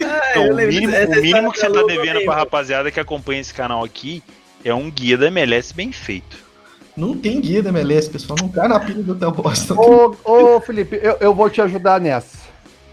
[0.03, 3.53] Ah, então, o mínimo, o mínimo que você tá devendo pra rapaziada que acompanha esse
[3.53, 4.23] canal aqui
[4.63, 6.44] é um guia da MLS bem feito.
[6.95, 8.37] Não tem guia da MLS, pessoal.
[8.41, 9.75] Não cai na pilha do Hotel Boston.
[9.75, 12.37] Ô, ô Felipe, eu, eu vou te ajudar nessa.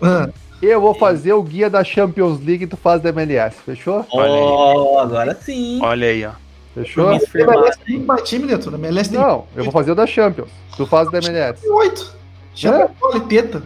[0.01, 0.29] Ah.
[0.61, 4.07] Eu vou fazer o guia da Champions League e tu faz da MLS, fechou?
[4.13, 5.81] Oh, agora sim.
[5.83, 6.33] Olha aí, ó.
[6.75, 7.13] Fechou?
[7.13, 8.75] MLS tem mais time, Neto.
[8.75, 9.19] MLS tem...
[9.19, 10.49] Não, eu vou fazer o da Champions.
[10.77, 11.69] Tu faz da MLS.
[11.69, 12.15] Oito.
[12.55, 13.21] Chama é?
[13.29, 13.63] teta.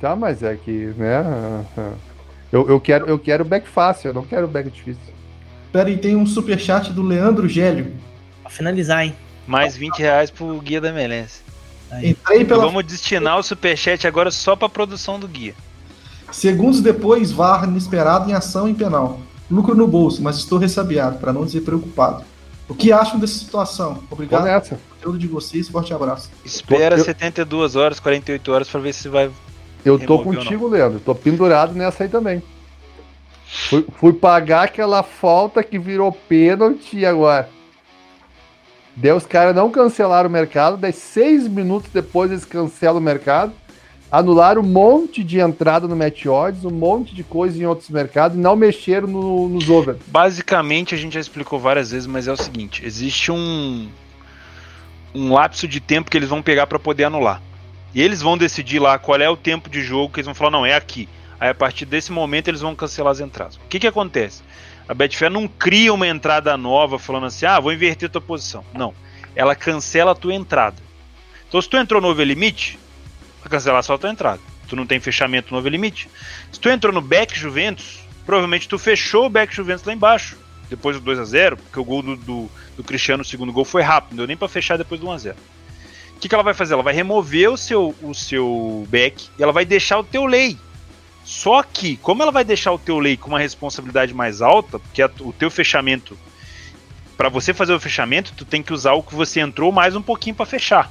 [0.00, 1.64] Tá, mas é que, né?
[2.52, 5.02] Eu, eu, quero, eu quero back fácil, eu não quero back difícil.
[5.70, 7.92] Pera aí, tem um superchat do Leandro Gélio.
[8.42, 9.14] Pra finalizar, hein?
[9.48, 11.40] Mais 20 reais pro guia da MLS.
[12.02, 12.66] Entrei pela...
[12.66, 15.54] Vamos destinar o superchat agora só pra produção do guia.
[16.30, 19.18] Segundos depois, VAR inesperado em ação em penal.
[19.50, 22.22] Lucro no bolso, mas estou ressabiado, para não dizer preocupado.
[22.68, 24.02] O que acham dessa situação?
[24.10, 26.30] Obrigado pelo conteúdo de vocês, forte abraço.
[26.44, 27.04] Espera eu...
[27.04, 29.30] 72 horas, 48 horas para ver se vai.
[29.82, 31.00] Eu tô contigo, Leandro.
[31.00, 32.42] Tô pendurado nessa aí também.
[33.70, 37.48] Fui, fui pagar aquela falta que virou pênalti agora.
[39.00, 43.52] Daí os caras não cancelaram o mercado, daí seis minutos depois eles cancelam o mercado,
[44.10, 48.36] anularam um monte de entrada no match odds, um monte de coisa em outros mercados
[48.36, 49.96] e não mexeram no, nos over.
[50.08, 53.88] Basicamente, a gente já explicou várias vezes, mas é o seguinte: existe um,
[55.14, 57.40] um lapso de tempo que eles vão pegar para poder anular.
[57.94, 60.50] E eles vão decidir lá qual é o tempo de jogo que eles vão falar,
[60.50, 61.08] não, é aqui.
[61.38, 63.56] Aí a partir desse momento eles vão cancelar as entradas.
[63.56, 64.42] O que, que acontece?
[64.88, 68.64] A Betfair não cria uma entrada nova falando assim, ah, vou inverter tua posição.
[68.72, 68.94] Não.
[69.36, 70.76] Ela cancela a tua entrada.
[71.46, 72.78] Então se tu entrou no overlimit,
[73.40, 74.40] vai cancelar só a tua entrada.
[74.66, 76.08] Tu não tem fechamento no overlimit.
[76.50, 80.38] Se tu entrou no back Juventus, provavelmente tu fechou o back Juventus lá embaixo.
[80.70, 83.64] Depois do 2 a 0 porque o gol do, do, do Cristiano, o segundo gol,
[83.64, 84.10] foi rápido.
[84.12, 85.36] Não deu nem para fechar depois do 1 a 0
[86.18, 86.74] o que, que ela vai fazer?
[86.74, 90.58] Ela vai remover o seu, o seu back e ela vai deixar o teu lay.
[91.28, 95.02] Só que, como ela vai deixar o teu lay com uma responsabilidade mais alta, porque
[95.02, 96.16] a, o teu fechamento,
[97.18, 100.00] para você fazer o fechamento, tu tem que usar o que você entrou mais um
[100.00, 100.90] pouquinho para fechar.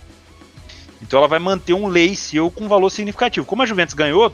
[1.01, 3.47] Então ela vai manter um lay seu com valor significativo.
[3.47, 4.31] Como a Juventus ganhou,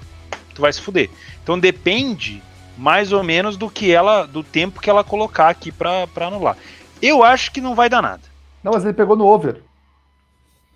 [0.54, 1.10] tu vai se fuder.
[1.42, 2.44] Então depende
[2.78, 6.58] mais ou menos do que ela, do tempo que ela colocar aqui para anular.
[7.02, 8.24] Eu acho que não vai dar nada.
[8.62, 9.64] Não, mas ele pegou no over.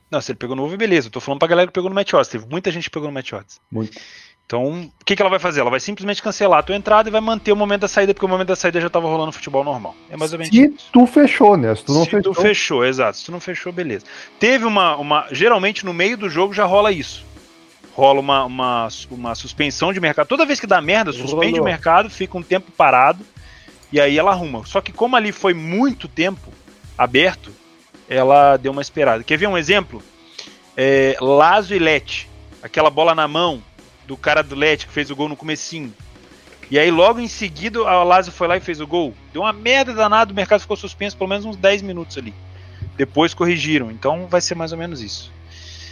[0.09, 1.07] Não, se ele pegou no over, beleza.
[1.07, 2.29] Eu tô falando pra galera que pegou no match odds.
[2.29, 3.59] Teve muita gente que pegou no match odds.
[3.69, 3.99] Muito.
[4.47, 5.59] Então, o que, que ela vai fazer?
[5.59, 8.25] Ela vai simplesmente cancelar a tua entrada e vai manter o momento da saída, porque
[8.25, 9.93] o momento da saída já tava rolando futebol normal.
[10.09, 11.75] É mais ou menos Se tu fechou, né?
[11.75, 12.33] Se tu não Se fechou.
[12.33, 13.17] tu fechou, exato.
[13.17, 14.05] Se tu não fechou, beleza.
[14.39, 15.27] Teve uma, uma.
[15.33, 17.25] Geralmente no meio do jogo já rola isso.
[17.93, 20.27] Rola uma, uma, uma suspensão de mercado.
[20.27, 21.61] Toda vez que dá merda, suspende Rolou.
[21.61, 23.25] o mercado, fica um tempo parado
[23.91, 24.65] e aí ela arruma.
[24.65, 26.53] Só que como ali foi muito tempo
[26.97, 27.51] aberto,
[28.07, 29.25] ela deu uma esperada.
[29.25, 30.01] Quer ver um exemplo?
[30.77, 32.29] É, Lazo e Lete.
[32.63, 33.61] Aquela bola na mão
[34.07, 35.93] do cara do Lete que fez o gol no comecinho.
[36.69, 39.13] E aí logo em seguida a Lazio foi lá e fez o gol.
[39.31, 42.33] Deu uma merda danada, o mercado ficou suspenso pelo menos uns 10 minutos ali.
[42.97, 43.91] Depois corrigiram.
[43.91, 45.31] Então vai ser mais ou menos isso.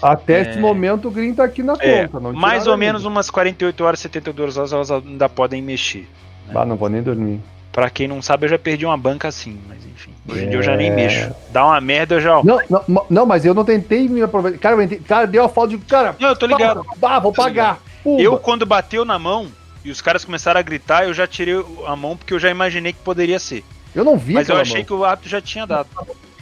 [0.01, 0.49] Até É.
[0.49, 2.19] esse momento o Green tá aqui na É, conta.
[2.19, 3.09] Não mais ou menos ainda.
[3.09, 6.07] umas 48 horas, 72 horas elas ainda podem mexer.
[6.53, 7.39] Ah, não vou nem dormir.
[7.71, 10.11] Pra quem não sabe, eu já perdi uma banca assim, mas enfim.
[10.29, 10.95] Hoje em dia eu já nem É.
[10.95, 11.31] mexo.
[11.51, 12.41] Dá uma merda, eu já.
[12.43, 14.59] Não, não, não, mas eu não tentei me aproveitar.
[14.59, 15.77] Cara, eu cara, deu a falta de.
[15.85, 16.85] Cara, Não, eu tô ligado.
[16.97, 17.79] Bah, vou Tô pagar.
[18.05, 18.21] Pumba.
[18.21, 19.51] Eu, quando bateu na mão
[19.83, 21.55] e os caras começaram a gritar, eu já tirei
[21.87, 23.63] a mão porque eu já imaginei que poderia ser.
[23.95, 24.85] Eu não vi, Mas eu achei mão.
[24.85, 25.89] que o árbitro já tinha dado.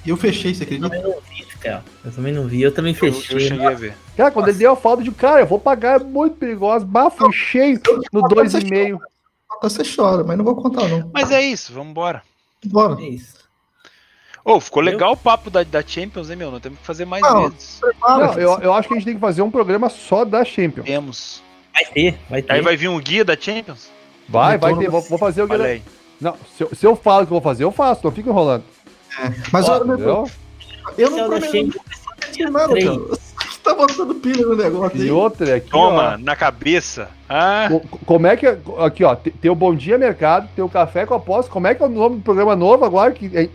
[0.06, 0.90] Eu fechei, você Eu acredita?
[0.90, 1.84] também não vi, cara.
[2.04, 2.62] Eu também não vi.
[2.62, 3.40] Eu também Eu, eu fechei.
[3.40, 3.98] cheguei a ver.
[4.18, 6.86] Cara, quando ele deu a falta de cara, eu vou pagar, é muito perigoso.
[6.86, 7.80] Bah, foi cheio
[8.12, 9.00] no 2,5.
[9.50, 11.10] Até você chora, mas não vou contar, não.
[11.14, 12.22] Mas é isso, vamos embora.
[12.66, 13.02] Bora.
[13.02, 13.42] É isso.
[14.44, 16.52] Ô, ficou legal o papo da, da Champions, hein, meu?
[16.52, 17.50] Nós temos que fazer mais Não.
[17.50, 17.80] vezes.
[18.02, 20.86] Não, eu, eu acho que a gente tem que fazer um programa só da Champions.
[20.86, 21.42] Temos.
[21.74, 22.54] Vai ter, vai ter.
[22.54, 23.90] Aí vai vir um guia da Champions?
[24.30, 24.90] Vai, vai Retorno ter.
[24.90, 25.82] Vou, vou fazer o Olha aí.
[26.22, 28.64] Não, se eu, se eu falo que eu vou fazer, eu faço, não fico enrolando.
[29.52, 30.28] Mas Ó, eu,
[30.98, 31.72] eu, é não o da prometi
[32.38, 32.52] Champions.
[32.52, 32.98] nada, cara.
[33.00, 35.08] Você tá botando pilha no negócio aí.
[35.08, 35.70] E outra aqui.
[35.70, 37.10] Toma, na cabeça.
[37.30, 38.46] Ah, ó, co- como é que.
[38.46, 41.50] é- Aqui, ó, te- tem o Bom Dia Mercado, tem o Café com a Posse.
[41.50, 43.12] Como é que é o nome do programa novo agora?
[43.12, 43.50] Que, é-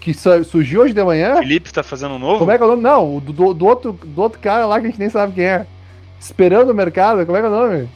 [0.00, 1.36] que su- surgiu hoje de manhã?
[1.38, 2.38] Felipe tá fazendo um novo?
[2.38, 2.82] Como é que é o nome?
[2.82, 5.66] Não, do, do outro, do outro cara lá que a gente nem sabe quem é.
[6.20, 7.88] Esperando o mercado, como é que é o nome?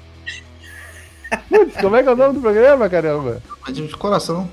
[1.49, 3.43] Putz, como é que é o nome do programa, caramba?
[3.69, 4.49] De de coração.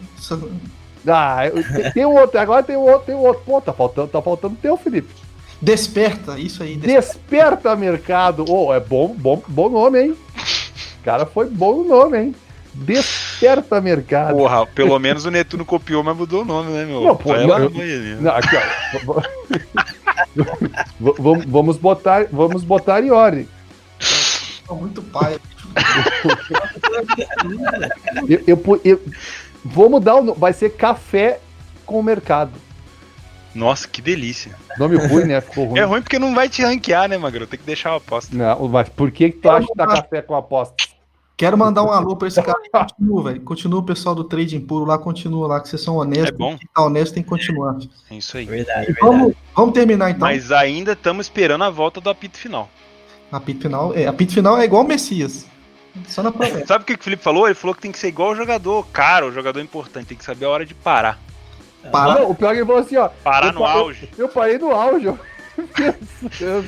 [1.07, 1.37] Ah,
[1.73, 3.41] tem, tem um outro, agora tem um outro, tem um outro.
[3.45, 5.13] Pô, tá faltando, tá faltando teu, Felipe.
[5.61, 6.75] Desperta, isso aí.
[6.77, 7.07] desperta.
[7.07, 8.45] Desperta Mercado.
[8.47, 10.17] Oh, é bom, bom, bom nome, hein?
[11.01, 12.35] O cara foi bom no nome, hein?
[12.73, 14.37] Desperta Mercado.
[14.37, 17.01] Porra, pelo menos o Netuno copiou, mas mudou o nome, né, meu?
[17.01, 18.21] Não, pô, não, eu- banheiro.
[18.21, 19.21] Não, aqui, ó.
[21.49, 23.47] Vamos botar, vamos botar em ordem.
[24.69, 25.39] Tá Muito pai.
[28.27, 29.01] Eu, eu, eu-
[29.65, 30.39] vou mudar o nome.
[30.39, 31.39] Vai ser Café
[31.85, 32.51] com o Mercado.
[33.53, 34.55] Nossa, que delícia.
[34.77, 35.41] Nome ruim, né?
[35.41, 35.79] Ficou ruim.
[35.79, 37.47] É ruim porque não vai te ranquear, né, Magro?
[37.47, 38.35] Tem que deixar a aposta.
[38.35, 40.75] Não, mas por que, que tu acha que tá café com aposta?
[41.35, 42.59] Quero mandar um alô pra esse cara.
[42.71, 43.41] Continua, velho.
[43.41, 46.29] Continua o pessoal do Trading Puro lá, continua lá, que vocês são honestos.
[46.29, 46.57] É bom.
[46.57, 47.77] Quem tá honesto tem que continuar.
[48.11, 48.45] É isso aí.
[48.45, 48.99] Verdade, verdade.
[49.01, 50.27] Vamos, vamos terminar então.
[50.27, 52.69] Mas ainda estamos esperando a volta do apito final.
[53.31, 53.93] Apito final.
[53.95, 55.45] É, apito final é igual o Messias.
[56.07, 56.65] Só na promessa.
[56.65, 57.45] Sabe o que o Felipe falou?
[57.47, 60.07] Ele falou que tem que ser igual o jogador caro, o jogador importante.
[60.07, 61.19] Tem que saber a hora de parar.
[61.91, 62.15] Para.
[62.19, 63.09] Não, o pior é que ele falou assim, ó.
[63.23, 64.09] Parar no parei- auge.
[64.17, 65.05] Eu parei no auge.
[66.39, 66.65] Eu,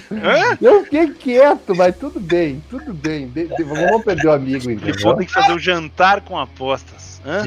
[0.60, 3.28] eu, fiquei quieto, mas tudo bem, tudo bem.
[3.30, 5.16] De- de- vamos perder o amigo, Filipão entendeu?
[5.16, 7.22] tem que fazer o jantar com apostas.
[7.26, 7.44] Hã?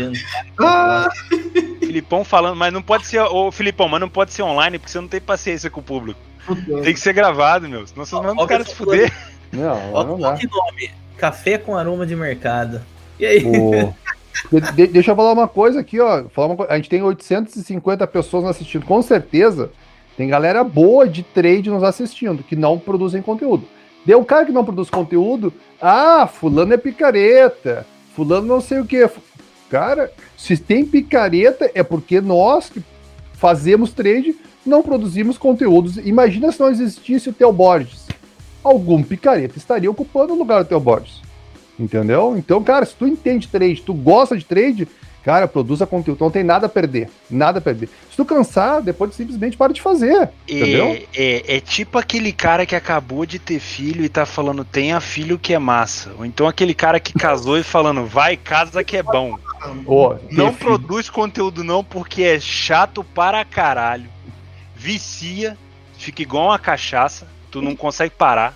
[0.58, 1.08] Ah,
[1.80, 3.20] Filipão falando, mas não pode ser.
[3.20, 6.18] Ô, Filipão, mas não pode ser online porque você não tem paciência com o público.
[6.82, 7.86] Tem que ser gravado, meu.
[7.86, 9.12] Senão vocês mandam caras ó, se fuder.
[9.52, 10.34] Não, não dá.
[10.34, 10.90] que nome.
[11.16, 12.82] Café com aroma de mercado.
[13.18, 13.44] E aí?
[13.44, 13.94] O...
[14.74, 16.24] De, deixa eu falar uma coisa aqui, ó.
[16.28, 18.84] Falar uma, a gente tem 850 pessoas nos assistindo.
[18.84, 19.70] Com certeza,
[20.16, 23.66] tem galera boa de trade nos assistindo, que não produzem conteúdo.
[24.04, 28.84] Deu um cara que não produz conteúdo, ah, fulano é picareta, fulano não sei o
[28.84, 29.08] que.
[29.70, 32.82] Cara, se tem picareta, é porque nós que
[33.32, 35.96] fazemos trade não produzimos conteúdos.
[35.98, 38.06] Imagina se não existisse o Theo Borges.
[38.62, 41.20] Algum picareta estaria ocupando o lugar do Theo Borges.
[41.78, 42.36] Entendeu?
[42.36, 44.88] Então, cara, se tu entende trade, tu gosta de trade,
[45.24, 47.10] cara, produza conteúdo, não tem nada a perder.
[47.28, 47.88] Nada a perder.
[48.10, 50.30] Se tu cansar, depois tu simplesmente para de fazer.
[50.48, 51.06] É, entendeu?
[51.14, 55.38] É, é tipo aquele cara que acabou de ter filho e tá falando, tenha filho
[55.38, 56.12] que é massa.
[56.16, 59.36] Ou então aquele cara que casou e falando, vai, casa que é bom.
[59.86, 60.58] Oh, não filho.
[60.58, 64.14] produz conteúdo não, porque é chato para caralho.
[64.84, 65.56] Vicia,
[65.96, 68.54] fica igual uma cachaça, tu não consegue parar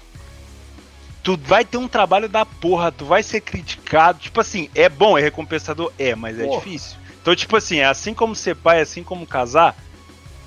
[1.28, 4.18] tu vai ter um trabalho da porra, tu vai ser criticado.
[4.18, 5.92] Tipo assim, é bom, é recompensador?
[5.98, 6.59] É, mas é porra.
[6.59, 6.96] difícil.
[7.20, 9.76] Então, tipo assim, é assim como ser pai, é assim como casar,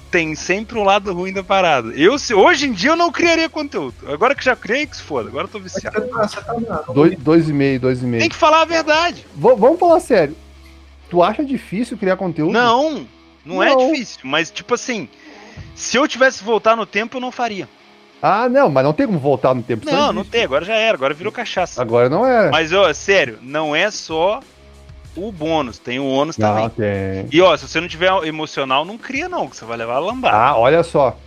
[0.10, 1.90] tem sempre um lado ruim da parada.
[1.90, 3.94] Eu, se, hoje em dia, eu não criaria conteúdo.
[4.08, 5.30] Agora que já criei, que se foda.
[5.30, 6.10] Agora eu tô viciado.
[6.94, 8.22] Dois, dois e meio, dois e meio.
[8.22, 9.26] Tem que falar a verdade.
[9.36, 10.36] V vamos falar sério.
[11.12, 12.54] Tu acha difícil criar conteúdo?
[12.54, 13.08] Não,
[13.46, 14.22] não, é não é difícil.
[14.24, 15.08] Mas, tipo assim,
[15.76, 17.68] se eu tivesse voltar no tempo, eu não faria.
[18.22, 19.86] Ah, não, mas não tem como voltar no tempo.
[19.86, 21.82] Não, não tem, agora já era, agora virou cachaça.
[21.82, 22.52] Agora não é.
[22.52, 24.40] Mas, ó, sério, não é só
[25.16, 26.70] o bônus, tem o ônus não, também.
[26.70, 27.28] Tem.
[27.32, 30.00] E ó, se você não tiver emocional, não cria não, que você vai levar a
[30.00, 30.38] lambada.
[30.38, 31.18] Ah, olha só.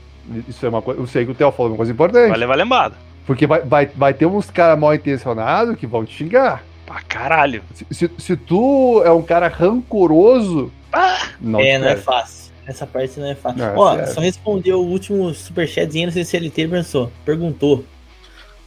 [0.48, 1.00] Isso é uma coisa.
[1.00, 2.30] Eu sei que o Theo falou uma coisa importante.
[2.30, 2.94] Vai levar lambada.
[3.26, 6.62] Porque vai, vai, vai ter uns caras mal intencionados que vão te xingar.
[6.86, 7.62] Pra caralho.
[7.74, 10.72] Se, se, se tu é um cara rancoroso.
[10.92, 12.52] Ah, não é, não é fácil.
[12.66, 13.58] Essa parte não é fácil.
[13.58, 17.10] Não, Ó, é só respondeu o último superchatzinho, não sei se ele pensou.
[17.24, 17.84] Perguntou.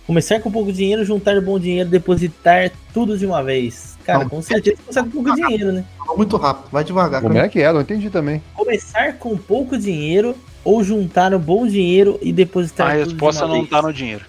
[0.05, 3.97] Começar com pouco dinheiro, juntar bom dinheiro, depositar tudo de uma vez.
[4.05, 5.83] Cara, não, com certeza começar com pouco dinheiro, né?
[6.15, 7.21] Muito rápido, vai devagar.
[7.21, 7.73] Como é que é?
[7.73, 8.41] Não entendi também.
[8.55, 10.33] Começar com pouco dinheiro
[10.63, 13.69] ou juntar um bom dinheiro e depositar A resposta de não vez.
[13.69, 14.25] tá no dinheiro.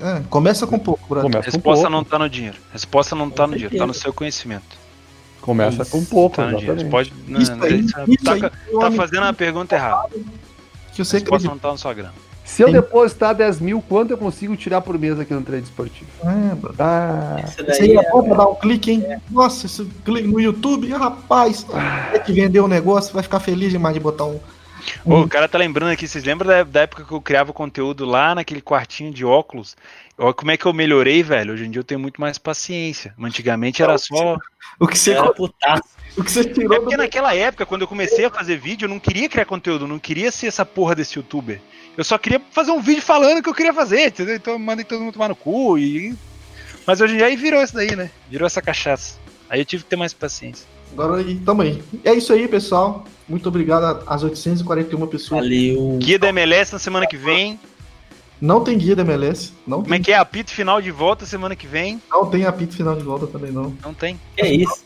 [0.00, 1.36] É, começa com pouco, Bruno.
[1.36, 1.90] A resposta pouco.
[1.90, 2.56] não tá no dinheiro.
[2.70, 4.78] A resposta não tá no dinheiro, tá no seu conhecimento.
[5.48, 6.90] Começa isso, com pouco, tá exatamente.
[6.90, 10.10] Pode, não, isso aí, tá, isso tá, aí, tá fazendo a pergunta errada.
[10.92, 11.48] Que você acredita.
[11.48, 12.12] não tá na sua grana.
[12.44, 16.10] Se eu depositar 10 mil, quanto eu consigo tirar por mês aqui no trade esportivo?
[16.22, 19.02] É, ah, isso aí é bom pra dar um clique, hein?
[19.06, 19.18] É.
[19.30, 22.10] Nossa, esse clique no YouTube, rapaz, ah.
[22.12, 24.38] é que vendeu um negócio, vai ficar feliz demais de botar um.
[25.06, 25.20] um...
[25.22, 28.34] o cara tá lembrando aqui, vocês lembram da, da, época que eu criava conteúdo lá
[28.34, 29.74] naquele quartinho de óculos?
[30.18, 31.54] Olha como é que eu melhorei, velho.
[31.54, 33.14] Hoje em dia eu tenho muito mais paciência.
[33.18, 34.36] Antigamente era só.
[34.78, 35.12] O que você.
[35.12, 36.72] Era o que você tirou.
[36.72, 37.02] É porque do...
[37.02, 40.30] naquela época, quando eu comecei a fazer vídeo, eu não queria criar conteúdo, não queria
[40.32, 41.60] ser essa porra desse youtuber.
[41.96, 44.34] Eu só queria fazer um vídeo falando o que eu queria fazer, entendeu?
[44.34, 46.14] Então mandei todo mundo tomar no cu e.
[46.86, 48.10] Mas hoje em dia aí virou isso daí, né?
[48.30, 49.16] Virou essa cachaça.
[49.48, 50.66] Aí eu tive que ter mais paciência.
[50.92, 51.82] Agora aí, também.
[52.04, 53.04] É isso aí, pessoal.
[53.28, 55.42] Muito obrigado às 841 pessoas.
[55.42, 55.98] Valeu.
[56.00, 57.58] Guia da MLS na semana que vem.
[58.40, 59.52] Não tem guia da MLS.
[59.66, 60.16] Não Como é que é?
[60.16, 62.00] Apito final de volta semana que vem?
[62.10, 63.76] Não tem apito final de volta também, não.
[63.82, 64.18] Não tem.
[64.36, 64.84] É isso.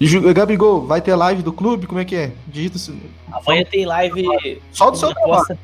[0.00, 1.86] E Gabigol, vai ter live do clube?
[1.86, 2.32] Como é que é?
[2.46, 2.96] Digita -se.
[3.32, 4.62] Amanhã tem live.
[4.70, 5.58] Só do seu trabalho.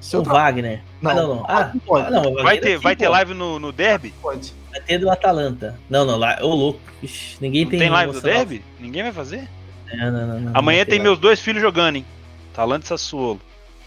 [0.00, 0.82] Seu Wagner.
[1.00, 1.44] Não, ah, não, não.
[1.48, 4.14] Ah, ah não vai ter, vai ter live no, no Derby?
[4.22, 4.52] Pode.
[4.70, 5.78] Vai ter do Atalanta.
[5.88, 6.38] Não, não, lá.
[6.42, 6.80] Ô, louco.
[7.02, 7.80] Ixi, ninguém não tem.
[7.80, 8.64] Tem live do Derby?
[8.78, 9.48] Ninguém vai fazer?
[9.92, 10.40] Não, não, não.
[10.40, 12.06] não Amanhã tem, tem meus dois filhos jogando, hein?
[12.52, 13.40] Atalanta e Sassuolo.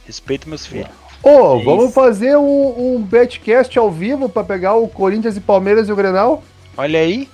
[0.05, 0.89] Respeito meus filhos.
[1.23, 5.87] Ô, oh, vamos fazer um, um betcast ao vivo para pegar o Corinthians e Palmeiras
[5.87, 6.43] e o Grenal?
[6.75, 7.29] Olha aí.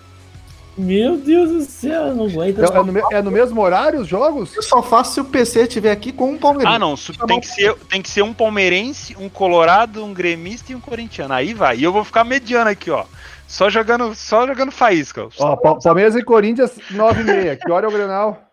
[0.78, 2.62] Meu Deus do céu, eu não aguento.
[2.62, 4.56] É, é, no, é, no, mesmo horário os jogos?
[4.56, 6.76] Eu só faço se o PC estiver aqui com um palmeirense.
[6.76, 6.96] Ah, não.
[7.28, 11.34] Tem que, ser, tem que ser um palmeirense, um colorado, um gremista e um corintiano.
[11.34, 11.78] Aí vai.
[11.78, 13.06] E eu vou ficar mediano aqui, ó.
[13.48, 15.28] Só jogando, só jogando faísca.
[15.40, 17.56] Ó, Palmeiras e Corinthians, 9 e meia.
[17.56, 18.47] Que hora é o Grenal?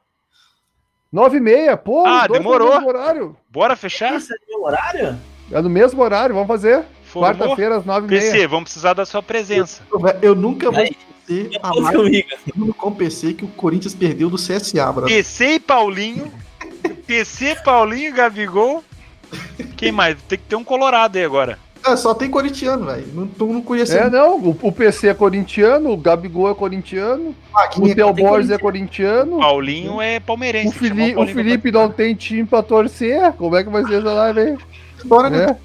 [1.15, 2.05] 9 e meia, pô.
[2.05, 2.73] Ah, demorou.
[2.85, 3.37] Horário.
[3.49, 4.17] Bora fechar?
[4.17, 5.17] Isso é no horário?
[5.53, 6.85] É no mesmo horário, vamos fazer.
[7.13, 8.33] Quarta-feira, às 9 e meia.
[8.33, 9.81] PC, vamos precisar da sua presença.
[9.93, 12.27] Eu, eu nunca vou esquecer a live
[12.77, 15.07] com o PC que o Corinthians perdeu do CSA, bro.
[15.07, 16.33] PC e Paulinho.
[17.07, 18.83] PC, Paulinho, Gabigol.
[19.77, 20.21] Quem mais?
[20.23, 21.61] Tem que ter um colorado aí agora.
[21.87, 23.07] É, só tem corintiano, velho.
[23.13, 23.95] Não, não conheço.
[23.95, 24.39] É, não.
[24.39, 28.59] O, o, PC é corintiano, o Gabigol é corintiano, ah, o é Theo Borges é
[28.59, 29.37] corintiano.
[29.37, 30.69] O Paulinho é palmeirense.
[30.69, 33.33] O, Fili o Felipe não tem time pra torcer.
[33.35, 34.59] Como é que vai ser essa live aí?
[35.05, 35.57] Bora, né?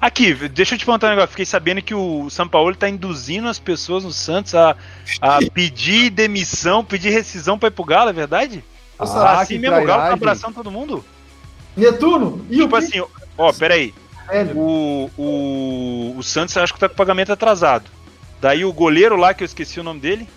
[0.00, 1.30] Aqui, deixa eu te perguntar um negócio.
[1.30, 4.76] Fiquei sabendo que o São Paulo está induzindo as pessoas no Santos a,
[5.20, 8.64] a pedir demissão, pedir rescisão para ir pro Galo, é verdade?
[8.98, 11.04] Ah, assim mesmo, o Galo tá abraçando todo mundo?
[11.76, 12.44] Netuno?
[12.50, 13.00] E tipo assim,
[13.36, 13.94] ó, peraí.
[14.54, 17.90] O, o, o Santos acho que tá com pagamento atrasado.
[18.40, 20.28] Daí o goleiro lá, que eu esqueci o nome dele.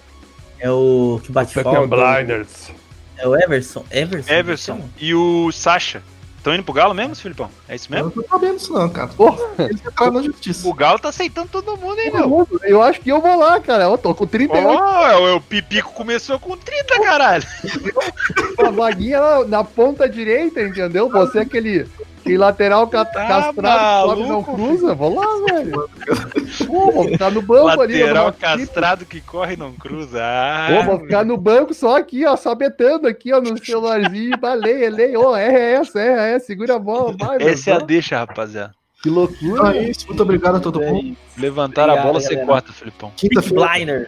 [0.59, 1.87] É o que bate Pepe falta.
[1.87, 2.71] Blinders.
[3.17, 3.85] É o Everson.
[3.91, 4.33] Everson.
[4.33, 6.01] Everson e o Sacha.
[6.37, 7.51] Estão indo pro Galo mesmo, Filipão?
[7.69, 8.13] É isso Eu mesmo?
[8.15, 9.09] não tô sabendo isso não, cara.
[9.09, 9.37] Porra.
[9.59, 10.67] Eles entraram na justiça.
[10.67, 12.29] O Galo tá aceitando todo mundo, hein, Todo meu?
[12.29, 12.59] mundo.
[12.63, 13.83] Eu acho que eu vou lá, cara.
[13.83, 17.43] Eu tô com 38 Ó, o Pipico começou com 30, caralho.
[18.57, 21.07] uma vaguinha na ponta direita, entendeu?
[21.11, 21.87] Você é aquele,
[22.21, 24.95] aquele lateral ca Tá castrado, sobe não cruza.
[24.95, 25.89] Vou lá, velho.
[26.65, 27.99] Pô, vou ficar no banco ali.
[27.99, 30.19] Lateral vou- castrado que corre e não cruza.
[30.23, 34.37] Ah, Pô, vou ficar no banco só aqui, ó, só betando aqui, ó, no celularzinho.
[34.39, 35.17] Valei, elei.
[35.17, 38.73] Ô, é essa, é, é, segura a bola, vai, essa é a deixa, rapaziada.
[39.01, 39.75] Que loucura.
[39.75, 40.05] é isso.
[40.07, 41.17] Muito obrigado a todo mundo.
[41.37, 43.11] Levantar a bola, você corta, Filipão.
[43.17, 44.07] Quinta-feira.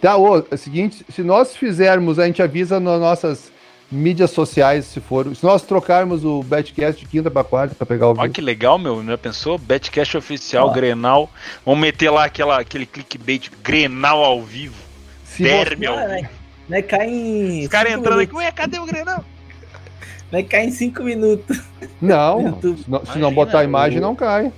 [0.00, 3.52] Tá, ô, é o seguinte, se nós fizermos, a gente avisa nas nossas
[3.90, 5.34] mídias sociais, se for.
[5.34, 8.78] Se nós trocarmos o Betcast de quinta pra quarta pra pegar o Olha que legal,
[8.78, 9.04] meu.
[9.04, 9.58] Já pensou?
[9.58, 10.72] Betcast oficial, Ó.
[10.72, 11.30] Grenal.
[11.64, 14.76] Vamos meter lá aquela, aquele clickbait Grenal ao vivo.
[15.24, 16.10] Se Derby ao Ah, vivo.
[16.22, 16.30] né?
[16.68, 17.62] Né, cai em.
[17.62, 18.46] Os caras cinco entrando aqui, minutos.
[18.46, 19.24] ué, cadê o Grenal?
[20.30, 21.60] Né, cai em 5 minutos.
[22.00, 24.52] Não, se não, se não Imagina, botar a imagem, não cai.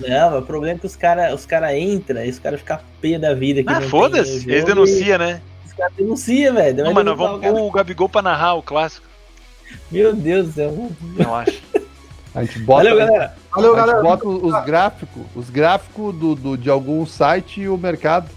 [0.00, 2.78] Não, mas o problema é que os caras os cara entram e os caras ficam
[3.02, 3.62] pé da vida.
[3.62, 4.50] Que Ah, foda-se.
[4.50, 5.42] Eles e denunciam, né?
[5.80, 6.84] Os caras denunciam, velho.
[6.84, 7.52] Não, mas nós vamos o cara.
[7.54, 9.06] pôr o Gabigol pra narrar o clássico.
[9.90, 10.90] Meu Deus do céu.
[11.18, 11.62] Eu acho.
[12.34, 13.34] A gente bota, Valeu, galera.
[13.50, 14.02] Valeu, a gente galera.
[14.04, 18.30] bota os gráficos, os gráficos do, do- de algum site e o mercado.